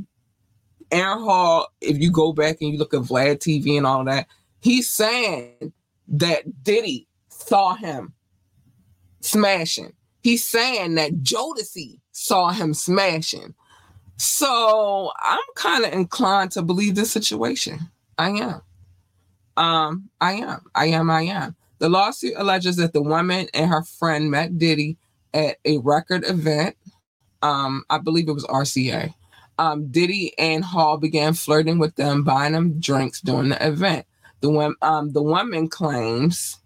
Aaron 0.90 1.20
Hall, 1.20 1.68
if 1.80 1.98
you 1.98 2.10
go 2.10 2.32
back 2.32 2.58
and 2.60 2.72
you 2.72 2.78
look 2.78 2.92
at 2.92 3.02
Vlad 3.02 3.38
TV 3.38 3.76
and 3.76 3.86
all 3.86 4.04
that, 4.04 4.26
he's 4.60 4.90
saying 4.90 5.72
that 6.08 6.64
Diddy 6.64 7.06
saw 7.28 7.74
him 7.74 8.12
smashing. 9.34 9.92
He's 10.22 10.44
saying 10.44 10.94
that 10.94 11.22
Jodeci 11.22 12.00
saw 12.12 12.50
him 12.50 12.72
smashing. 12.72 13.54
So 14.16 15.10
I'm 15.20 15.42
kind 15.56 15.84
of 15.84 15.92
inclined 15.92 16.52
to 16.52 16.62
believe 16.62 16.94
this 16.94 17.10
situation. 17.10 17.80
I 18.16 18.30
am. 18.30 18.62
Um, 19.56 20.10
I 20.20 20.34
am. 20.34 20.60
I 20.74 20.86
am. 20.86 21.10
I 21.10 21.22
am. 21.22 21.56
The 21.78 21.88
lawsuit 21.88 22.34
alleges 22.36 22.76
that 22.76 22.92
the 22.92 23.02
woman 23.02 23.48
and 23.52 23.70
her 23.70 23.82
friend 23.82 24.30
met 24.30 24.56
Diddy 24.56 24.96
at 25.34 25.56
a 25.64 25.78
record 25.78 26.24
event. 26.28 26.76
Um, 27.42 27.82
I 27.90 27.98
believe 27.98 28.28
it 28.28 28.32
was 28.32 28.46
RCA. 28.46 29.12
Um, 29.58 29.88
Diddy 29.90 30.32
and 30.38 30.64
Hall 30.64 30.96
began 30.96 31.34
flirting 31.34 31.78
with 31.78 31.96
them, 31.96 32.22
buying 32.22 32.52
them 32.52 32.78
drinks 32.80 33.20
during 33.20 33.50
the 33.50 33.66
event. 33.66 34.06
The 34.40 34.74
um, 34.80 35.12
the 35.12 35.22
woman 35.22 35.68
claims 35.68 36.58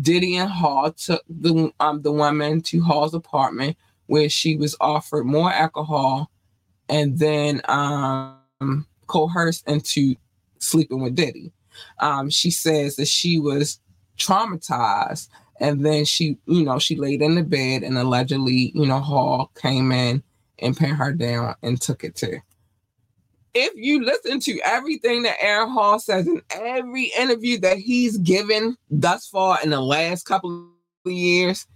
Diddy 0.00 0.36
and 0.36 0.50
Hall 0.50 0.92
took 0.92 1.22
the 1.28 1.72
um 1.80 2.02
the 2.02 2.12
woman 2.12 2.60
to 2.62 2.82
Hall's 2.82 3.14
apartment 3.14 3.76
where 4.06 4.28
she 4.28 4.56
was 4.56 4.76
offered 4.80 5.24
more 5.24 5.52
alcohol, 5.52 6.30
and 6.88 7.18
then 7.18 7.60
um 7.68 8.86
coerced 9.06 9.66
into 9.68 10.14
sleeping 10.58 11.00
with 11.00 11.14
Diddy. 11.14 11.52
Um, 12.00 12.30
she 12.30 12.50
says 12.50 12.96
that 12.96 13.08
she 13.08 13.38
was 13.38 13.80
traumatized. 14.18 15.28
And 15.60 15.84
then 15.84 16.04
she, 16.04 16.36
you 16.46 16.64
know, 16.64 16.78
she 16.78 16.96
laid 16.96 17.22
in 17.22 17.34
the 17.34 17.42
bed 17.42 17.82
and 17.82 17.96
allegedly, 17.96 18.72
you 18.74 18.86
know, 18.86 19.00
Hall 19.00 19.50
came 19.54 19.90
in 19.90 20.22
and 20.58 20.76
pinned 20.76 20.96
her 20.96 21.12
down 21.12 21.54
and 21.62 21.80
took 21.80 22.04
it 22.04 22.14
too. 22.14 22.38
If 23.58 23.72
you 23.74 24.04
listen 24.04 24.38
to 24.40 24.60
everything 24.62 25.22
that 25.22 25.42
Aaron 25.42 25.70
Hall 25.70 25.98
says 25.98 26.26
in 26.26 26.42
every 26.50 27.10
interview 27.18 27.58
that 27.60 27.78
he's 27.78 28.18
given 28.18 28.76
thus 28.90 29.26
far 29.28 29.58
in 29.64 29.70
the 29.70 29.80
last 29.80 30.26
couple 30.26 30.68
of 31.06 31.10
years, 31.10 31.66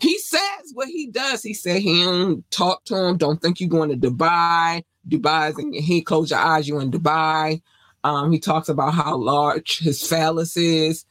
he 0.00 0.18
says 0.18 0.72
what 0.74 0.88
he 0.88 1.06
does. 1.06 1.44
He 1.44 1.54
said 1.54 1.80
he 1.80 2.02
don't 2.02 2.50
talk 2.50 2.82
to 2.86 2.96
him. 2.96 3.16
Don't 3.16 3.40
think 3.40 3.60
you're 3.60 3.68
going 3.68 3.90
to 3.90 3.96
Dubai. 3.96 4.82
Dubai's 5.08 5.56
in 5.60 5.72
your 5.72 5.82
head. 5.84 6.06
Close 6.06 6.32
your 6.32 6.40
eyes. 6.40 6.66
You're 6.66 6.82
in 6.82 6.90
Dubai. 6.90 7.62
Um, 8.02 8.32
he 8.32 8.40
talks 8.40 8.68
about 8.68 8.94
how 8.94 9.16
large 9.16 9.78
his 9.78 10.04
phallus 10.04 10.56
is. 10.56 11.04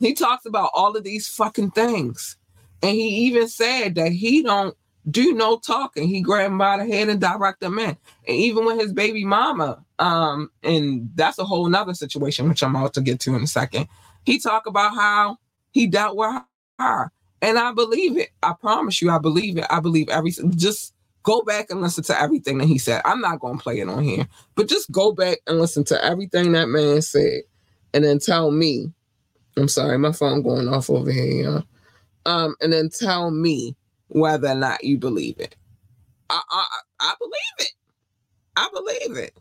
He 0.00 0.14
talks 0.14 0.46
about 0.46 0.70
all 0.72 0.96
of 0.96 1.04
these 1.04 1.28
fucking 1.28 1.72
things. 1.72 2.38
And 2.82 2.92
he 2.92 3.26
even 3.26 3.48
said 3.48 3.96
that 3.96 4.12
he 4.12 4.42
don't 4.42 4.74
do 5.10 5.34
no 5.34 5.58
talking. 5.58 6.08
He 6.08 6.20
grabbed 6.20 6.52
him 6.52 6.58
by 6.58 6.78
the 6.78 6.86
head 6.86 7.08
and 7.08 7.20
direct 7.20 7.62
him 7.62 7.78
in. 7.78 7.96
And 8.26 8.36
even 8.36 8.64
with 8.64 8.80
his 8.80 8.92
baby 8.92 9.24
mama, 9.24 9.84
um, 9.98 10.50
and 10.62 11.10
that's 11.14 11.38
a 11.38 11.44
whole 11.44 11.68
nother 11.68 11.94
situation, 11.94 12.48
which 12.48 12.62
I'm 12.62 12.74
about 12.74 12.94
to 12.94 13.00
get 13.00 13.20
to 13.20 13.34
in 13.34 13.42
a 13.42 13.46
second. 13.46 13.88
He 14.24 14.38
talked 14.38 14.66
about 14.66 14.94
how 14.94 15.38
he 15.72 15.86
dealt 15.86 16.16
with 16.16 16.30
her. 16.78 17.10
And 17.42 17.58
I 17.58 17.72
believe 17.72 18.16
it. 18.16 18.30
I 18.42 18.54
promise 18.58 19.02
you, 19.02 19.10
I 19.10 19.18
believe 19.18 19.58
it. 19.58 19.66
I 19.70 19.80
believe 19.80 20.08
everything. 20.08 20.52
Just 20.56 20.94
go 21.22 21.42
back 21.42 21.66
and 21.70 21.82
listen 21.82 22.04
to 22.04 22.20
everything 22.20 22.58
that 22.58 22.66
he 22.66 22.78
said. 22.78 23.02
I'm 23.04 23.20
not 23.20 23.40
to 23.40 23.56
play 23.58 23.80
it 23.80 23.88
on 23.88 24.02
here, 24.02 24.26
but 24.54 24.68
just 24.68 24.90
go 24.90 25.12
back 25.12 25.38
and 25.46 25.58
listen 25.58 25.84
to 25.84 26.04
everything 26.04 26.52
that 26.52 26.68
man 26.68 27.02
said 27.02 27.42
and 27.92 28.04
then 28.04 28.18
tell 28.18 28.50
me 28.50 28.92
I'm 29.56 29.68
sorry, 29.68 29.98
my 29.98 30.12
phone 30.12 30.42
going 30.42 30.68
off 30.68 30.90
over 30.90 31.10
here, 31.10 31.26
y'all. 31.26 31.64
Um, 32.26 32.56
and 32.60 32.72
then 32.72 32.88
tell 32.88 33.30
me 33.30 33.76
whether 34.08 34.48
or 34.48 34.54
not 34.54 34.84
you 34.84 34.98
believe 34.98 35.38
it. 35.38 35.56
I 36.30 36.40
I, 36.50 36.64
I 37.00 37.14
believe 37.18 37.32
it. 37.60 37.72
I 38.56 38.68
believe 38.72 39.16
it. 39.18 39.38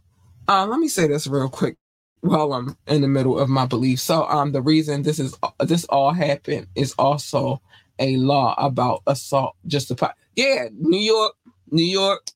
Uh, 0.48 0.66
let 0.68 0.80
me 0.80 0.88
say 0.88 1.08
this 1.08 1.28
real 1.28 1.50
quick 1.50 1.78
while 2.22 2.54
I'm 2.54 2.78
in 2.88 3.02
the 3.02 3.08
middle 3.08 3.40
of 3.40 3.50
my 3.50 3.66
belief. 3.66 4.00
So 4.00 4.26
um 4.28 4.52
the 4.52 4.62
reason 4.62 5.04
this 5.04 5.20
is 5.20 5.36
this 5.62 5.86
all 5.86 6.12
happened 6.14 6.68
is 6.76 6.94
also 6.98 7.62
a 8.00 8.18
law 8.18 8.56
about 8.58 9.04
assault 9.08 9.56
justified. 9.68 10.14
Yeah, 10.36 10.70
New 10.74 11.00
York, 11.00 11.36
New 11.72 11.86
York 11.86 12.28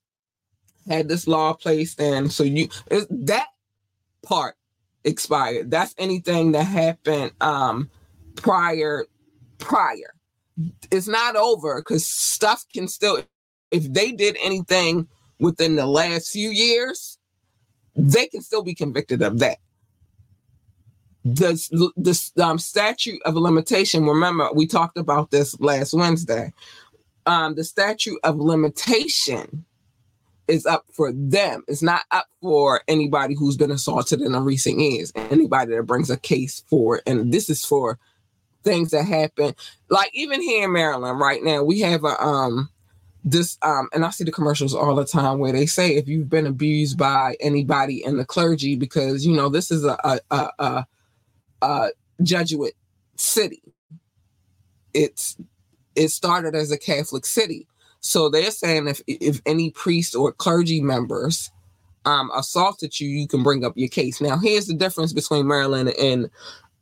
had 0.88 1.08
this 1.08 1.26
law 1.28 1.54
placed 1.54 2.00
and 2.00 2.32
so 2.32 2.44
you 2.44 2.68
that 3.10 3.48
part 4.24 4.56
expired. 5.04 5.70
That's 5.70 5.94
anything 5.98 6.52
that 6.52 6.64
happened 6.64 7.32
um 7.40 7.90
prior 8.36 9.06
prior. 9.58 10.14
It's 10.90 11.08
not 11.08 11.36
over 11.36 11.80
because 11.80 12.06
stuff 12.06 12.64
can 12.72 12.88
still 12.88 13.22
if 13.70 13.92
they 13.92 14.12
did 14.12 14.36
anything 14.42 15.08
within 15.38 15.76
the 15.76 15.86
last 15.86 16.30
few 16.30 16.50
years, 16.50 17.18
they 17.96 18.26
can 18.26 18.40
still 18.40 18.62
be 18.62 18.74
convicted 18.74 19.22
of 19.22 19.38
that. 19.40 19.58
The, 21.24 21.90
the 21.96 22.44
um, 22.44 22.58
statute 22.58 23.20
of 23.24 23.34
limitation, 23.34 24.06
remember, 24.06 24.48
we 24.54 24.66
talked 24.66 24.96
about 24.96 25.30
this 25.30 25.58
last 25.60 25.92
Wednesday. 25.92 26.52
Um, 27.26 27.54
the 27.54 27.64
statute 27.64 28.18
of 28.24 28.38
limitation 28.38 29.66
is 30.46 30.64
up 30.64 30.86
for 30.92 31.12
them. 31.12 31.62
It's 31.68 31.82
not 31.82 32.02
up 32.10 32.26
for 32.40 32.80
anybody 32.88 33.34
who's 33.34 33.58
been 33.58 33.70
assaulted 33.70 34.22
in 34.22 34.32
the 34.32 34.40
recent 34.40 34.78
years, 34.78 35.12
anybody 35.14 35.74
that 35.74 35.82
brings 35.82 36.08
a 36.08 36.16
case 36.16 36.64
for 36.68 36.96
it. 36.96 37.02
And 37.06 37.32
this 37.32 37.50
is 37.50 37.64
for 37.64 37.98
things 38.68 38.90
that 38.90 39.04
happen. 39.04 39.54
Like 39.88 40.10
even 40.14 40.42
here 40.42 40.64
in 40.64 40.72
Maryland 40.72 41.18
right 41.18 41.42
now, 41.42 41.62
we 41.62 41.80
have 41.80 42.04
a 42.04 42.20
um 42.22 42.68
this 43.24 43.58
um 43.62 43.88
and 43.92 44.04
I 44.04 44.10
see 44.10 44.24
the 44.24 44.32
commercials 44.32 44.74
all 44.74 44.94
the 44.94 45.04
time 45.04 45.38
where 45.38 45.52
they 45.52 45.66
say 45.66 45.96
if 45.96 46.08
you've 46.08 46.30
been 46.30 46.46
abused 46.46 46.98
by 46.98 47.36
anybody 47.40 48.04
in 48.04 48.16
the 48.16 48.24
clergy, 48.24 48.76
because 48.76 49.26
you 49.26 49.34
know, 49.34 49.48
this 49.48 49.70
is 49.70 49.84
a 49.84 50.20
a 50.30 50.50
a, 50.60 50.86
uh, 51.62 51.88
Jesuit 52.22 52.74
city. 53.16 53.62
It's 54.94 55.36
it 55.94 56.08
started 56.08 56.54
as 56.54 56.70
a 56.70 56.78
Catholic 56.78 57.26
city. 57.26 57.66
So 58.00 58.28
they're 58.28 58.50
saying 58.50 58.88
if 58.88 59.02
if 59.06 59.40
any 59.46 59.70
priest 59.70 60.14
or 60.14 60.32
clergy 60.32 60.80
members 60.80 61.50
um, 62.04 62.30
assaulted 62.34 62.98
you, 63.00 63.08
you 63.08 63.28
can 63.28 63.42
bring 63.42 63.64
up 63.64 63.74
your 63.76 63.88
case. 63.88 64.20
Now, 64.20 64.38
here's 64.38 64.66
the 64.66 64.74
difference 64.74 65.12
between 65.12 65.46
Maryland 65.46 65.90
and 66.00 66.30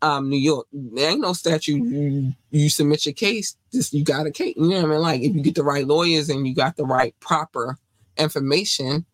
um, 0.07 0.31
New 0.31 0.39
York. 0.39 0.67
There 0.73 1.11
ain't 1.11 1.21
no 1.21 1.33
statute. 1.33 1.85
You, 1.85 2.33
you 2.51 2.71
submit 2.71 3.07
your 3.07 3.13
case, 3.13 3.57
just 3.73 3.93
you 3.93 4.05
got 4.05 4.27
a 4.27 4.31
case. 4.31 4.55
You 4.57 4.69
know 4.69 4.77
what 4.77 4.85
I 4.85 4.89
mean? 4.89 5.01
Like 5.01 5.21
if 5.23 5.35
you 5.35 5.43
get 5.43 5.57
the 5.57 5.65
right 5.65 5.87
lawyers 5.87 6.29
and 6.29 6.47
you 6.47 6.55
got 6.55 6.77
the 6.77 6.85
right 6.85 7.15
proper 7.21 7.77
information 8.17 9.05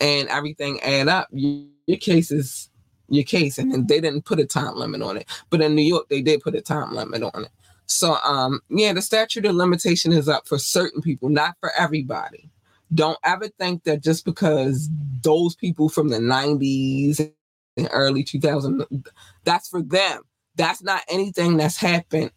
and 0.00 0.28
everything 0.28 0.80
add 0.80 1.08
up, 1.08 1.28
you, 1.30 1.68
your 1.86 1.98
case 1.98 2.30
is 2.30 2.70
your 3.08 3.24
case. 3.24 3.58
And 3.58 3.70
then 3.70 3.86
they 3.86 4.00
didn't 4.00 4.24
put 4.24 4.40
a 4.40 4.46
time 4.46 4.76
limit 4.76 5.02
on 5.02 5.18
it. 5.18 5.28
But 5.50 5.60
in 5.60 5.74
New 5.74 5.82
York, 5.82 6.08
they 6.08 6.22
did 6.22 6.40
put 6.40 6.54
a 6.54 6.62
time 6.62 6.94
limit 6.94 7.22
on 7.22 7.44
it. 7.44 7.50
So 7.86 8.14
um 8.24 8.60
yeah, 8.70 8.94
the 8.94 9.02
statute 9.02 9.44
of 9.44 9.56
limitation 9.56 10.12
is 10.12 10.28
up 10.28 10.48
for 10.48 10.58
certain 10.58 11.02
people, 11.02 11.28
not 11.28 11.56
for 11.60 11.70
everybody. 11.76 12.48
Don't 12.94 13.18
ever 13.24 13.48
think 13.48 13.84
that 13.84 14.02
just 14.02 14.24
because 14.24 14.88
those 15.22 15.54
people 15.54 15.88
from 15.88 16.08
the 16.08 16.18
90s 16.18 17.30
and 17.76 17.88
early 17.92 18.24
2000s, 18.24 19.06
that's 19.44 19.68
for 19.68 19.82
them. 19.82 20.22
That's 20.60 20.82
not 20.82 21.02
anything 21.08 21.56
that's 21.56 21.78
happened 21.78 22.32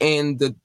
in 0.00 0.38
the 0.38 0.56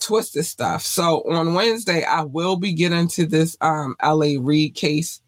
twisted 0.03 0.45
stuff. 0.45 0.83
So 0.83 1.23
on 1.31 1.55
Wednesday, 1.55 2.05
I 2.05 2.23
will 2.23 2.57
be 2.57 2.73
getting 2.73 3.09
to 3.09 3.27
this 3.27 3.57
um 3.61 3.97
LA 4.03 4.35
Reid 4.39 4.75
case. 4.75 5.21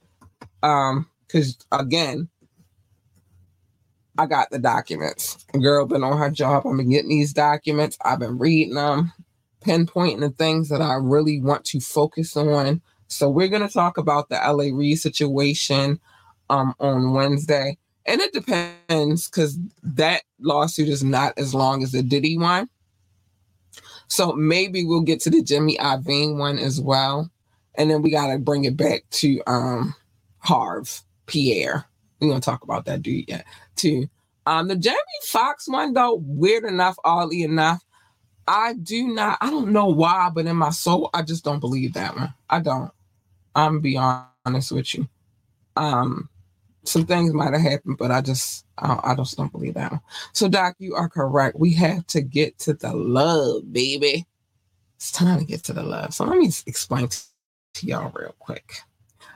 Um, 0.62 1.06
because 1.26 1.58
again, 1.72 2.28
I 4.16 4.26
got 4.26 4.50
the 4.50 4.58
documents. 4.58 5.44
girl 5.60 5.86
been 5.86 6.04
on 6.04 6.18
her 6.18 6.30
job. 6.30 6.66
I've 6.66 6.76
been 6.76 6.90
getting 6.90 7.08
these 7.08 7.32
documents. 7.32 7.98
I've 8.04 8.20
been 8.20 8.38
reading 8.38 8.74
them, 8.74 9.12
pinpointing 9.66 10.20
the 10.20 10.30
things 10.30 10.68
that 10.68 10.80
I 10.80 10.94
really 10.94 11.40
want 11.40 11.64
to 11.66 11.80
focus 11.80 12.36
on 12.36 12.80
so 13.14 13.30
we're 13.30 13.48
to 13.66 13.72
talk 13.72 13.98
about 13.98 14.28
the 14.28 14.36
LA 14.36 14.76
Reid 14.76 14.98
situation 14.98 16.00
um, 16.50 16.74
on 16.80 17.12
Wednesday. 17.12 17.78
And 18.06 18.20
it 18.20 18.32
depends 18.32 19.28
because 19.28 19.58
that 19.82 20.22
lawsuit 20.40 20.88
is 20.88 21.04
not 21.04 21.32
as 21.38 21.54
long 21.54 21.82
as 21.82 21.92
the 21.92 22.02
Diddy 22.02 22.36
one. 22.36 22.68
So 24.08 24.32
maybe 24.32 24.84
we'll 24.84 25.00
get 25.00 25.20
to 25.20 25.30
the 25.30 25.42
Jimmy 25.42 25.76
Iovine 25.78 26.36
one 26.36 26.58
as 26.58 26.80
well. 26.80 27.30
And 27.76 27.90
then 27.90 28.02
we 28.02 28.10
got 28.10 28.28
to 28.28 28.38
bring 28.38 28.64
it 28.64 28.76
back 28.76 29.04
to 29.12 29.42
um, 29.46 29.94
Harve 30.38 31.02
Pierre. 31.26 31.86
Going 32.20 32.40
to 32.40 32.40
talk 32.40 32.64
about 32.64 32.86
that 32.86 33.02
dude 33.02 33.28
yet, 33.28 33.44
too. 33.76 34.08
Um, 34.46 34.68
the 34.68 34.76
Jamie 34.76 34.96
Foxx 35.24 35.68
one, 35.68 35.92
though, 35.92 36.14
weird 36.14 36.64
enough, 36.64 36.96
oddly 37.04 37.42
enough, 37.42 37.82
I 38.46 38.74
do 38.74 39.08
not, 39.08 39.38
I 39.40 39.50
don't 39.50 39.72
know 39.72 39.86
why, 39.86 40.30
but 40.34 40.46
in 40.46 40.56
my 40.56 40.70
soul, 40.70 41.10
I 41.12 41.22
just 41.22 41.44
don't 41.44 41.60
believe 41.60 41.94
that 41.94 42.16
one. 42.16 42.32
I 42.48 42.60
don't. 42.60 42.90
I'm 43.54 43.80
be 43.80 43.96
honest 43.96 44.72
with 44.72 44.94
you. 44.94 45.08
Um, 45.76 46.28
some 46.84 47.06
things 47.06 47.34
might 47.34 47.52
have 47.54 47.62
happened, 47.62 47.98
but 47.98 48.10
I 48.12 48.20
just 48.22 48.66
I, 48.78 49.00
I 49.04 49.14
just 49.16 49.36
don't 49.36 49.52
believe 49.52 49.74
that. 49.74 49.92
So, 50.32 50.48
Doc, 50.48 50.76
you 50.78 50.94
are 50.94 51.08
correct. 51.08 51.58
We 51.58 51.74
have 51.74 52.06
to 52.08 52.22
get 52.22 52.58
to 52.60 52.74
the 52.74 52.94
love, 52.94 53.72
baby. 53.72 54.26
It's 54.96 55.12
time 55.12 55.40
to 55.40 55.44
get 55.44 55.64
to 55.64 55.74
the 55.74 55.82
love. 55.82 56.14
So 56.14 56.24
let 56.24 56.38
me 56.38 56.50
explain 56.66 57.08
to, 57.08 57.18
y'all 57.86 58.12
real 58.14 58.34
quick 58.38 58.74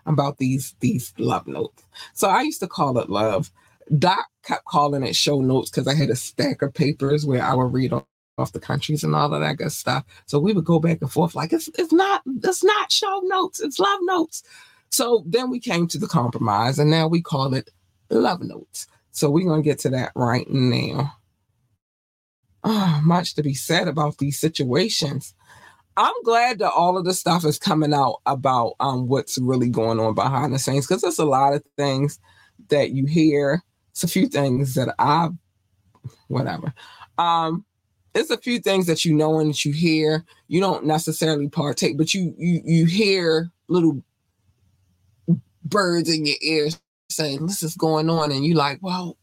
about 0.07 0.39
these 0.39 0.75
these 0.81 1.13
love 1.19 1.47
notes. 1.47 1.85
So 2.15 2.29
I 2.29 2.43
used 2.43 2.61
to 2.61 2.69
call 2.69 2.99
it 2.99 3.11
love. 3.11 3.51
Doc 3.99 4.27
kept 4.45 4.65
calling 4.67 5.03
it 5.03 5.17
show 5.17 5.41
notes 5.41 5.71
because 5.71 5.87
I 5.89 5.95
had 5.95 6.11
a 6.11 6.17
stack 6.17 6.63
of 6.63 6.75
papers 6.75 7.27
where 7.27 7.43
I 7.43 7.55
would 7.55 7.73
read 7.73 7.93
off 7.93 8.53
the 8.53 8.61
countries 8.61 9.05
and 9.05 9.15
all 9.15 9.33
of 9.35 9.41
that 9.41 9.59
good 9.59 9.73
stuff. 9.73 10.05
So 10.27 10.39
we 10.39 10.53
would 10.53 10.65
go 10.65 10.79
back 10.81 10.99
and 11.03 11.11
forth 11.13 11.35
like 11.35 11.53
it's 11.53 11.69
it's 11.79 11.93
not 11.93 12.23
it's 12.43 12.65
not 12.65 12.93
show 12.93 13.21
notes, 13.25 13.61
it's 13.61 13.79
love 13.79 14.01
notes. 14.03 14.43
So 14.91 15.25
then 15.27 15.51
we 15.51 15.61
came 15.61 15.87
to 15.89 15.99
the 15.99 16.07
compromise 16.07 16.79
and 16.79 16.91
now 16.91 17.09
we 17.09 17.23
call 17.23 17.55
it 17.55 17.71
love 18.11 18.43
notes. 18.43 18.87
So 19.13 19.31
we're 19.31 19.49
gonna 19.49 19.63
get 19.63 19.79
to 19.81 19.91
that 19.91 20.13
right 20.15 20.49
now. 20.49 21.15
Oh, 22.65 23.01
much 23.05 23.35
to 23.35 23.43
be 23.43 23.55
said 23.55 23.89
about 23.89 24.19
these 24.19 24.39
situations. 24.39 25.35
I'm 25.97 26.23
glad 26.23 26.61
that 26.61 26.73
all 26.73 26.97
of 26.97 27.05
the 27.05 27.15
stuff 27.15 27.45
is 27.45 27.59
coming 27.59 27.93
out 27.93 28.21
about 28.27 28.75
um 28.81 29.09
what's 29.09 29.39
really 29.39 29.69
going 29.69 29.99
on 30.01 30.15
behind 30.15 30.55
the 30.55 30.59
scenes 30.59 30.87
because 30.87 31.03
there's 31.03 31.19
a 31.19 31.25
lot 31.25 31.55
of 31.55 31.65
things 31.77 32.19
that 32.69 32.91
you 32.91 33.07
hear. 33.07 33.63
It's 33.91 34.05
a 34.05 34.09
few 34.09 34.29
things 34.29 34.75
that 34.75 34.95
I've 34.99 35.33
whatever. 36.29 36.73
Um, 37.19 37.65
it's 38.15 38.31
a 38.31 38.39
few 38.39 38.59
things 38.59 38.87
that 38.87 39.05
you 39.05 39.15
know 39.15 39.39
and 39.39 39.51
that 39.51 39.65
you 39.65 39.73
hear. 39.73 40.25
You 40.49 40.61
don't 40.61 40.87
necessarily 40.87 41.49
partake, 41.49 41.99
but 41.99 42.15
you 42.15 42.35
you 42.39 42.61
you 42.65 42.87
hear 42.87 43.51
little 43.69 44.03
birds 45.65 46.13
in 46.13 46.27
your 46.27 46.37
ears 46.43 46.81
saying 47.11 47.47
this 47.47 47.63
is 47.63 47.75
going 47.77 48.11
on, 48.11 48.33
and 48.33 48.45
you 48.45 48.55
like, 48.55 48.79
well, 48.83 49.17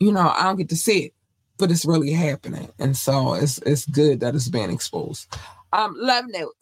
you 0.00 0.12
know, 0.12 0.32
I 0.36 0.44
don't 0.44 0.56
get 0.56 0.68
to 0.70 0.76
see 0.76 1.06
it, 1.06 1.14
but 1.58 1.70
it's 1.70 1.84
really 1.84 2.12
happening, 2.12 2.70
and 2.78 2.96
so 2.96 3.34
it's 3.34 3.58
it's 3.58 3.86
good 3.86 4.20
that 4.20 4.34
it's 4.34 4.48
being 4.48 4.70
exposed. 4.70 5.34
Um, 5.72 5.94
love 5.98 6.26
notes. 6.28 6.56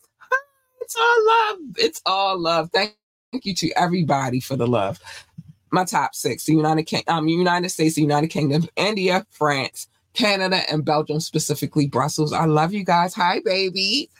It's 0.81 0.97
all 0.97 1.27
love. 1.27 1.59
It's 1.77 2.03
all 2.07 2.41
love. 2.41 2.71
Thank, 2.73 2.97
thank 3.31 3.45
you 3.47 3.55
to 3.55 3.71
everybody 3.77 4.41
for 4.41 4.57
the 4.57 4.67
love. 4.67 5.01
My 5.71 5.85
top 5.85 6.15
six: 6.15 6.45
the 6.45 6.55
United 6.55 6.85
King, 6.85 7.03
um, 7.09 7.29
United 7.29 7.71
States, 7.71 7.95
the 7.95 8.03
United 8.03 8.29
Kingdom, 8.29 8.69
India, 8.77 9.27
France, 9.31 9.89
Canada 10.15 10.63
and 10.71 10.85
Belgium, 10.85 11.21
specifically 11.21 11.87
Brussels. 11.87 12.33
I 12.33 12.45
love 12.45 12.73
you 12.73 12.85
guys. 12.85 13.15
Hi, 13.15 13.41
baby. 13.45 14.11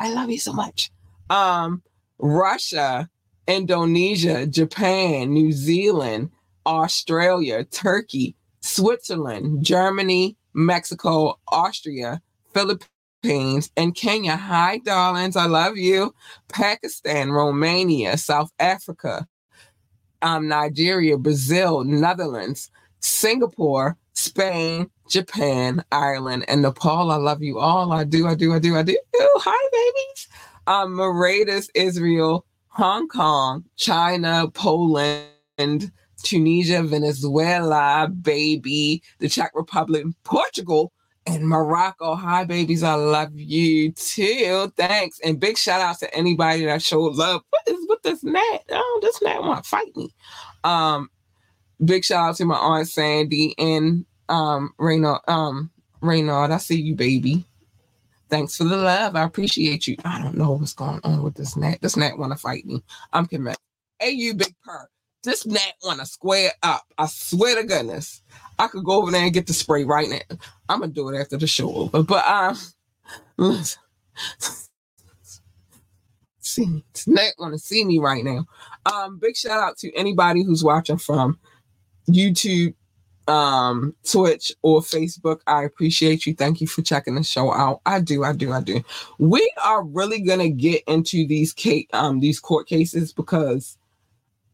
I 0.00 0.12
love 0.12 0.30
you 0.30 0.38
so 0.38 0.52
much. 0.52 0.90
Um, 1.28 1.82
Russia, 2.20 3.08
Indonesia, 3.46 4.46
Japan, 4.46 5.32
New 5.32 5.52
Zealand, 5.52 6.30
Australia, 6.66 7.64
Turkey, 7.64 8.36
Switzerland, 8.60 9.64
Germany, 9.64 10.36
Mexico, 10.54 11.38
Austria, 11.48 12.20
Philippines, 12.52 13.70
and 13.76 13.94
Kenya. 13.94 14.36
Hi, 14.36 14.78
darlings. 14.78 15.36
I 15.36 15.46
love 15.46 15.76
you. 15.76 16.14
Pakistan, 16.48 17.30
Romania, 17.30 18.16
South 18.16 18.50
Africa, 18.58 19.26
um, 20.22 20.48
Nigeria, 20.48 21.16
Brazil, 21.16 21.84
Netherlands, 21.84 22.70
Singapore, 23.00 23.96
Spain, 24.12 24.90
Japan, 25.08 25.82
Ireland, 25.90 26.44
and 26.48 26.62
Nepal. 26.62 27.10
I 27.10 27.16
love 27.16 27.42
you 27.42 27.58
all. 27.58 27.92
I 27.92 28.04
do, 28.04 28.26
I 28.26 28.34
do, 28.34 28.52
I 28.52 28.58
do, 28.58 28.76
I 28.76 28.82
do. 28.82 28.98
Hi, 29.14 29.68
babies. 29.72 30.28
Um, 30.66 30.94
Mauritius, 30.94 31.70
Israel, 31.74 32.46
Hong 32.68 33.08
Kong, 33.08 33.64
China, 33.76 34.48
Poland, 34.54 35.92
Tunisia, 36.22 36.82
Venezuela, 36.82 38.08
baby, 38.22 39.02
the 39.18 39.28
Czech 39.28 39.50
Republic, 39.54 40.04
Portugal, 40.24 40.92
and 41.26 41.48
Morocco. 41.48 42.14
Hi, 42.14 42.44
babies. 42.44 42.82
I 42.82 42.94
love 42.94 43.30
you 43.34 43.92
too. 43.92 44.72
Thanks. 44.76 45.18
And 45.24 45.40
big 45.40 45.58
shout 45.58 45.80
out 45.80 45.98
to 46.00 46.14
anybody 46.14 46.64
that 46.64 46.82
showed 46.82 47.16
love. 47.16 47.42
What 47.50 47.62
is 47.68 47.86
with 47.88 48.02
this 48.02 48.22
gnat? 48.22 48.64
Oh, 48.70 48.98
this 49.02 49.20
gnat 49.22 49.42
want 49.42 49.64
to 49.64 49.68
fight 49.68 49.94
me. 49.96 50.14
Um, 50.64 51.10
big 51.84 52.04
shout 52.04 52.30
out 52.30 52.36
to 52.36 52.44
my 52.44 52.56
aunt 52.56 52.88
Sandy 52.88 53.54
and 53.58 54.04
um 54.28 54.72
Reynard, 54.78 55.20
um. 55.28 55.70
I 56.02 56.56
see 56.58 56.80
you, 56.80 56.94
baby. 56.94 57.44
Thanks 58.30 58.56
for 58.56 58.64
the 58.64 58.76
love. 58.76 59.16
I 59.16 59.24
appreciate 59.24 59.86
you. 59.88 59.96
I 60.04 60.22
don't 60.22 60.36
know 60.36 60.52
what's 60.52 60.72
going 60.72 61.00
on 61.04 61.22
with 61.22 61.34
this 61.34 61.56
gnat. 61.56 61.82
This 61.82 61.96
gnat 61.96 62.16
want 62.16 62.32
to 62.32 62.38
fight 62.38 62.64
me. 62.64 62.82
I'm 63.12 63.26
convinced. 63.26 63.60
Hey, 63.98 64.10
you 64.12 64.34
big 64.34 64.54
purr. 64.64 64.88
This 65.22 65.44
gnat 65.44 65.74
want 65.84 66.00
to 66.00 66.06
square 66.06 66.52
up. 66.62 66.84
I 66.96 67.06
swear 67.06 67.56
to 67.60 67.66
goodness. 67.66 68.22
I 68.58 68.68
could 68.68 68.84
go 68.84 69.02
over 69.02 69.10
there 69.10 69.24
and 69.24 69.34
get 69.34 69.46
the 69.46 69.52
spray 69.52 69.84
right 69.84 70.08
now. 70.08 70.36
I'm 70.68 70.80
gonna 70.80 70.92
do 70.92 71.08
it 71.08 71.20
after 71.20 71.36
the 71.36 71.46
show 71.46 71.74
over. 71.74 72.02
But 72.02 72.26
um, 72.26 72.56
listen. 73.36 73.82
see, 76.40 76.84
gnat 77.06 77.34
want 77.38 77.54
to 77.54 77.58
see 77.58 77.84
me 77.84 77.98
right 77.98 78.24
now. 78.24 78.46
Um, 78.86 79.18
big 79.18 79.36
shout 79.36 79.58
out 79.58 79.76
to 79.78 79.92
anybody 79.94 80.44
who's 80.44 80.64
watching 80.64 80.98
from 80.98 81.38
YouTube, 82.08 82.74
um, 83.30 83.94
Twitch, 84.10 84.52
or 84.62 84.80
Facebook. 84.80 85.40
I 85.46 85.62
appreciate 85.62 86.26
you. 86.26 86.34
Thank 86.34 86.60
you 86.60 86.66
for 86.66 86.82
checking 86.82 87.14
the 87.14 87.22
show 87.22 87.52
out. 87.52 87.80
I 87.86 88.00
do, 88.00 88.24
I 88.24 88.32
do, 88.32 88.52
I 88.52 88.60
do. 88.60 88.82
We 89.18 89.50
are 89.64 89.84
really 89.84 90.20
gonna 90.20 90.48
get 90.48 90.82
into 90.88 91.26
these 91.26 91.52
case, 91.52 91.86
um, 91.92 92.18
these 92.18 92.40
court 92.40 92.66
cases 92.66 93.12
because 93.12 93.78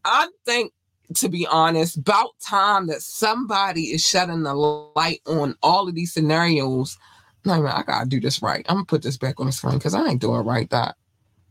I 0.05 0.27
think, 0.45 0.73
to 1.15 1.27
be 1.27 1.47
honest, 1.47 1.97
about 1.97 2.39
time 2.39 2.87
that 2.87 3.01
somebody 3.01 3.85
is 3.85 4.05
shedding 4.05 4.43
the 4.43 4.53
light 4.53 5.21
on 5.25 5.55
all 5.63 5.87
of 5.87 5.95
these 5.95 6.13
scenarios. 6.13 6.99
No, 7.45 7.59
man, 7.61 7.73
I 7.73 7.81
gotta 7.81 8.07
do 8.07 8.19
this 8.19 8.43
right. 8.43 8.63
I'm 8.69 8.75
gonna 8.75 8.85
put 8.85 9.01
this 9.01 9.17
back 9.17 9.39
on 9.39 9.47
the 9.47 9.51
screen 9.51 9.79
because 9.79 9.95
I 9.95 10.05
ain't 10.05 10.21
doing 10.21 10.41
it 10.41 10.43
right. 10.43 10.69
That 10.69 10.95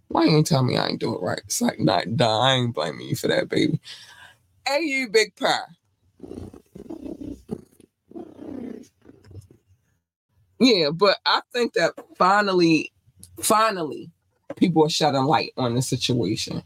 why 0.09 0.27
you 0.27 0.37
ain't 0.37 0.47
tell 0.47 0.63
me 0.63 0.77
I 0.77 0.87
ain't 0.87 1.01
doing 1.01 1.19
right? 1.21 1.41
It's 1.45 1.61
like 1.61 1.81
not 1.81 2.17
dying. 2.17 2.71
Blame 2.71 2.99
me 2.99 3.15
for 3.15 3.27
that, 3.27 3.49
baby. 3.49 3.81
Hey, 4.65 4.83
you 4.83 5.09
big 5.09 5.35
pie. 5.35 5.59
Yeah, 10.59 10.91
but 10.91 11.19
I 11.27 11.41
think 11.53 11.75
that 11.75 11.93
finally, 12.17 12.93
finally, 13.41 14.11
people 14.57 14.85
are 14.85 14.91
shedding 14.91 15.25
light 15.25 15.53
on 15.57 15.75
the 15.75 15.83
situation. 15.83 16.63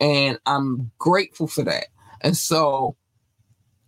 And 0.00 0.38
I'm 0.46 0.90
grateful 0.98 1.46
for 1.46 1.62
that. 1.64 1.86
And 2.20 2.36
so, 2.36 2.96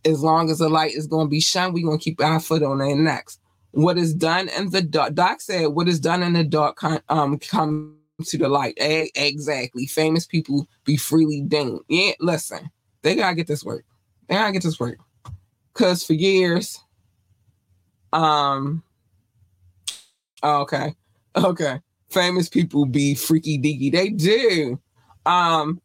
as 0.05 0.23
long 0.23 0.51
as 0.51 0.59
the 0.59 0.69
light 0.69 0.95
is 0.95 1.07
going 1.07 1.27
to 1.27 1.31
be 1.31 1.41
shone, 1.41 1.73
we're 1.73 1.85
going 1.85 1.99
to 1.99 2.05
keep 2.05 2.21
our 2.23 2.41
foot 2.41 2.63
on 2.63 2.79
their 2.79 2.97
necks. 2.97 3.39
What 3.73 3.99
is 3.99 4.15
done 4.15 4.49
in 4.49 4.71
the 4.71 4.83
dark, 4.83 5.15
Doc 5.15 5.41
said, 5.41 5.69
what 5.69 5.89
is 5.89 6.01
done 6.01 6.23
in 6.23 6.33
the 6.33 6.45
dark 6.45 6.79
um, 7.11 7.39
comes 7.39 7.93
to 8.25 8.39
the 8.39 8.49
light. 8.49 8.77
A- 8.81 9.11
exactly. 9.15 9.87
Famous 9.87 10.27
people 10.27 10.67
be 10.85 10.97
freely 10.97 11.43
dinged. 11.43 11.83
Yeah, 11.89 12.13
listen, 12.21 12.71
they 13.03 13.15
got 13.15 13.31
to 13.31 13.35
get 13.35 13.47
this 13.47 13.65
work. 13.65 13.85
They 14.29 14.37
got 14.37 14.47
to 14.47 14.53
get 14.53 14.63
this 14.63 14.81
work. 14.81 14.99
Because 15.73 16.03
for 16.05 16.15
years, 16.15 16.81
um, 18.13 18.83
okay, 20.43 20.95
okay, 21.37 21.81
famous 22.11 22.49
people 22.49 22.87
be 22.87 23.15
freaky 23.15 23.59
deaky. 23.59 23.93
They 23.93 24.11
do. 24.11 24.81
Um, 25.25 25.81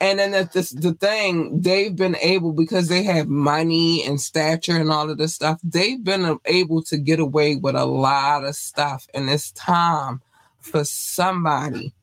and 0.00 0.18
then 0.18 0.32
the, 0.32 0.48
this, 0.52 0.70
the 0.70 0.94
thing 0.94 1.60
they've 1.60 1.94
been 1.94 2.16
able 2.16 2.52
because 2.52 2.88
they 2.88 3.02
have 3.04 3.28
money 3.28 4.04
and 4.04 4.20
stature 4.20 4.76
and 4.76 4.90
all 4.90 5.10
of 5.10 5.18
this 5.18 5.34
stuff 5.34 5.60
they've 5.62 6.02
been 6.02 6.38
able 6.44 6.82
to 6.82 6.96
get 6.96 7.20
away 7.20 7.56
with 7.56 7.74
a 7.74 7.84
lot 7.84 8.44
of 8.44 8.54
stuff 8.54 9.06
and 9.14 9.30
it's 9.30 9.52
time 9.52 10.20
for 10.60 10.84
somebody 10.84 11.94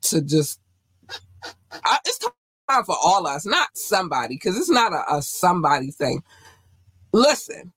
to 0.00 0.20
just 0.20 0.60
I, 1.84 1.98
it's 2.04 2.18
time 2.18 2.84
for 2.84 2.96
all 3.02 3.26
us 3.26 3.46
not 3.46 3.68
somebody 3.74 4.34
because 4.34 4.56
it's 4.56 4.70
not 4.70 4.92
a, 4.92 5.16
a 5.16 5.22
somebody 5.22 5.90
thing 5.90 6.22
listen 7.12 7.72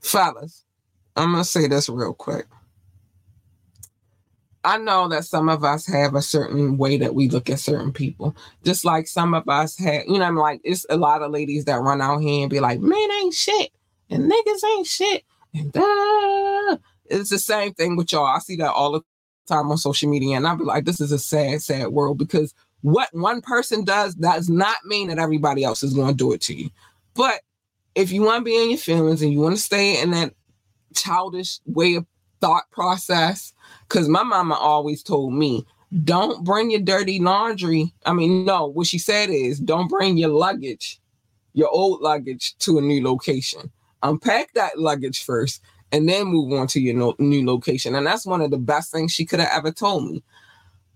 fellas 0.00 0.64
i'm 1.16 1.32
gonna 1.32 1.44
say 1.44 1.66
this 1.68 1.88
real 1.88 2.14
quick 2.14 2.46
I 4.62 4.76
know 4.76 5.08
that 5.08 5.24
some 5.24 5.48
of 5.48 5.64
us 5.64 5.86
have 5.86 6.14
a 6.14 6.22
certain 6.22 6.76
way 6.76 6.98
that 6.98 7.14
we 7.14 7.28
look 7.28 7.48
at 7.48 7.60
certain 7.60 7.92
people. 7.92 8.36
Just 8.62 8.84
like 8.84 9.06
some 9.06 9.32
of 9.32 9.48
us 9.48 9.78
have, 9.78 10.02
you 10.06 10.18
know, 10.18 10.24
I'm 10.26 10.36
like, 10.36 10.60
it's 10.64 10.84
a 10.90 10.98
lot 10.98 11.22
of 11.22 11.30
ladies 11.30 11.64
that 11.64 11.80
run 11.80 12.02
out 12.02 12.18
here 12.18 12.42
and 12.42 12.50
be 12.50 12.60
like, 12.60 12.78
men 12.78 13.10
ain't 13.22 13.32
shit 13.32 13.70
and 14.10 14.30
niggas 14.30 14.64
ain't 14.76 14.86
shit. 14.86 15.24
And 15.54 15.74
uh, 15.74 16.76
it's 17.06 17.30
the 17.30 17.38
same 17.38 17.72
thing 17.72 17.96
with 17.96 18.12
y'all. 18.12 18.26
I 18.26 18.38
see 18.40 18.56
that 18.56 18.72
all 18.72 18.92
the 18.92 19.00
time 19.48 19.70
on 19.70 19.78
social 19.78 20.10
media. 20.10 20.36
And 20.36 20.46
I'll 20.46 20.56
be 20.56 20.64
like, 20.64 20.84
this 20.84 21.00
is 21.00 21.10
a 21.10 21.18
sad, 21.18 21.62
sad 21.62 21.88
world 21.88 22.18
because 22.18 22.54
what 22.82 23.08
one 23.12 23.40
person 23.40 23.84
does 23.84 24.14
does 24.14 24.50
not 24.50 24.76
mean 24.84 25.08
that 25.08 25.18
everybody 25.18 25.64
else 25.64 25.82
is 25.82 25.94
going 25.94 26.08
to 26.08 26.14
do 26.14 26.32
it 26.32 26.40
to 26.42 26.54
you. 26.54 26.70
But 27.14 27.40
if 27.94 28.12
you 28.12 28.22
want 28.22 28.40
to 28.40 28.44
be 28.44 28.62
in 28.62 28.70
your 28.70 28.78
feelings 28.78 29.22
and 29.22 29.32
you 29.32 29.40
want 29.40 29.56
to 29.56 29.62
stay 29.62 30.00
in 30.00 30.10
that 30.10 30.34
childish 30.94 31.60
way 31.66 31.94
of 31.94 32.06
thought 32.40 32.70
process, 32.70 33.52
because 33.88 34.08
my 34.08 34.22
mama 34.22 34.54
always 34.54 35.02
told 35.02 35.34
me, 35.34 35.64
don't 36.04 36.44
bring 36.44 36.70
your 36.70 36.80
dirty 36.80 37.18
laundry. 37.18 37.92
I 38.06 38.12
mean, 38.12 38.44
no, 38.44 38.66
what 38.66 38.86
she 38.86 38.98
said 38.98 39.30
is 39.30 39.58
don't 39.58 39.88
bring 39.88 40.16
your 40.16 40.30
luggage, 40.30 41.00
your 41.52 41.68
old 41.68 42.00
luggage 42.00 42.56
to 42.58 42.78
a 42.78 42.80
new 42.80 43.04
location. 43.04 43.70
Unpack 44.02 44.52
that 44.54 44.78
luggage 44.78 45.24
first 45.24 45.60
and 45.92 46.08
then 46.08 46.26
move 46.26 46.52
on 46.52 46.68
to 46.68 46.80
your 46.80 47.14
new 47.18 47.44
location. 47.44 47.94
And 47.94 48.06
that's 48.06 48.24
one 48.24 48.40
of 48.40 48.50
the 48.50 48.58
best 48.58 48.92
things 48.92 49.12
she 49.12 49.26
could 49.26 49.40
have 49.40 49.50
ever 49.52 49.72
told 49.72 50.10
me. 50.10 50.22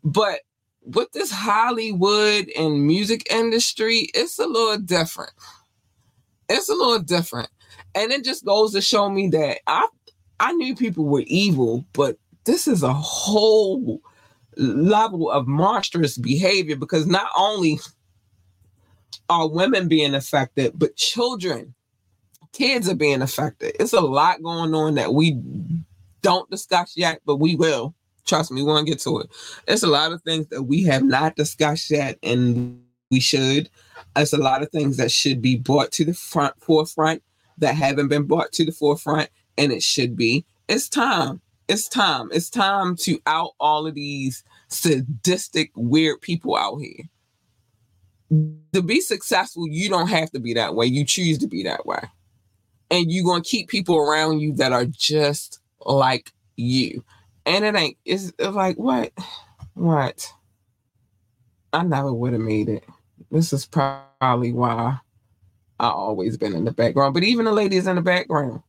But 0.04 0.40
with 0.82 1.10
this 1.12 1.32
Hollywood 1.32 2.48
and 2.56 2.86
music 2.86 3.26
industry, 3.30 4.10
it's 4.14 4.38
a 4.38 4.46
little 4.46 4.78
different. 4.78 5.32
It's 6.48 6.68
a 6.68 6.74
little 6.74 7.00
different. 7.00 7.48
And 7.94 8.12
it 8.12 8.24
just 8.24 8.44
goes 8.44 8.72
to 8.72 8.80
show 8.80 9.08
me 9.08 9.28
that 9.28 9.58
I 9.66 9.86
I 10.40 10.52
knew 10.52 10.74
people 10.74 11.04
were 11.04 11.24
evil, 11.26 11.84
but 11.92 12.18
this 12.44 12.66
is 12.66 12.82
a 12.82 12.92
whole 12.92 14.00
level 14.56 15.30
of 15.30 15.46
monstrous 15.46 16.18
behavior 16.18 16.76
because 16.76 17.06
not 17.06 17.30
only 17.36 17.78
are 19.28 19.48
women 19.48 19.88
being 19.88 20.14
affected, 20.14 20.72
but 20.76 20.96
children, 20.96 21.74
kids 22.52 22.88
are 22.88 22.94
being 22.94 23.22
affected. 23.22 23.74
It's 23.80 23.92
a 23.92 24.00
lot 24.00 24.42
going 24.42 24.74
on 24.74 24.94
that 24.94 25.14
we 25.14 25.38
don't 26.22 26.50
discuss 26.50 26.96
yet, 26.96 27.20
but 27.24 27.36
we 27.36 27.56
will. 27.56 27.94
Trust 28.26 28.50
me, 28.50 28.62
we 28.62 28.68
want 28.68 28.86
to 28.86 28.90
get 28.90 29.00
to 29.02 29.20
it. 29.20 29.30
It's 29.68 29.82
a 29.82 29.88
lot 29.88 30.12
of 30.12 30.22
things 30.22 30.46
that 30.48 30.62
we 30.62 30.82
have 30.84 31.02
not 31.02 31.36
discussed 31.36 31.90
yet, 31.90 32.18
and 32.22 32.82
we 33.10 33.20
should. 33.20 33.68
It's 34.16 34.32
a 34.32 34.38
lot 34.38 34.62
of 34.62 34.70
things 34.70 34.96
that 34.96 35.10
should 35.10 35.42
be 35.42 35.56
brought 35.56 35.92
to 35.92 36.04
the 36.04 36.14
front 36.14 36.54
forefront 36.62 37.22
that 37.58 37.74
haven't 37.74 38.08
been 38.08 38.24
brought 38.24 38.52
to 38.52 38.64
the 38.64 38.72
forefront, 38.72 39.30
and 39.58 39.72
it 39.72 39.82
should 39.82 40.16
be. 40.16 40.44
It's 40.68 40.88
time 40.88 41.40
it's 41.68 41.88
time. 41.88 42.28
It's 42.32 42.50
time 42.50 42.96
to 42.96 43.18
out 43.26 43.52
all 43.58 43.86
of 43.86 43.94
these 43.94 44.44
sadistic, 44.68 45.70
weird 45.74 46.20
people 46.20 46.56
out 46.56 46.78
here. 46.78 47.04
To 48.72 48.82
be 48.82 49.00
successful, 49.00 49.66
you 49.68 49.88
don't 49.88 50.08
have 50.08 50.30
to 50.32 50.40
be 50.40 50.54
that 50.54 50.74
way. 50.74 50.86
You 50.86 51.04
choose 51.04 51.38
to 51.38 51.46
be 51.46 51.62
that 51.64 51.86
way. 51.86 52.00
And 52.90 53.10
you're 53.10 53.24
going 53.24 53.42
to 53.42 53.48
keep 53.48 53.68
people 53.68 53.96
around 53.96 54.40
you 54.40 54.52
that 54.54 54.72
are 54.72 54.84
just 54.84 55.60
like 55.80 56.32
you. 56.56 57.04
And 57.46 57.64
it 57.64 57.74
ain't, 57.74 57.96
it's, 58.04 58.32
like, 58.38 58.76
what? 58.76 59.12
What? 59.74 60.32
I 61.72 61.82
never 61.82 62.12
would 62.12 62.32
have 62.32 62.42
made 62.42 62.68
it. 62.68 62.84
This 63.30 63.52
is 63.52 63.66
probably 63.66 64.52
why 64.52 64.98
I 65.80 65.88
always 65.88 66.36
been 66.36 66.54
in 66.54 66.64
the 66.64 66.72
background. 66.72 67.14
But 67.14 67.24
even 67.24 67.44
the 67.44 67.52
ladies 67.52 67.86
in 67.86 67.96
the 67.96 68.02
background, 68.02 68.62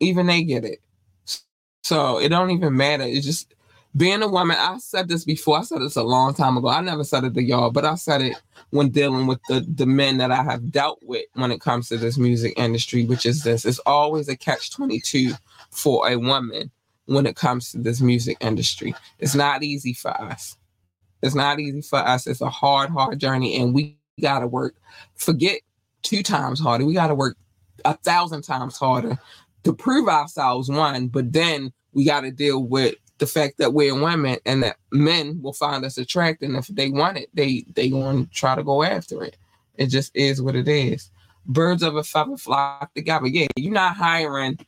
even 0.00 0.26
they 0.26 0.42
get 0.42 0.64
it. 0.64 0.80
So 1.82 2.18
it 2.18 2.30
don't 2.30 2.50
even 2.50 2.76
matter. 2.76 3.04
It's 3.04 3.26
just 3.26 3.54
being 3.96 4.22
a 4.22 4.28
woman. 4.28 4.56
I 4.58 4.78
said 4.78 5.08
this 5.08 5.24
before. 5.24 5.58
I 5.58 5.62
said 5.62 5.80
this 5.80 5.96
a 5.96 6.02
long 6.02 6.34
time 6.34 6.56
ago. 6.56 6.68
I 6.68 6.80
never 6.80 7.04
said 7.04 7.24
it 7.24 7.34
to 7.34 7.42
y'all, 7.42 7.70
but 7.70 7.84
I 7.84 7.94
said 7.94 8.22
it 8.22 8.36
when 8.70 8.88
dealing 8.88 9.26
with 9.26 9.40
the 9.48 9.64
the 9.74 9.86
men 9.86 10.16
that 10.16 10.32
I 10.32 10.42
have 10.42 10.70
dealt 10.72 10.98
with 11.02 11.26
when 11.34 11.52
it 11.52 11.60
comes 11.60 11.88
to 11.88 11.96
this 11.96 12.18
music 12.18 12.54
industry, 12.56 13.04
which 13.04 13.26
is 13.26 13.44
this. 13.44 13.64
It's 13.64 13.78
always 13.80 14.28
a 14.28 14.36
catch 14.36 14.72
twenty 14.72 15.00
two 15.00 15.32
for 15.70 16.08
a 16.08 16.16
woman 16.16 16.70
when 17.06 17.26
it 17.26 17.36
comes 17.36 17.70
to 17.72 17.78
this 17.78 18.00
music 18.00 18.38
industry. 18.40 18.94
It's 19.18 19.34
not 19.34 19.62
easy 19.62 19.92
for 19.92 20.10
us. 20.20 20.56
It's 21.22 21.34
not 21.34 21.60
easy 21.60 21.82
for 21.82 21.98
us. 21.98 22.26
It's 22.26 22.40
a 22.40 22.50
hard, 22.50 22.90
hard 22.90 23.18
journey, 23.20 23.60
and 23.60 23.74
we 23.74 23.96
gotta 24.20 24.46
work. 24.46 24.74
Forget 25.14 25.60
two 26.04 26.22
times 26.22 26.60
harder. 26.60 26.84
We 26.84 26.94
gotta 26.94 27.14
work 27.14 27.36
a 27.84 27.96
thousand 27.98 28.42
times 28.42 28.76
harder 28.76 29.18
to 29.64 29.72
prove 29.72 30.08
ourselves 30.08 30.68
one, 30.68 31.08
but 31.08 31.32
then 31.32 31.72
we 31.92 32.04
got 32.04 32.20
to 32.20 32.30
deal 32.30 32.62
with 32.62 32.96
the 33.18 33.26
fact 33.26 33.58
that 33.58 33.72
we're 33.72 33.94
women 33.94 34.38
and 34.44 34.62
that 34.62 34.76
men 34.92 35.40
will 35.40 35.52
find 35.52 35.84
us 35.84 35.98
attractive. 35.98 36.54
If 36.54 36.66
they 36.68 36.90
want 36.90 37.18
it, 37.18 37.30
they 37.34 37.64
they 37.74 37.88
going 37.88 38.26
to 38.26 38.32
try 38.32 38.54
to 38.54 38.62
go 38.62 38.82
after 38.82 39.22
it. 39.22 39.36
It 39.76 39.86
just 39.86 40.14
is 40.14 40.42
what 40.42 40.56
it 40.56 40.68
is. 40.68 41.10
Birds 41.46 41.82
of 41.82 41.96
a 41.96 42.04
feather 42.04 42.36
flock 42.36 42.92
together. 42.94 43.26
Yeah, 43.26 43.46
you're 43.56 43.72
not 43.72 43.96
hiring. 43.96 44.58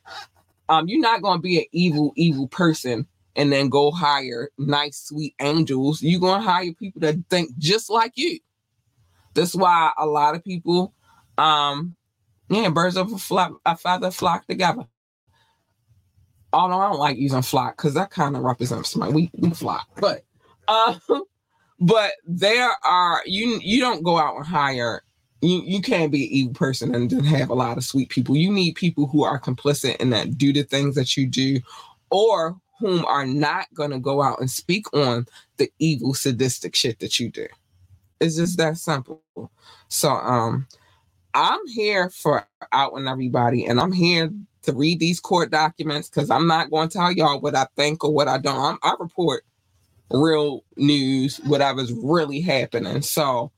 Um, 0.69 0.87
you're 0.87 0.99
not 0.99 1.21
going 1.21 1.37
to 1.37 1.41
be 1.41 1.59
an 1.59 1.65
evil, 1.71 2.13
evil 2.15 2.47
person 2.47 3.07
and 3.35 3.53
then 3.53 3.69
go 3.69 3.91
hire 3.91 4.49
nice, 4.57 4.97
sweet 4.97 5.33
angels. 5.39 6.01
You're 6.01 6.19
going 6.19 6.41
to 6.41 6.47
hire 6.47 6.73
people 6.73 6.99
that 7.01 7.15
think 7.29 7.57
just 7.57 7.89
like 7.89 8.13
you. 8.15 8.39
That's 9.33 9.55
why 9.55 9.91
a 9.97 10.05
lot 10.05 10.35
of 10.35 10.43
people 10.43 10.93
um 11.37 11.95
yeah, 12.49 12.69
birds 12.69 12.97
of 12.97 13.11
a 13.13 13.17
flock, 13.17 13.59
a 13.65 13.77
feather 13.77 14.11
flock 14.11 14.47
together. 14.47 14.83
although 16.53 16.79
I 16.79 16.89
don't 16.89 16.99
like 16.99 17.17
using 17.17 17.41
flock 17.41 17.77
because 17.77 17.93
that 17.95 18.09
kind 18.11 18.35
of 18.35 18.43
represents 18.43 18.95
my 18.95 19.09
we 19.09 19.31
we 19.37 19.51
flock, 19.51 19.87
but 19.99 20.23
um, 20.67 20.99
but 21.79 22.13
there 22.27 22.71
are 22.85 23.21
you 23.25 23.59
you 23.63 23.81
don't 23.81 24.03
go 24.03 24.17
out 24.19 24.37
and 24.37 24.45
hire 24.45 25.03
you 25.41 25.61
you 25.65 25.81
can't 25.81 26.11
be 26.11 26.25
an 26.25 26.31
evil 26.31 26.53
person 26.53 26.95
and 26.95 27.11
then 27.11 27.23
have 27.23 27.49
a 27.49 27.55
lot 27.55 27.77
of 27.77 27.83
sweet 27.83 28.09
people. 28.09 28.35
You 28.35 28.51
need 28.51 28.75
people 28.75 29.07
who 29.07 29.23
are 29.23 29.39
complicit 29.39 29.97
and 29.99 30.11
that 30.13 30.37
do 30.37 30.53
the 30.53 30.63
things 30.63 30.95
that 30.95 31.17
you 31.17 31.27
do, 31.27 31.59
or 32.11 32.57
whom 32.79 33.05
are 33.05 33.25
not 33.27 33.67
going 33.73 33.91
to 33.91 33.99
go 33.99 34.21
out 34.21 34.39
and 34.39 34.51
speak 34.51 34.91
on 34.93 35.27
the 35.57 35.71
evil 35.79 36.13
sadistic 36.13 36.75
shit 36.75 36.99
that 36.99 37.19
you 37.19 37.29
do. 37.31 37.47
It's 38.21 38.37
just 38.37 38.57
that 38.57 38.77
simple. 38.77 39.23
So 39.89 40.11
um 40.11 40.67
I'm 41.37 41.67
here 41.67 42.09
for 42.09 42.47
out 42.71 42.93
and 42.95 43.07
everybody, 43.07 43.63
and 43.63 43.79
I'm 43.79 43.91
here 43.91 44.31
to 44.63 44.73
read 44.73 44.99
these 44.99 45.19
court 45.19 45.51
documents 45.51 46.09
because 46.09 46.31
I'm 46.31 46.47
not 46.47 46.71
going 46.71 46.89
to 46.89 46.97
tell 46.97 47.11
y'all 47.11 47.39
what 47.39 47.53
I 47.53 47.67
think 47.75 48.03
or 48.03 48.11
what 48.11 48.27
I 48.27 48.39
don't. 48.39 48.59
I'm, 48.59 48.79
I 48.81 48.95
report 48.99 49.43
real 50.11 50.63
news, 50.77 51.37
whatever's 51.45 51.93
really 51.93 52.41
happening. 52.41 53.03
So 53.03 53.51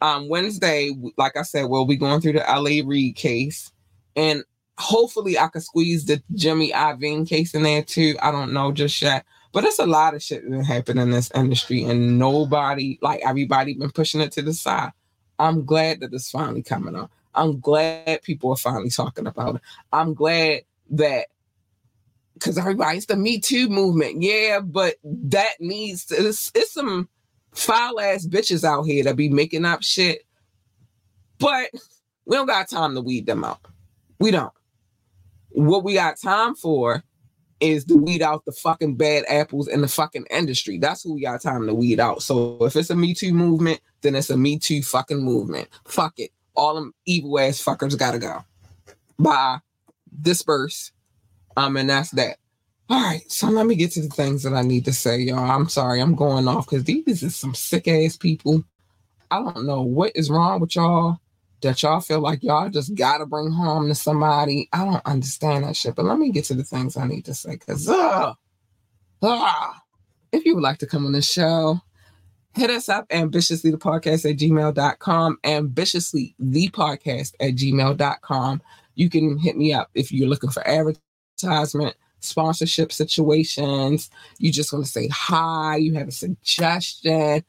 um 0.00 0.28
Wednesday, 0.28 0.92
like 1.18 1.36
I 1.36 1.42
said, 1.42 1.64
we'll 1.64 1.86
be 1.86 1.96
going 1.96 2.20
through 2.20 2.34
the 2.34 2.44
LA 2.46 2.86
Reid 2.88 3.16
case, 3.16 3.72
and 4.14 4.44
hopefully 4.78 5.36
I 5.36 5.48
could 5.48 5.64
squeeze 5.64 6.04
the 6.04 6.22
Jimmy 6.36 6.70
Iovine 6.70 7.28
case 7.28 7.52
in 7.52 7.64
there 7.64 7.82
too. 7.82 8.14
I 8.22 8.30
don't 8.30 8.52
know 8.52 8.70
just 8.70 9.02
yet. 9.02 9.24
But 9.52 9.64
it's 9.64 9.80
a 9.80 9.86
lot 9.86 10.14
of 10.14 10.22
shit 10.22 10.48
that 10.48 10.64
happened 10.64 11.00
in 11.00 11.10
this 11.10 11.32
industry, 11.34 11.82
and 11.82 12.16
nobody, 12.16 12.96
like 13.02 13.22
everybody, 13.24 13.74
been 13.74 13.90
pushing 13.90 14.20
it 14.20 14.30
to 14.32 14.42
the 14.42 14.54
side. 14.54 14.92
I'm 15.40 15.64
glad 15.64 16.00
that 16.00 16.12
it's 16.12 16.30
finally 16.30 16.62
coming 16.62 16.94
up. 16.94 17.10
I'm 17.34 17.60
glad 17.60 18.22
people 18.22 18.50
are 18.50 18.56
finally 18.56 18.90
talking 18.90 19.26
about 19.26 19.56
it. 19.56 19.62
I'm 19.92 20.14
glad 20.14 20.62
that 20.90 21.26
because 22.34 22.58
everybody, 22.58 22.98
it's 22.98 23.06
the 23.06 23.16
Me 23.16 23.38
Too 23.38 23.68
movement, 23.68 24.22
yeah, 24.22 24.60
but 24.60 24.96
that 25.04 25.54
needs 25.60 26.06
to, 26.06 26.16
it's, 26.16 26.50
it's 26.54 26.72
some 26.72 27.08
foul 27.52 28.00
ass 28.00 28.26
bitches 28.26 28.64
out 28.64 28.82
here 28.82 29.04
that 29.04 29.16
be 29.16 29.28
making 29.28 29.64
up 29.64 29.82
shit, 29.82 30.26
but 31.38 31.70
we 32.26 32.36
don't 32.36 32.46
got 32.46 32.68
time 32.68 32.94
to 32.94 33.00
weed 33.00 33.26
them 33.26 33.44
out. 33.44 33.60
We 34.18 34.30
don't. 34.30 34.52
What 35.50 35.84
we 35.84 35.94
got 35.94 36.20
time 36.20 36.54
for 36.54 37.04
is 37.60 37.84
to 37.84 37.96
weed 37.96 38.20
out 38.20 38.44
the 38.44 38.52
fucking 38.52 38.96
bad 38.96 39.24
apples 39.28 39.68
in 39.68 39.80
the 39.80 39.88
fucking 39.88 40.26
industry. 40.30 40.78
That's 40.78 41.02
who 41.02 41.14
we 41.14 41.22
got 41.22 41.40
time 41.40 41.66
to 41.66 41.74
weed 41.74 42.00
out. 42.00 42.22
So 42.22 42.58
if 42.64 42.76
it's 42.76 42.90
a 42.90 42.96
Me 42.96 43.14
Too 43.14 43.32
movement, 43.32 43.80
then 44.02 44.16
it's 44.16 44.30
a 44.30 44.36
Me 44.36 44.58
Too 44.58 44.82
fucking 44.82 45.22
movement. 45.22 45.68
Fuck 45.86 46.18
it. 46.18 46.30
All 46.54 46.74
them 46.74 46.94
evil 47.06 47.38
ass 47.38 47.62
fuckers 47.62 47.98
gotta 47.98 48.18
go. 48.18 48.44
Bye. 49.18 49.58
Disperse. 50.20 50.92
Um, 51.56 51.76
and 51.76 51.90
that's 51.90 52.10
that. 52.12 52.38
All 52.90 53.02
right, 53.02 53.22
so 53.32 53.48
let 53.48 53.66
me 53.66 53.76
get 53.76 53.92
to 53.92 54.02
the 54.02 54.08
things 54.08 54.42
that 54.42 54.52
I 54.52 54.60
need 54.60 54.84
to 54.84 54.92
say, 54.92 55.18
y'all. 55.18 55.50
I'm 55.50 55.70
sorry, 55.70 56.00
I'm 56.00 56.14
going 56.14 56.46
off 56.46 56.66
because 56.68 56.84
these 56.84 57.22
is 57.22 57.34
some 57.34 57.54
sick 57.54 57.88
ass 57.88 58.16
people. 58.16 58.62
I 59.30 59.40
don't 59.40 59.64
know 59.64 59.80
what 59.80 60.12
is 60.14 60.28
wrong 60.30 60.60
with 60.60 60.76
y'all 60.76 61.18
that 61.64 61.82
y'all 61.82 62.00
feel 62.00 62.20
like 62.20 62.42
y'all 62.42 62.68
just 62.68 62.94
gotta 62.94 63.26
bring 63.26 63.50
harm 63.50 63.88
to 63.88 63.94
somebody. 63.94 64.68
I 64.72 64.84
don't 64.84 65.06
understand 65.06 65.64
that 65.64 65.76
shit. 65.76 65.94
But 65.94 66.04
let 66.04 66.18
me 66.18 66.30
get 66.30 66.44
to 66.46 66.54
the 66.54 66.62
things 66.62 66.96
I 66.96 67.06
need 67.06 67.24
to 67.24 67.34
say. 67.34 67.56
Cause 67.56 67.88
uh, 67.88 68.34
uh, 69.22 69.72
if 70.30 70.44
you 70.44 70.54
would 70.54 70.62
like 70.62 70.78
to 70.78 70.86
come 70.86 71.06
on 71.06 71.12
the 71.12 71.22
show, 71.22 71.80
hit 72.54 72.70
us 72.70 72.88
up 72.88 73.06
ambitiously 73.10 73.70
the 73.70 73.78
podcast 73.78 74.28
at 74.28 74.38
gmail.com, 74.38 75.38
ambitiously 75.44 76.34
the 76.38 76.68
podcast 76.70 77.34
at 77.40 77.54
gmail.com. 77.54 78.62
You 78.94 79.10
can 79.10 79.38
hit 79.38 79.56
me 79.56 79.72
up 79.72 79.90
if 79.94 80.12
you're 80.12 80.28
looking 80.28 80.50
for 80.50 80.66
advertisement, 80.66 81.96
sponsorship 82.20 82.92
situations. 82.92 84.10
You 84.38 84.52
just 84.52 84.72
want 84.72 84.84
to 84.84 84.90
say 84.90 85.08
hi, 85.08 85.76
you 85.76 85.94
have 85.94 86.08
a 86.08 86.12
suggestion 86.12 87.44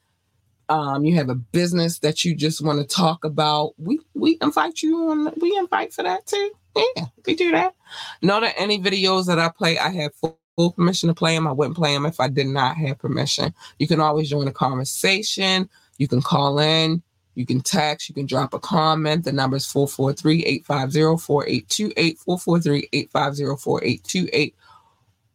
um, 0.68 1.04
you 1.04 1.14
have 1.16 1.28
a 1.28 1.34
business 1.34 2.00
that 2.00 2.24
you 2.24 2.34
just 2.34 2.64
want 2.64 2.78
to 2.78 2.86
talk 2.86 3.24
about, 3.24 3.74
we 3.78 4.00
we 4.14 4.38
invite 4.40 4.82
you 4.82 5.10
on. 5.10 5.32
We 5.40 5.56
invite 5.56 5.92
for 5.92 6.02
that 6.02 6.26
too. 6.26 6.50
Yeah, 6.74 7.06
we 7.24 7.34
do 7.34 7.52
that. 7.52 7.74
Know 8.22 8.40
that 8.40 8.54
any 8.58 8.80
videos 8.80 9.26
that 9.26 9.38
I 9.38 9.48
play, 9.48 9.78
I 9.78 9.90
have 9.90 10.14
full, 10.14 10.38
full 10.56 10.72
permission 10.72 11.08
to 11.08 11.14
play 11.14 11.34
them. 11.34 11.46
I 11.46 11.52
wouldn't 11.52 11.76
play 11.76 11.92
them 11.92 12.06
if 12.06 12.18
I 12.18 12.28
did 12.28 12.46
not 12.46 12.76
have 12.76 12.98
permission. 12.98 13.54
You 13.78 13.86
can 13.86 14.00
always 14.00 14.28
join 14.28 14.48
a 14.48 14.52
conversation. 14.52 15.68
You 15.98 16.08
can 16.08 16.22
call 16.22 16.58
in. 16.58 17.02
You 17.34 17.46
can 17.46 17.60
text. 17.60 18.08
You 18.08 18.14
can 18.14 18.26
drop 18.26 18.54
a 18.54 18.58
comment. 18.58 19.24
The 19.24 19.32
number 19.32 19.56
is 19.56 19.70
443 19.70 20.44
850 20.44 21.22
4828. 21.22 22.18
443 22.18 22.88
850 22.92 23.62
4828 23.62 24.54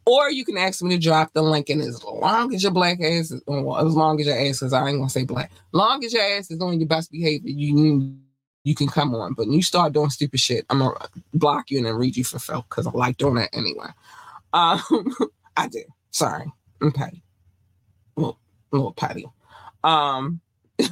or 0.06 0.30
you 0.32 0.44
can 0.44 0.58
ask 0.58 0.82
me 0.82 0.96
to 0.96 1.02
drop 1.02 1.32
the 1.34 1.42
link, 1.42 1.70
and 1.70 1.82
as 1.82 2.04
long 2.04 2.54
as 2.54 2.64
your 2.64 2.72
black 2.72 3.00
ass 3.02 3.32
is, 3.32 3.42
well, 3.46 3.78
as 3.78 3.94
long 3.94 4.20
as 4.20 4.26
your 4.26 4.36
ass 4.36 4.62
is, 4.62 4.74
I 4.74 4.88
ain't 4.88 4.98
gonna 4.98 5.10
say 5.10 5.26
black, 5.26 5.52
long 5.72 6.04
as 6.04 6.14
your 6.14 6.24
ass 6.24 6.50
is 6.50 6.60
on 6.60 6.80
your 6.80 6.88
best 6.88 7.12
behavior, 7.12 7.52
you 7.52 8.18
you 8.64 8.76
can 8.76 8.88
come 8.88 9.16
on. 9.16 9.34
But 9.34 9.48
when 9.48 9.56
you 9.56 9.64
start 9.64 9.94
doing 9.94 10.10
stupid 10.10 10.40
shit, 10.40 10.66
I'm 10.70 10.80
gonna 10.80 10.96
block 11.34 11.72
you 11.72 11.78
and 11.78 11.88
then 11.88 11.96
read 11.96 12.18
you 12.18 12.24
for 12.24 12.40
filth 12.40 12.66
because 12.70 12.88
I 12.88 12.92
like 12.92 13.18
doing 13.18 13.36
that 13.36 13.50
anyway. 13.54 13.88
Um, 14.54 14.82
I 15.58 15.68
do. 15.68 15.84
Sorry, 16.12 16.52
I'm 16.82 16.92
petty. 16.92 17.24
A 18.18 18.20
little, 18.20 18.40
a 18.72 18.76
little 18.76 18.94
petty. 18.94 19.26
Um. 19.84 20.42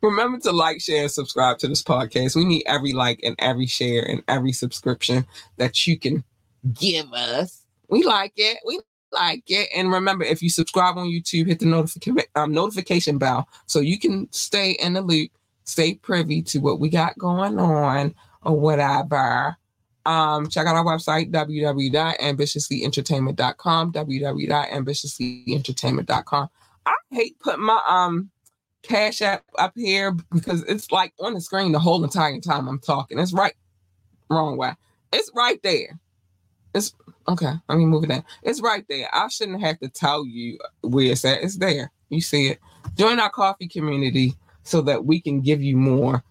Remember 0.00 0.38
to 0.40 0.52
like, 0.52 0.80
share, 0.80 1.02
and 1.02 1.10
subscribe 1.10 1.58
to 1.58 1.66
this 1.68 1.82
podcast. 1.82 2.36
We 2.36 2.44
need 2.44 2.62
every 2.66 2.92
like 2.92 3.20
and 3.24 3.34
every 3.38 3.66
share 3.66 4.02
and 4.08 4.22
every 4.28 4.52
subscription 4.52 5.26
that 5.56 5.86
you 5.86 5.98
can 5.98 6.22
give 6.72 7.12
us. 7.12 7.64
We 7.88 8.04
like 8.04 8.34
it. 8.36 8.58
We 8.64 8.80
like 9.12 9.44
it. 9.48 9.68
And 9.74 9.90
remember, 9.92 10.24
if 10.24 10.42
you 10.42 10.50
subscribe 10.50 10.96
on 10.96 11.06
YouTube, 11.06 11.46
hit 11.46 11.60
the 11.60 11.66
notification 11.66 12.22
um, 12.34 12.52
notification 12.52 13.18
bell 13.18 13.48
so 13.66 13.80
you 13.80 13.98
can 13.98 14.28
stay 14.32 14.72
in 14.72 14.94
the 14.94 15.00
loop, 15.00 15.30
stay 15.64 15.94
privy 15.94 16.42
to 16.42 16.58
what 16.58 16.80
we 16.80 16.88
got 16.88 17.18
going 17.18 17.58
on 17.58 18.14
or 18.42 18.58
whatever. 18.58 19.56
Um, 20.06 20.48
check 20.48 20.66
out 20.66 20.76
our 20.76 20.84
website, 20.84 21.30
www.ambitiouslyentertainment.com, 21.32 23.92
www.ambitiouslyentertainment.com. 23.92 26.48
I 26.86 26.94
hate 27.10 27.38
putting 27.40 27.64
my 27.64 27.82
um 27.88 28.30
cash 28.82 29.20
app 29.20 29.42
up 29.58 29.72
here 29.74 30.12
because 30.32 30.62
it's 30.64 30.92
like 30.92 31.12
on 31.20 31.34
the 31.34 31.40
screen 31.40 31.72
the 31.72 31.80
whole 31.80 32.04
entire 32.04 32.38
time 32.40 32.68
I'm 32.68 32.78
talking. 32.78 33.18
It's 33.18 33.32
right, 33.32 33.54
wrong 34.30 34.56
way. 34.56 34.74
It's 35.12 35.28
right 35.34 35.60
there. 35.64 35.98
It's 36.72 36.94
okay. 37.26 37.54
Let 37.68 37.78
me 37.78 37.86
move 37.86 38.04
it 38.04 38.08
down. 38.08 38.22
It's 38.44 38.60
right 38.60 38.84
there. 38.88 39.08
I 39.12 39.26
shouldn't 39.28 39.60
have 39.60 39.80
to 39.80 39.88
tell 39.88 40.24
you 40.24 40.56
where 40.82 41.10
it's 41.12 41.24
at. 41.24 41.42
It's 41.42 41.56
there. 41.56 41.90
You 42.10 42.20
see 42.20 42.46
it. 42.48 42.60
Join 42.94 43.18
our 43.18 43.30
coffee 43.30 43.66
community 43.66 44.34
so 44.62 44.82
that 44.82 45.04
we 45.04 45.20
can 45.20 45.40
give 45.40 45.60
you 45.62 45.76
more 45.76 46.22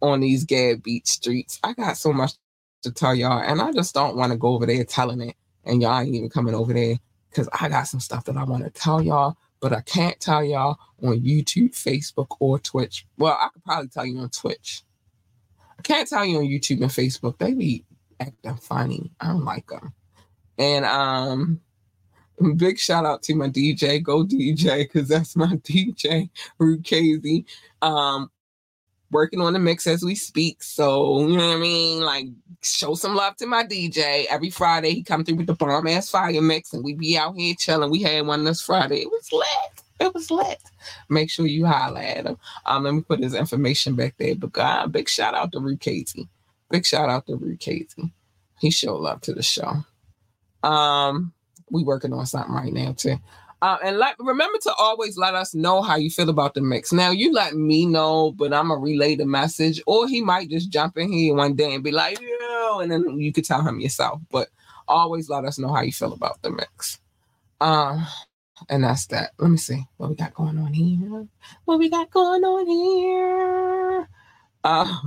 on 0.00 0.20
these 0.20 0.44
Gab 0.44 0.84
Beat 0.84 1.08
streets. 1.08 1.58
I 1.64 1.72
got 1.72 1.96
so 1.96 2.12
much 2.12 2.34
to 2.82 2.92
tell 2.92 3.14
y'all, 3.14 3.42
and 3.42 3.60
I 3.60 3.72
just 3.72 3.94
don't 3.94 4.16
want 4.16 4.32
to 4.32 4.38
go 4.38 4.48
over 4.48 4.66
there 4.66 4.84
telling 4.84 5.20
it, 5.20 5.36
and 5.64 5.82
y'all 5.82 5.98
ain't 5.98 6.14
even 6.14 6.30
coming 6.30 6.54
over 6.54 6.72
there 6.72 6.96
because 7.30 7.48
I 7.58 7.68
got 7.68 7.84
some 7.84 8.00
stuff 8.00 8.24
that 8.24 8.36
I 8.36 8.44
want 8.44 8.64
to 8.64 8.70
tell 8.70 9.02
y'all, 9.02 9.36
but 9.60 9.72
I 9.72 9.80
can't 9.82 10.18
tell 10.20 10.44
y'all 10.44 10.78
on 11.02 11.20
YouTube, 11.20 11.70
Facebook, 11.70 12.36
or 12.40 12.58
Twitch. 12.58 13.06
Well, 13.18 13.38
I 13.40 13.48
could 13.52 13.64
probably 13.64 13.88
tell 13.88 14.06
you 14.06 14.18
on 14.18 14.30
Twitch. 14.30 14.82
I 15.78 15.82
can't 15.82 16.08
tell 16.08 16.24
you 16.24 16.38
on 16.38 16.44
YouTube 16.44 16.80
and 16.80 16.90
Facebook. 16.90 17.38
They 17.38 17.52
be 17.52 17.84
acting 18.20 18.56
funny. 18.56 19.12
I 19.20 19.28
don't 19.28 19.44
like 19.44 19.66
them. 19.66 19.92
And 20.58 20.84
um, 20.84 21.60
big 22.56 22.78
shout 22.78 23.04
out 23.04 23.22
to 23.24 23.34
my 23.34 23.48
DJ, 23.48 24.02
go 24.02 24.24
DJ, 24.24 24.84
because 24.84 25.08
that's 25.08 25.36
my 25.36 25.46
DJ, 25.56 26.30
Rukazy. 26.60 27.44
Um, 27.82 28.30
working 29.10 29.40
on 29.40 29.52
the 29.52 29.58
mix 29.58 29.86
as 29.86 30.02
we 30.02 30.14
speak. 30.14 30.62
So, 30.62 31.20
you 31.20 31.36
know 31.36 31.48
what 31.48 31.56
I 31.56 31.60
mean? 31.60 32.00
Like, 32.00 32.26
show 32.62 32.94
some 32.94 33.14
love 33.14 33.36
to 33.36 33.46
my 33.46 33.64
DJ. 33.64 34.26
Every 34.26 34.50
Friday, 34.50 34.90
he 34.92 35.02
come 35.02 35.24
through 35.24 35.36
with 35.36 35.46
the 35.46 35.54
bomb 35.54 35.86
ass 35.86 36.10
fire 36.10 36.40
mix, 36.42 36.72
and 36.72 36.84
we 36.84 36.94
be 36.94 37.16
out 37.16 37.36
here 37.36 37.54
chilling. 37.58 37.90
We 37.90 38.02
had 38.02 38.26
one 38.26 38.44
this 38.44 38.62
Friday. 38.62 39.00
It 39.02 39.10
was 39.10 39.32
lit. 39.32 39.82
It 39.98 40.12
was 40.12 40.30
lit. 40.30 40.60
Make 41.08 41.30
sure 41.30 41.46
you 41.46 41.66
holler 41.66 42.00
at 42.00 42.26
him. 42.26 42.36
Um, 42.66 42.84
let 42.84 42.94
me 42.94 43.02
put 43.02 43.22
his 43.22 43.34
information 43.34 43.94
back 43.94 44.14
there. 44.18 44.34
But 44.34 44.52
God, 44.52 44.92
big 44.92 45.08
shout 45.08 45.34
out 45.34 45.52
to 45.52 45.58
Rukazy. 45.58 46.28
Big 46.70 46.84
shout 46.84 47.08
out 47.08 47.26
to 47.26 47.36
Rude 47.36 47.60
Casey. 47.60 48.12
He 48.60 48.70
showed 48.70 48.98
love 48.98 49.20
to 49.22 49.32
the 49.32 49.42
show. 49.42 49.84
Um, 50.62 51.32
we 51.70 51.84
working 51.84 52.12
on 52.12 52.26
something 52.26 52.54
right 52.54 52.72
now 52.72 52.92
too. 52.92 53.16
Uh, 53.62 53.78
and 53.82 53.98
let 53.98 54.14
remember 54.18 54.58
to 54.58 54.72
always 54.78 55.16
let 55.16 55.34
us 55.34 55.54
know 55.54 55.80
how 55.80 55.96
you 55.96 56.10
feel 56.10 56.28
about 56.28 56.54
the 56.54 56.60
mix. 56.60 56.92
Now 56.92 57.10
you 57.10 57.32
let 57.32 57.54
me 57.54 57.86
know, 57.86 58.32
but 58.32 58.52
I'm 58.52 58.68
gonna 58.68 58.80
relay 58.80 59.16
the 59.16 59.24
message, 59.24 59.80
or 59.86 60.06
he 60.06 60.20
might 60.20 60.50
just 60.50 60.70
jump 60.70 60.98
in 60.98 61.10
here 61.10 61.34
one 61.34 61.56
day 61.56 61.74
and 61.74 61.82
be 61.82 61.90
like, 61.90 62.20
"Yo," 62.20 62.80
and 62.80 62.92
then 62.92 63.18
you 63.18 63.32
could 63.32 63.44
tell 63.46 63.62
him 63.62 63.80
yourself. 63.80 64.20
But 64.30 64.48
always 64.88 65.30
let 65.30 65.44
us 65.44 65.58
know 65.58 65.72
how 65.72 65.80
you 65.80 65.92
feel 65.92 66.12
about 66.12 66.40
the 66.42 66.50
mix. 66.50 67.00
Um, 67.60 68.06
and 68.68 68.84
that's 68.84 69.06
that. 69.06 69.30
Let 69.38 69.50
me 69.50 69.56
see 69.56 69.84
what 69.96 70.10
we 70.10 70.16
got 70.16 70.34
going 70.34 70.58
on 70.58 70.72
here. 70.72 71.26
What 71.64 71.78
we 71.78 71.88
got 71.88 72.10
going 72.10 72.44
on 72.44 72.66
here? 72.66 74.08
Uh, 74.64 75.00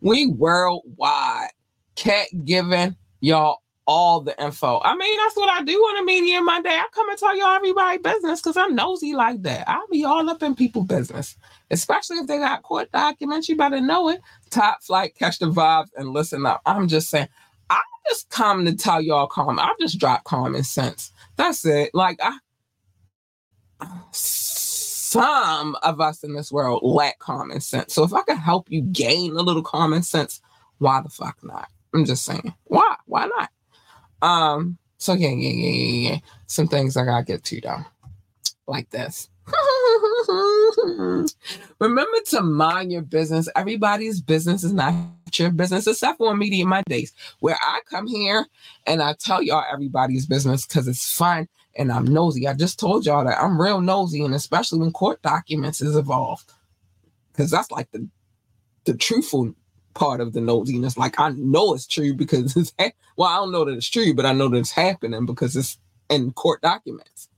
we 0.00 0.26
worldwide. 0.26 1.50
Cat 1.94 2.26
giving 2.44 2.96
y'all 3.20 3.62
all 3.86 4.20
the 4.20 4.40
info. 4.42 4.80
I 4.84 4.96
mean, 4.96 5.16
that's 5.18 5.36
what 5.36 5.48
I 5.48 5.62
do 5.62 5.74
on 5.74 6.02
a 6.02 6.04
media 6.04 6.40
Monday. 6.40 6.70
I 6.70 6.86
come 6.92 7.08
and 7.08 7.18
tell 7.18 7.36
y'all 7.36 7.56
everybody 7.56 7.98
business 7.98 8.40
because 8.40 8.56
I'm 8.56 8.74
nosy 8.74 9.14
like 9.14 9.42
that. 9.42 9.68
I'll 9.68 9.88
be 9.90 10.04
all 10.04 10.28
up 10.30 10.42
in 10.42 10.54
people 10.54 10.84
business, 10.84 11.36
especially 11.70 12.18
if 12.18 12.26
they 12.26 12.38
got 12.38 12.62
court 12.62 12.90
documents. 12.92 13.48
You 13.48 13.56
better 13.56 13.80
know 13.80 14.08
it. 14.08 14.20
Top 14.50 14.82
flight, 14.82 15.14
catch 15.16 15.38
the 15.38 15.50
vibes, 15.50 15.88
and 15.96 16.10
listen 16.10 16.46
up. 16.46 16.62
I'm 16.66 16.88
just 16.88 17.10
saying, 17.10 17.28
I 17.70 17.80
just 18.08 18.30
come 18.30 18.64
to 18.66 18.74
tell 18.74 19.00
y'all 19.00 19.26
calm. 19.26 19.58
I 19.58 19.74
just 19.80 19.98
drop 19.98 20.24
common 20.24 20.62
sense. 20.62 21.10
That's 21.36 21.64
it. 21.64 21.90
Like 21.94 22.18
I 22.22 22.38
some 24.12 25.76
of 25.82 26.00
us 26.00 26.24
in 26.24 26.34
this 26.34 26.50
world 26.50 26.80
lack 26.82 27.18
common 27.18 27.60
sense. 27.60 27.92
So 27.92 28.02
if 28.04 28.14
I 28.14 28.22
can 28.22 28.38
help 28.38 28.70
you 28.70 28.80
gain 28.80 29.32
a 29.32 29.42
little 29.42 29.62
common 29.62 30.02
sense, 30.02 30.40
why 30.78 31.02
the 31.02 31.10
fuck 31.10 31.36
not? 31.42 31.68
I'm 31.94 32.04
just 32.04 32.24
saying. 32.24 32.54
Why? 32.64 32.96
Why 33.06 33.26
not? 33.26 33.50
Um, 34.22 34.78
so 34.98 35.12
yeah, 35.14 35.28
yeah, 35.30 35.50
yeah, 35.50 35.70
yeah, 35.70 36.10
yeah. 36.10 36.18
Some 36.46 36.68
things 36.68 36.96
I 36.96 37.04
gotta 37.04 37.24
get 37.24 37.44
to 37.44 37.60
though. 37.60 37.84
Like 38.66 38.88
this. 38.90 39.28
Remember 41.80 42.16
to 42.26 42.42
mind 42.42 42.92
your 42.92 43.02
business. 43.02 43.48
Everybody's 43.56 44.20
business 44.20 44.62
is 44.62 44.72
not 44.72 44.94
your 45.34 45.50
business, 45.50 45.86
except 45.86 46.18
for 46.18 46.36
Media 46.36 46.64
Mondays, 46.64 47.12
where 47.40 47.58
I 47.60 47.80
come 47.90 48.06
here 48.06 48.46
and 48.86 49.02
I 49.02 49.14
tell 49.14 49.42
y'all 49.42 49.64
everybody's 49.70 50.26
business 50.26 50.64
because 50.64 50.86
it's 50.86 51.12
fun 51.12 51.48
and 51.76 51.90
I'm 51.90 52.04
nosy. 52.04 52.46
I 52.46 52.54
just 52.54 52.78
told 52.78 53.04
y'all 53.04 53.24
that 53.24 53.42
I'm 53.42 53.60
real 53.60 53.80
nosy, 53.80 54.24
and 54.24 54.34
especially 54.34 54.78
when 54.78 54.92
court 54.92 55.20
documents 55.22 55.80
is 55.80 55.96
involved, 55.96 56.52
because 57.32 57.50
that's 57.50 57.70
like 57.70 57.90
the 57.90 58.08
the 58.84 58.94
truthful 58.94 59.54
part 59.94 60.20
of 60.20 60.32
the 60.32 60.40
nosiness. 60.40 60.96
Like 60.96 61.18
I 61.18 61.30
know 61.30 61.74
it's 61.74 61.86
true 61.86 62.14
because 62.14 62.56
it's 62.56 62.72
ha- 62.78 62.92
well, 63.16 63.28
I 63.28 63.36
don't 63.36 63.52
know 63.52 63.64
that 63.64 63.76
it's 63.76 63.88
true, 63.88 64.14
but 64.14 64.26
I 64.26 64.32
know 64.32 64.48
that 64.48 64.56
it's 64.56 64.70
happening 64.70 65.26
because 65.26 65.56
it's 65.56 65.78
in 66.10 66.32
court 66.32 66.60
documents. 66.62 67.28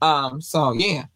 Um, 0.00 0.40
so 0.40 0.72
yeah. 0.72 1.06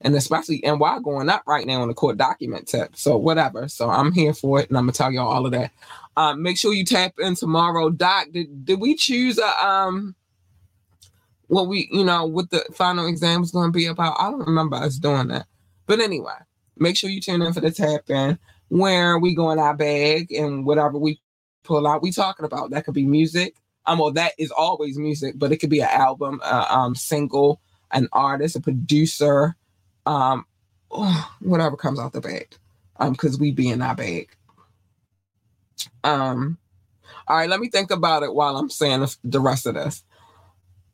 And 0.00 0.14
especially 0.14 0.62
NY 0.64 1.00
going 1.02 1.28
up 1.28 1.42
right 1.46 1.66
now 1.66 1.82
on 1.82 1.88
the 1.88 1.94
court 1.94 2.16
document 2.16 2.68
tip. 2.68 2.94
So 2.94 3.16
whatever. 3.16 3.66
So 3.66 3.90
I'm 3.90 4.12
here 4.12 4.32
for 4.32 4.60
it 4.60 4.68
and 4.68 4.78
I'm 4.78 4.84
gonna 4.84 4.92
tell 4.92 5.10
y'all 5.10 5.28
all 5.28 5.44
of 5.44 5.52
that. 5.52 5.72
Um, 6.16 6.42
make 6.42 6.56
sure 6.56 6.72
you 6.72 6.84
tap 6.84 7.14
in 7.18 7.34
tomorrow. 7.34 7.90
Doc, 7.90 8.28
did, 8.32 8.64
did 8.64 8.80
we 8.80 8.94
choose 8.94 9.38
a 9.38 9.66
um 9.66 10.14
what 11.48 11.66
we, 11.66 11.88
you 11.90 12.04
know, 12.04 12.26
what 12.26 12.50
the 12.50 12.64
final 12.74 13.06
exam 13.06 13.42
is 13.42 13.50
gonna 13.50 13.72
be 13.72 13.86
about? 13.86 14.16
I 14.20 14.30
don't 14.30 14.46
remember 14.46 14.76
us 14.76 14.96
doing 14.96 15.28
that. 15.28 15.46
But 15.86 15.98
anyway, 16.00 16.34
make 16.76 16.96
sure 16.96 17.10
you 17.10 17.20
tune 17.20 17.42
in 17.42 17.52
for 17.52 17.60
the 17.60 17.70
tap 17.72 18.08
in 18.08 18.38
where 18.68 19.18
we 19.18 19.34
go 19.34 19.50
in 19.50 19.58
our 19.58 19.74
bag 19.74 20.32
and 20.32 20.64
whatever 20.64 20.98
we 20.98 21.20
pull 21.64 21.86
out, 21.86 22.02
we 22.02 22.12
talking 22.12 22.46
about. 22.46 22.70
That 22.70 22.84
could 22.84 22.94
be 22.94 23.06
music. 23.06 23.54
Um, 23.86 23.98
well, 23.98 24.12
that 24.12 24.32
is 24.38 24.50
always 24.50 24.98
music, 24.98 25.34
but 25.38 25.52
it 25.52 25.58
could 25.58 25.70
be 25.70 25.80
an 25.80 25.88
album, 25.90 26.40
uh, 26.44 26.66
um, 26.68 26.94
single, 26.94 27.60
an 27.90 28.08
artist, 28.12 28.56
a 28.56 28.60
producer, 28.60 29.56
um, 30.06 30.44
whatever 31.40 31.76
comes 31.76 31.98
out 31.98 32.12
the 32.12 32.20
bag. 32.20 32.54
Um, 33.00 33.12
because 33.12 33.38
we 33.38 33.52
be 33.52 33.68
in 33.68 33.80
our 33.80 33.94
bag. 33.94 34.28
Um, 36.02 36.58
all 37.28 37.36
right, 37.36 37.48
let 37.48 37.60
me 37.60 37.68
think 37.68 37.92
about 37.92 38.24
it 38.24 38.34
while 38.34 38.56
I'm 38.56 38.68
saying 38.68 39.06
the 39.22 39.40
rest 39.40 39.66
of 39.66 39.74
this 39.74 40.02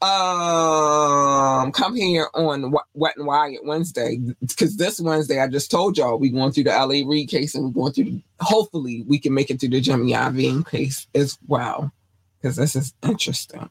um 0.03 1.73
come 1.73 1.95
here 1.95 2.29
on 2.35 2.73
Wet 2.95 3.17
and 3.17 3.27
Wired 3.27 3.61
Wednesday 3.65 4.19
because 4.41 4.77
this 4.77 5.01
Wednesday 5.01 5.41
I 5.41 5.49
just 5.49 5.71
told 5.71 5.97
y'all 5.97 6.19
we 6.19 6.31
going 6.31 6.53
through 6.53 6.65
the 6.65 6.71
LA 6.71 7.09
Reid 7.09 7.29
case 7.29 7.55
and 7.55 7.65
we're 7.65 7.71
going 7.71 7.93
through. 7.93 8.23
hopefully, 8.41 9.05
we 9.09 9.19
can 9.19 9.33
make 9.35 9.51
it 9.51 9.61
through 9.61 9.71
the 9.71 9.81
Jimmy 9.81 10.13
Iovine 10.13 10.69
case 10.69 11.07
as 11.15 11.39
well 11.47 11.93
because 12.41 12.57
this 12.57 12.77
is 12.77 12.93
interesting. 13.03 13.71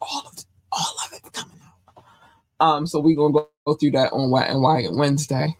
All 0.00 0.22
of 0.26 0.44
all 0.72 0.96
of 1.06 1.12
it 1.12 1.32
coming 1.32 1.60
out. 1.64 2.66
Um, 2.66 2.86
so 2.86 2.98
we're 3.00 3.16
gonna 3.16 3.46
go 3.66 3.74
through 3.74 3.92
that 3.92 4.12
on 4.12 4.30
Wet 4.30 4.50
and 4.50 4.62
Wired 4.62 4.94
Wednesday. 4.94 5.56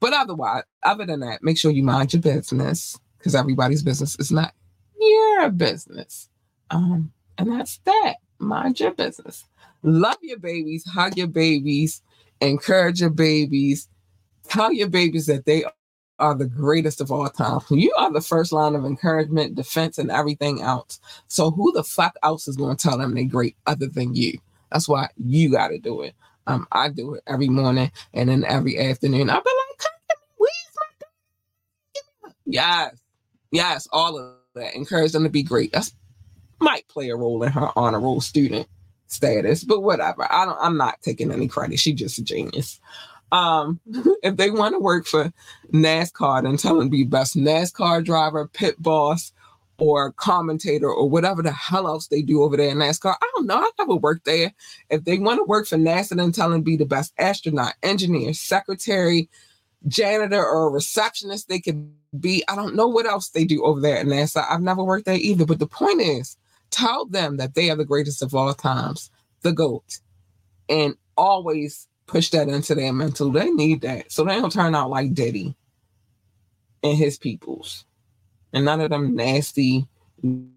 But 0.00 0.12
otherwise, 0.14 0.64
other 0.82 1.06
than 1.06 1.20
that, 1.20 1.42
make 1.42 1.58
sure 1.58 1.70
you 1.70 1.82
mind 1.82 2.12
your 2.12 2.22
business 2.22 2.98
because 3.18 3.34
everybody's 3.34 3.82
business 3.82 4.16
is 4.18 4.32
not 4.32 4.54
your 4.98 5.50
business. 5.50 6.28
Um, 6.70 7.12
and 7.38 7.50
that's 7.50 7.78
that 7.84 8.16
mind 8.38 8.80
your 8.80 8.92
business. 8.92 9.44
Love 9.82 10.16
your 10.22 10.38
babies, 10.38 10.84
hug 10.86 11.16
your 11.16 11.26
babies, 11.26 12.02
encourage 12.40 13.00
your 13.00 13.10
babies, 13.10 13.88
tell 14.48 14.72
your 14.72 14.88
babies 14.88 15.26
that 15.26 15.44
they 15.44 15.64
are 16.18 16.34
the 16.34 16.46
greatest 16.46 17.00
of 17.00 17.12
all 17.12 17.28
time. 17.28 17.60
You 17.70 17.92
are 17.98 18.12
the 18.12 18.20
first 18.20 18.52
line 18.52 18.74
of 18.74 18.84
encouragement, 18.84 19.54
defense, 19.54 19.98
and 19.98 20.10
everything 20.10 20.62
else. 20.62 20.98
So 21.28 21.50
who 21.50 21.72
the 21.72 21.84
fuck 21.84 22.16
else 22.22 22.48
is 22.48 22.56
going 22.56 22.76
to 22.76 22.88
tell 22.88 22.98
them 22.98 23.14
they're 23.14 23.24
great 23.24 23.56
other 23.66 23.86
than 23.86 24.14
you? 24.14 24.38
That's 24.72 24.88
why 24.88 25.08
you 25.16 25.50
got 25.50 25.68
to 25.68 25.78
do 25.78 26.02
it. 26.02 26.14
Um, 26.46 26.66
I 26.72 26.88
do 26.88 27.14
it 27.14 27.22
every 27.26 27.48
morning 27.48 27.90
and 28.14 28.28
then 28.28 28.44
every 28.44 28.78
afternoon. 28.78 29.30
I'll 29.30 29.42
be 29.42 29.50
like, 29.50 29.66
Yes, 32.46 32.94
yes, 33.50 33.88
all 33.92 34.16
of 34.16 34.34
that. 34.54 34.74
Encourage 34.74 35.12
them 35.12 35.24
to 35.24 35.28
be 35.28 35.42
great. 35.42 35.72
That's 35.72 35.92
might 36.60 36.88
play 36.88 37.10
a 37.10 37.16
role 37.16 37.42
in 37.42 37.52
her 37.52 37.70
honor 37.76 38.00
roll 38.00 38.20
student 38.20 38.68
status, 39.06 39.64
but 39.64 39.82
whatever. 39.82 40.30
I 40.30 40.44
don't 40.44 40.58
I'm 40.60 40.76
not 40.76 41.02
taking 41.02 41.30
any 41.30 41.48
credit. 41.48 41.78
She's 41.78 41.94
just 41.94 42.18
a 42.18 42.24
genius. 42.24 42.80
Um, 43.32 43.80
if 44.22 44.36
they 44.36 44.50
want 44.50 44.74
to 44.74 44.78
work 44.78 45.06
for 45.06 45.32
NASCAR 45.72 46.46
and 46.46 46.58
tell 46.58 46.78
them 46.78 46.88
be 46.88 47.04
best 47.04 47.36
NASCAR 47.36 48.04
driver, 48.04 48.48
pit 48.48 48.80
boss, 48.80 49.32
or 49.78 50.12
commentator, 50.12 50.90
or 50.90 51.08
whatever 51.08 51.42
the 51.42 51.52
hell 51.52 51.86
else 51.86 52.06
they 52.06 52.22
do 52.22 52.42
over 52.42 52.56
there 52.56 52.70
in 52.70 52.78
NASCAR, 52.78 53.14
I 53.20 53.30
don't 53.34 53.46
know. 53.46 53.58
I 53.58 53.70
never 53.78 53.96
worked 53.96 54.24
there. 54.24 54.52
If 54.90 55.04
they 55.04 55.18
want 55.18 55.38
to 55.38 55.44
work 55.44 55.66
for 55.66 55.76
NASA 55.76 56.20
and 56.22 56.34
tell 56.34 56.50
them 56.50 56.62
be 56.62 56.76
the 56.76 56.86
best 56.86 57.12
astronaut, 57.18 57.74
engineer, 57.82 58.32
secretary, 58.32 59.28
janitor, 59.86 60.44
or 60.44 60.70
receptionist, 60.70 61.48
they 61.48 61.60
could 61.60 61.90
be. 62.18 62.42
I 62.48 62.56
don't 62.56 62.74
know 62.74 62.88
what 62.88 63.06
else 63.06 63.28
they 63.28 63.44
do 63.44 63.64
over 63.64 63.80
there 63.80 63.98
at 63.98 64.06
NASA. 64.06 64.46
I've 64.48 64.62
never 64.62 64.82
worked 64.82 65.04
there 65.04 65.16
either. 65.16 65.44
But 65.44 65.58
the 65.58 65.66
point 65.66 66.00
is, 66.00 66.36
Tell 66.76 67.06
them 67.06 67.38
that 67.38 67.54
they 67.54 67.70
are 67.70 67.76
the 67.76 67.86
greatest 67.86 68.22
of 68.22 68.34
all 68.34 68.52
times, 68.52 69.10
the 69.40 69.52
GOAT, 69.52 69.98
and 70.68 70.94
always 71.16 71.88
push 72.06 72.28
that 72.30 72.48
into 72.48 72.74
their 72.74 72.92
mental. 72.92 73.30
They 73.30 73.50
need 73.50 73.80
that. 73.80 74.12
So 74.12 74.24
they 74.24 74.38
don't 74.38 74.52
turn 74.52 74.74
out 74.74 74.90
like 74.90 75.14
Diddy 75.14 75.56
and 76.82 76.98
his 76.98 77.16
peoples. 77.16 77.86
And 78.52 78.66
none 78.66 78.82
of 78.82 78.90
them 78.90 79.16
nasty, 79.16 79.86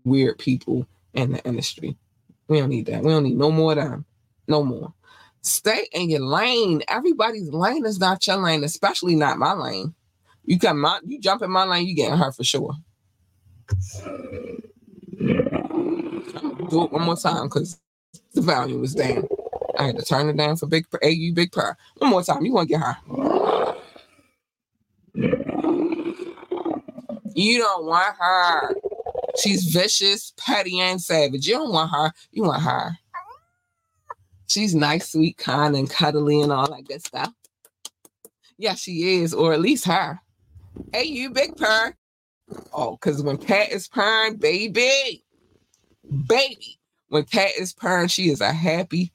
weird 0.03 0.37
people 0.39 0.85
in 1.13 1.31
the 1.31 1.43
industry. 1.45 1.95
We 2.49 2.59
don't 2.59 2.69
need 2.69 2.87
that. 2.87 3.01
We 3.01 3.11
don't 3.11 3.23
need 3.23 3.37
no 3.37 3.49
more 3.49 3.71
of 3.71 3.77
them. 3.77 4.05
No 4.49 4.61
more. 4.61 4.93
Stay 5.41 5.87
in 5.93 6.09
your 6.09 6.25
lane. 6.25 6.81
Everybody's 6.89 7.49
lane 7.53 7.85
is 7.85 7.97
not 7.97 8.27
your 8.27 8.37
lane, 8.37 8.65
especially 8.65 9.15
not 9.15 9.37
my 9.37 9.53
lane. 9.53 9.95
You 10.43 10.59
come 10.59 10.83
out, 10.83 11.01
you 11.07 11.17
jump 11.17 11.43
in 11.43 11.51
my 11.51 11.63
lane, 11.63 11.87
you 11.87 11.95
getting 11.95 12.17
hurt 12.17 12.35
for 12.35 12.43
sure 12.43 12.75
do 16.69 16.83
it 16.83 16.91
one 16.91 17.03
more 17.03 17.15
time 17.15 17.45
because 17.45 17.79
the 18.33 18.41
volume 18.41 18.81
was 18.81 18.95
down. 18.95 19.27
I 19.77 19.87
had 19.87 19.97
to 19.97 20.05
turn 20.05 20.29
it 20.29 20.37
down 20.37 20.57
for 20.57 20.67
big 20.67 20.85
AU 21.03 21.33
Big 21.33 21.51
Purr. 21.51 21.75
One 21.97 22.11
more 22.11 22.23
time. 22.23 22.45
You 22.45 22.53
want 22.53 22.69
to 22.69 22.75
get 22.75 22.81
her? 22.81 22.97
You 27.33 27.59
don't 27.59 27.85
want 27.85 28.15
her. 28.19 28.75
She's 29.37 29.63
vicious, 29.65 30.33
petty, 30.37 30.79
and 30.79 31.01
savage. 31.01 31.47
You 31.47 31.53
don't 31.55 31.71
want 31.71 31.91
her. 31.91 32.11
You 32.31 32.43
want 32.43 32.61
her. 32.61 32.97
She's 34.47 34.75
nice, 34.75 35.11
sweet, 35.11 35.37
kind, 35.37 35.75
and 35.75 35.89
cuddly, 35.89 36.41
and 36.41 36.51
all 36.51 36.69
that 36.69 36.87
good 36.87 37.05
stuff. 37.05 37.31
Yeah, 38.57 38.75
she 38.75 39.21
is, 39.21 39.33
or 39.33 39.53
at 39.53 39.61
least 39.61 39.85
her. 39.85 40.19
Hey, 40.91 41.03
you 41.03 41.29
big 41.29 41.55
purr. 41.55 41.95
Oh, 42.73 42.91
because 42.91 43.21
when 43.21 43.37
Pat 43.37 43.71
is 43.71 43.87
purring, 43.87 44.35
baby, 44.37 45.23
baby. 46.27 46.79
When 47.09 47.23
Cat 47.23 47.51
is 47.57 47.73
purring, 47.73 48.07
she 48.07 48.29
is 48.29 48.41
a 48.41 48.53
happy, 48.53 49.11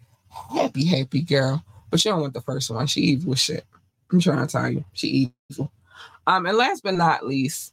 happy, 0.52 0.84
happy 0.84 1.22
girl. 1.22 1.64
But 1.90 2.00
she 2.00 2.08
don't 2.08 2.20
want 2.20 2.34
the 2.34 2.40
first 2.40 2.70
one. 2.70 2.86
She 2.86 3.00
evil 3.02 3.34
shit. 3.34 3.64
I'm 4.12 4.20
trying 4.20 4.44
to 4.44 4.50
tell 4.50 4.70
you, 4.70 4.84
she 4.92 5.32
evil. 5.50 5.72
Um, 6.26 6.46
and 6.46 6.56
last 6.56 6.82
but 6.82 6.94
not 6.94 7.26
least, 7.26 7.72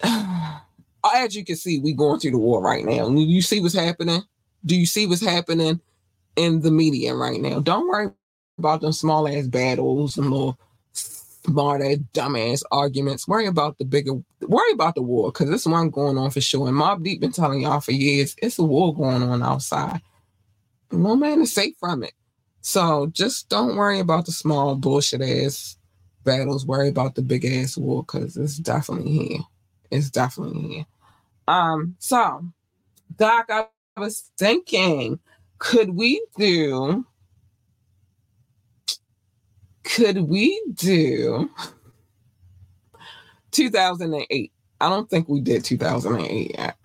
as 0.04 1.34
you 1.34 1.44
can 1.44 1.56
see, 1.56 1.78
we 1.78 1.92
going 1.92 2.20
through 2.20 2.32
the 2.32 2.38
war 2.38 2.62
right 2.62 2.84
now. 2.84 3.08
Do 3.08 3.20
you 3.20 3.42
see 3.42 3.60
what's 3.60 3.74
happening? 3.74 4.22
Do 4.64 4.76
you 4.76 4.86
see 4.86 5.06
what's 5.06 5.24
happening 5.24 5.80
in 6.36 6.60
the 6.60 6.70
media 6.70 7.14
right 7.14 7.40
now? 7.40 7.60
Don't 7.60 7.88
worry 7.88 8.10
about 8.58 8.80
them 8.80 8.92
small 8.92 9.28
ass 9.28 9.46
battles 9.46 10.16
and 10.16 10.30
little 10.30 10.58
smart 11.46 11.82
ass, 11.82 11.98
dumbass 12.12 12.62
arguments. 12.70 13.26
Worry 13.26 13.46
about 13.46 13.78
the 13.78 13.84
bigger, 13.84 14.12
worry 14.42 14.72
about 14.72 14.94
the 14.94 15.02
war 15.02 15.32
because 15.32 15.50
this 15.50 15.66
one 15.66 15.90
going 15.90 16.18
on 16.18 16.30
for 16.30 16.40
sure. 16.40 16.68
And 16.68 16.76
Mobb 16.76 17.02
Deep 17.02 17.20
been 17.20 17.32
telling 17.32 17.62
y'all 17.62 17.80
for 17.80 17.92
years 17.92 18.34
it's 18.42 18.58
a 18.58 18.64
war 18.64 18.94
going 18.94 19.22
on 19.22 19.42
outside. 19.42 20.00
No 20.92 21.16
man 21.16 21.40
is 21.40 21.52
safe 21.52 21.74
from 21.78 22.02
it. 22.02 22.12
So 22.60 23.06
just 23.12 23.48
don't 23.48 23.76
worry 23.76 24.00
about 24.00 24.26
the 24.26 24.32
small 24.32 24.74
bullshit 24.74 25.22
ass 25.22 25.76
battles. 26.24 26.66
Worry 26.66 26.88
about 26.88 27.14
the 27.14 27.22
big 27.22 27.44
ass 27.44 27.76
war 27.76 28.02
because 28.02 28.36
it's 28.36 28.56
definitely 28.56 29.10
here. 29.10 29.40
It's 29.90 30.10
definitely 30.10 30.68
here. 30.68 30.86
Um, 31.48 31.96
so 31.98 32.44
Doc, 33.16 33.46
I 33.50 33.66
was 33.96 34.30
thinking, 34.36 35.20
could 35.58 35.90
we 35.90 36.24
do 36.36 37.06
could 39.86 40.18
we 40.28 40.60
do 40.74 41.48
2008? 43.52 44.52
I 44.80 44.88
don't 44.88 45.08
think 45.08 45.28
we 45.28 45.40
did 45.40 45.64
2008 45.64 46.54
yet. 46.58 46.76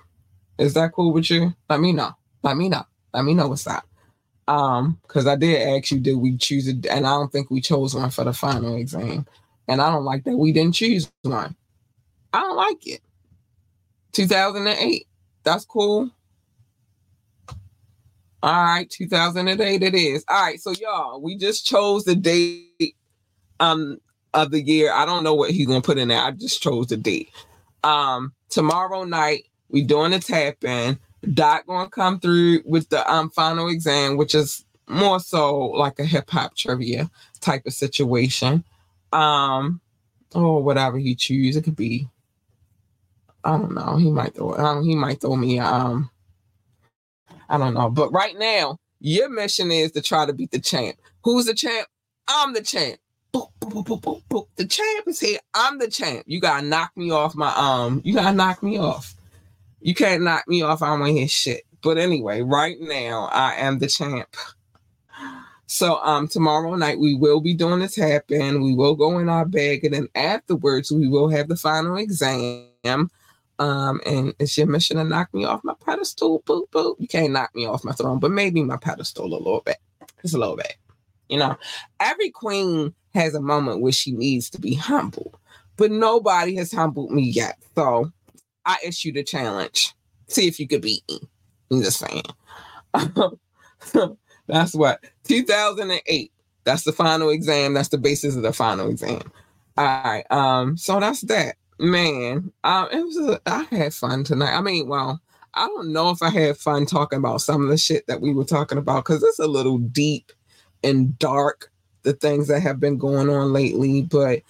Is 0.58 0.74
that 0.76 0.94
cool 0.94 1.12
with 1.12 1.30
you? 1.30 1.54
Let 1.70 1.80
me 1.80 1.92
know. 1.92 2.12
Let 2.44 2.56
me 2.56 2.70
know. 2.70 2.84
Let 3.14 3.26
me 3.26 3.34
know 3.34 3.48
what's 3.48 3.68
up. 3.68 3.86
Um, 4.48 5.00
because 5.02 5.28
I 5.28 5.36
did 5.36 5.62
ask 5.62 5.92
you, 5.92 6.00
did 6.00 6.16
we 6.16 6.38
choose 6.38 6.68
it? 6.68 6.86
And 6.86 7.06
I 7.06 7.12
don't 7.12 7.32
think 7.32 7.50
we 7.50 7.62
chose 7.62 7.96
one 7.96 8.10
for 8.10 8.24
the 8.24 8.34
final 8.34 8.76
exam. 8.76 9.26
And 9.68 9.82
I 9.82 9.92
don't 9.92 10.06
like 10.06 10.24
that 10.26 10.38
we 10.38 10.52
didn't 10.52 10.76
choose 10.76 11.12
one. 11.24 11.56
I 12.34 12.40
don't 12.40 12.58
like 12.58 12.88
it. 12.88 13.02
2008. 14.14 15.08
That's 15.44 15.66
cool. 15.66 16.10
All 18.44 18.64
right, 18.64 18.90
2008 18.90 19.84
it 19.84 19.96
is. 19.96 20.26
All 20.28 20.42
right, 20.42 20.60
so 20.60 20.72
y'all, 20.72 21.22
we 21.22 21.38
just 21.38 21.66
chose 21.66 22.04
the 22.04 22.16
date 22.16 22.96
um 23.60 23.98
of 24.34 24.52
the 24.52 24.62
year. 24.62 24.92
I 24.94 25.06
don't 25.06 25.24
know 25.24 25.36
what 25.36 25.52
he's 25.52 25.68
gonna 25.68 25.82
put 25.82 25.98
in 25.98 26.08
there. 26.08 26.22
I 26.22 26.32
just 26.32 26.62
chose 26.62 26.88
the 26.88 26.98
date. 26.98 27.30
Um, 27.84 28.34
tomorrow 28.50 29.04
night 29.04 29.46
we 29.70 29.84
doing 29.84 30.14
a 30.14 30.20
tap 30.20 30.64
in. 30.64 31.00
Doc 31.34 31.68
gonna 31.68 31.90
come 31.90 32.20
through 32.20 32.62
with 32.66 32.90
the 32.90 33.10
um 33.12 33.30
final 33.30 33.70
exam, 33.70 34.18
which 34.18 34.34
is 34.34 34.66
more 34.88 35.20
so 35.20 35.60
like 35.60 36.00
a 36.00 36.06
hip 36.06 36.30
hop 36.30 36.56
trivia 36.56 37.10
type 37.42 37.66
of 37.66 37.74
situation. 37.74 38.64
Um, 39.14 39.82
or 40.34 40.64
whatever 40.64 40.98
he 40.98 41.16
choose. 41.16 41.56
It 41.56 41.64
could 41.64 41.76
be. 41.76 42.08
I 43.44 43.58
don't 43.58 43.74
know. 43.74 43.98
He 43.98 44.12
might 44.12 44.36
throw. 44.36 44.56
Um, 44.56 44.84
he 44.84 44.96
might 44.96 45.22
throw 45.22 45.36
me. 45.36 45.60
Um, 45.60 46.10
I 47.52 47.58
don't 47.58 47.74
know. 47.74 47.90
But 47.90 48.12
right 48.14 48.38
now, 48.40 48.80
your 49.02 49.30
mission 49.30 49.72
is 49.72 49.92
to 49.92 50.02
try 50.02 50.26
to 50.26 50.32
beat 50.32 50.52
the 50.52 50.60
champ. 50.60 50.96
Who's 51.24 51.46
the 51.46 51.54
champ? 51.54 51.88
I'm 52.28 52.54
the 52.54 52.62
champ. 52.62 52.98
Boop, 53.34 53.50
boop, 53.60 53.86
boop, 53.86 54.24
boop. 54.30 54.48
The 54.56 54.66
champ 54.66 55.08
is 55.08 55.20
here. 55.20 55.40
I'm 55.54 55.78
the 55.78 55.90
champ. 55.90 56.24
You 56.28 56.40
gotta 56.40 56.66
knock 56.66 56.92
me 56.96 57.12
off 57.12 57.36
my 57.36 57.54
um. 57.56 58.02
You 58.06 58.14
gotta 58.14 58.36
knock 58.36 58.64
me 58.64 58.78
off. 58.78 59.16
You 59.82 59.94
can't 59.94 60.24
knock 60.24 60.48
me 60.48 60.62
off. 60.62 60.82
I 60.82 60.88
don't 60.88 61.02
want 61.02 61.10
to 61.12 61.20
hear 61.20 61.28
shit. 61.28 61.64
But 61.84 61.98
anyway, 61.98 62.42
right 62.42 62.78
now 62.80 63.30
I 63.32 63.56
am 63.56 63.80
the 63.80 63.88
champ. 63.88 64.36
So 65.68 66.00
um 66.04 66.28
tomorrow 66.28 66.76
night 66.76 67.00
we 67.00 67.16
will 67.16 67.42
be 67.42 67.54
doing 67.54 67.80
the 67.80 67.88
tap 67.90 68.32
in. 68.32 68.62
We 68.62 68.76
will 68.76 68.96
go 68.96 69.20
in 69.20 69.28
our 69.30 69.46
bag, 69.46 69.84
and 69.84 69.94
then 69.94 70.08
afterwards 70.16 70.92
we 70.92 71.08
will 71.08 71.30
have 71.30 71.50
the 71.50 71.58
final 71.58 71.98
exam. 71.98 73.10
Um, 73.60 74.02
and 74.06 74.34
it's 74.40 74.58
your 74.58 74.68
mission 74.68 74.98
to 74.98 75.04
knock 75.04 75.34
me 75.34 75.46
off 75.46 75.64
my 75.64 75.76
pedestal. 75.86 76.42
Boop 76.44 76.70
boop. 76.72 76.96
You 77.00 77.08
can't 77.08 77.34
knock 77.34 77.54
me 77.56 77.66
off 77.66 77.84
my 77.84 77.92
throne, 77.92 78.20
but 78.20 78.32
maybe 78.32 78.64
my 78.64 78.78
pedestal 78.78 79.26
a 79.26 79.28
little 79.28 79.62
bit. 79.66 79.78
Just 80.22 80.36
a 80.36 80.40
little 80.40 80.56
bit. 80.56 80.76
You 81.30 81.38
know, 81.38 81.58
every 82.00 82.30
queen 82.30 82.94
has 83.14 83.36
a 83.36 83.42
moment 83.42 83.82
where 83.82 83.92
she 83.92 84.12
needs 84.12 84.50
to 84.52 84.60
be 84.60 84.74
humble, 84.74 85.40
but 85.78 85.92
nobody 85.92 86.56
has 86.56 86.72
humbled 86.72 87.12
me 87.12 87.24
yet. 87.24 87.58
So 87.76 88.12
I 88.66 88.78
issue 88.84 89.12
the 89.12 89.24
challenge. 89.24 89.94
See 90.28 90.48
if 90.48 90.60
you 90.60 90.68
could 90.68 90.82
beat 90.82 91.04
me. 91.10 91.20
I'm 91.72 91.82
just 91.82 92.00
saying. 92.00 92.24
That's 94.48 94.74
what 94.74 95.04
2008. 95.26 96.32
That's 96.64 96.84
the 96.84 96.92
final 96.92 97.30
exam. 97.30 97.74
That's 97.74 97.90
the 97.90 97.98
basis 97.98 98.36
of 98.36 98.44
the 98.44 98.54
final 98.54 98.90
exam. 98.90 99.22
All 99.78 99.86
right. 99.86 100.26
Um. 100.30 100.78
So 100.78 101.00
that's 101.00 101.22
that. 101.22 101.56
Man, 101.82 102.54
um, 102.64 102.90
it 102.92 103.04
was. 103.04 103.18
A, 103.18 103.42
I 103.48 103.64
had 103.72 103.92
fun 103.92 104.24
tonight. 104.24 104.56
I 104.56 104.62
mean, 104.62 104.88
well, 104.88 105.20
I 105.56 105.66
don't 105.66 105.92
know 105.92 106.12
if 106.12 106.22
I 106.22 106.30
had 106.30 106.58
fun 106.58 106.86
talking 106.86 107.18
about 107.18 107.42
some 107.42 107.64
of 107.64 107.70
the 107.70 107.78
shit 107.78 108.06
that 108.06 108.22
we 108.22 108.36
were 108.36 108.46
talking 108.46 108.78
about 108.78 109.04
because 109.04 109.24
it's 109.24 109.40
a 109.40 109.48
little 109.48 109.80
deep 109.80 110.32
and 110.84 111.18
dark. 111.18 111.72
The 112.04 112.14
things 112.14 112.48
that 112.50 112.62
have 112.62 112.80
been 112.80 113.00
going 113.00 113.30
on 113.30 113.52
lately, 113.52 114.04
but 114.04 114.44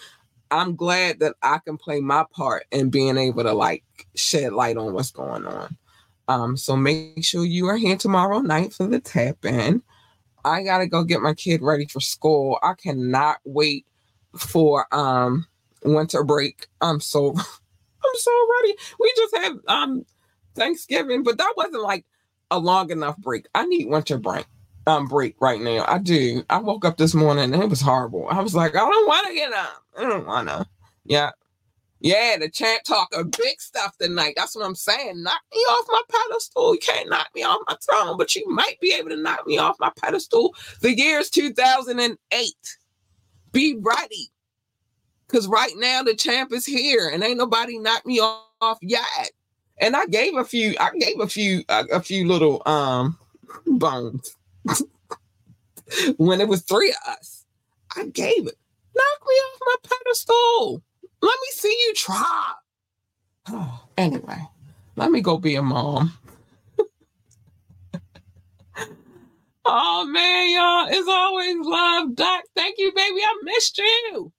I'm 0.51 0.75
glad 0.75 1.21
that 1.21 1.35
I 1.41 1.59
can 1.59 1.77
play 1.77 2.01
my 2.01 2.25
part 2.33 2.65
in 2.71 2.89
being 2.89 3.17
able 3.17 3.43
to 3.43 3.53
like 3.53 3.85
shed 4.15 4.51
light 4.51 4.75
on 4.75 4.93
what's 4.93 5.11
going 5.11 5.45
on. 5.45 5.77
Um, 6.27 6.57
so 6.57 6.75
make 6.75 7.23
sure 7.23 7.45
you 7.45 7.67
are 7.67 7.77
here 7.77 7.95
tomorrow 7.95 8.39
night 8.39 8.73
for 8.73 8.87
the 8.87 8.99
tap 8.99 9.45
in. 9.45 9.81
I 10.43 10.63
gotta 10.63 10.87
go 10.87 11.05
get 11.05 11.21
my 11.21 11.33
kid 11.33 11.61
ready 11.61 11.85
for 11.85 12.01
school. 12.01 12.59
I 12.61 12.73
cannot 12.73 13.37
wait 13.45 13.85
for 14.37 14.85
um 14.93 15.45
winter 15.83 16.23
break. 16.23 16.67
I'm 16.81 16.99
so 16.99 17.31
I'm 18.03 18.15
so 18.15 18.31
ready. 18.61 18.75
We 18.99 19.13
just 19.17 19.35
had 19.37 19.53
um 19.67 20.05
Thanksgiving, 20.55 21.23
but 21.23 21.37
that 21.37 21.53
wasn't 21.57 21.83
like 21.83 22.05
a 22.51 22.59
long 22.59 22.91
enough 22.91 23.17
break. 23.17 23.47
I 23.55 23.65
need 23.65 23.87
winter 23.87 24.17
break 24.17 24.45
um 24.87 25.07
break 25.07 25.35
right 25.39 25.61
now. 25.61 25.85
I 25.87 25.99
do. 25.99 26.43
I 26.49 26.57
woke 26.59 26.85
up 26.85 26.97
this 26.97 27.13
morning 27.13 27.53
and 27.53 27.63
it 27.63 27.69
was 27.69 27.81
horrible. 27.81 28.27
I 28.29 28.41
was 28.41 28.55
like, 28.55 28.75
I 28.75 28.79
don't 28.79 29.07
want 29.07 29.27
to 29.27 29.33
get 29.33 29.53
up. 29.53 29.83
I 29.97 30.03
don't 30.03 30.27
want 30.27 30.47
to. 30.49 30.65
Yeah. 31.05 31.31
Yeah, 31.99 32.37
the 32.39 32.49
champ 32.49 32.83
talking 32.83 33.29
big 33.29 33.61
stuff 33.61 33.95
tonight. 33.99 34.33
That's 34.35 34.55
what 34.55 34.65
I'm 34.65 34.75
saying. 34.75 35.21
Knock 35.21 35.41
me 35.53 35.59
off 35.59 35.85
my 35.87 36.01
pedestal. 36.09 36.73
You 36.73 36.79
can't 36.79 37.09
knock 37.09 37.29
me 37.35 37.43
off 37.43 37.61
my 37.67 37.75
throne, 37.85 38.17
but 38.17 38.35
you 38.35 38.47
might 38.49 38.79
be 38.81 38.93
able 38.93 39.09
to 39.09 39.17
knock 39.17 39.45
me 39.45 39.59
off 39.59 39.77
my 39.79 39.91
pedestal. 40.01 40.55
The 40.81 40.97
year 40.97 41.19
is 41.19 41.29
2008. 41.29 42.53
Be 43.51 43.77
ready. 43.79 44.31
Because 45.31 45.47
right 45.47 45.71
now 45.77 46.03
the 46.03 46.13
champ 46.13 46.51
is 46.51 46.65
here 46.65 47.09
and 47.09 47.23
ain't 47.23 47.37
nobody 47.37 47.79
knocked 47.79 48.05
me 48.05 48.19
off 48.19 48.77
yet. 48.81 49.31
And 49.79 49.95
I 49.95 50.05
gave 50.07 50.35
a 50.35 50.43
few, 50.43 50.75
I 50.79 50.91
gave 50.99 51.19
a 51.21 51.27
few, 51.27 51.63
a, 51.69 51.85
a 51.93 52.01
few 52.01 52.27
little 52.27 52.61
um 52.65 53.17
bones. 53.65 54.35
when 56.17 56.41
it 56.41 56.47
was 56.47 56.63
three 56.63 56.89
of 56.91 57.13
us, 57.13 57.45
I 57.95 58.05
gave 58.07 58.45
it. 58.47 58.57
Knock 58.95 59.27
me 59.27 59.33
off 59.33 59.59
my 59.65 59.75
pedestal. 59.83 60.83
Let 61.21 61.37
me 61.41 61.47
see 61.51 61.69
you 61.87 61.93
try. 61.95 62.51
Oh, 63.49 63.83
anyway, 63.97 64.41
let 64.97 65.11
me 65.11 65.21
go 65.21 65.37
be 65.37 65.55
a 65.55 65.61
mom. 65.61 66.13
oh 69.65 70.05
man, 70.05 70.49
y'all, 70.51 70.87
it's 70.99 71.07
always 71.07 71.55
love, 71.65 72.15
Doc. 72.15 72.43
Thank 72.53 72.77
you, 72.79 72.91
baby. 72.93 73.21
I 73.21 73.39
missed 73.43 73.77
you. 73.77 74.33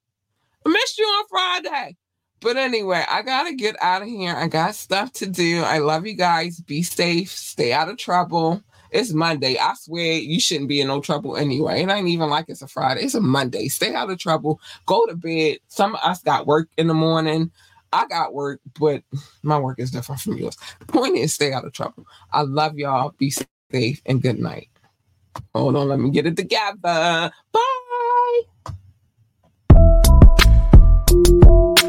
I 0.64 0.68
missed 0.68 0.98
you 0.98 1.04
on 1.04 1.24
Friday. 1.28 1.96
But 2.40 2.56
anyway, 2.56 3.04
I 3.08 3.22
gotta 3.22 3.54
get 3.54 3.76
out 3.80 4.02
of 4.02 4.08
here. 4.08 4.34
I 4.34 4.48
got 4.48 4.74
stuff 4.74 5.12
to 5.14 5.26
do. 5.26 5.62
I 5.62 5.78
love 5.78 6.06
you 6.06 6.14
guys. 6.14 6.60
Be 6.60 6.82
safe. 6.82 7.30
Stay 7.30 7.72
out 7.72 7.88
of 7.88 7.98
trouble. 7.98 8.62
It's 8.90 9.12
Monday. 9.12 9.56
I 9.58 9.74
swear 9.74 10.14
you 10.14 10.40
shouldn't 10.40 10.68
be 10.68 10.80
in 10.80 10.88
no 10.88 11.00
trouble 11.00 11.36
anyway. 11.36 11.82
It 11.82 11.88
ain't 11.88 12.08
even 12.08 12.28
like 12.28 12.46
it's 12.48 12.60
a 12.60 12.68
Friday. 12.68 13.02
It's 13.02 13.14
a 13.14 13.20
Monday. 13.20 13.68
Stay 13.68 13.94
out 13.94 14.10
of 14.10 14.18
trouble. 14.18 14.60
Go 14.86 15.06
to 15.06 15.14
bed. 15.14 15.58
Some 15.68 15.94
of 15.94 16.00
us 16.02 16.22
got 16.22 16.46
work 16.46 16.68
in 16.76 16.88
the 16.88 16.94
morning. 16.94 17.50
I 17.92 18.06
got 18.06 18.34
work, 18.34 18.60
but 18.78 19.02
my 19.42 19.58
work 19.58 19.78
is 19.78 19.90
different 19.90 20.20
from 20.20 20.36
yours. 20.36 20.56
The 20.80 20.86
point 20.86 21.16
is, 21.16 21.32
stay 21.32 21.52
out 21.52 21.64
of 21.64 21.72
trouble. 21.72 22.06
I 22.32 22.42
love 22.42 22.76
y'all. 22.76 23.14
Be 23.18 23.32
safe 23.70 24.02
and 24.06 24.22
good 24.22 24.38
night. 24.38 24.68
Hold 25.54 25.76
on, 25.76 25.88
let 25.88 26.00
me 26.00 26.10
get 26.10 26.26
it 26.26 26.36
together. 26.36 27.30
Bye. 27.52 28.40
Thank 31.12 31.26
you. 31.28 31.81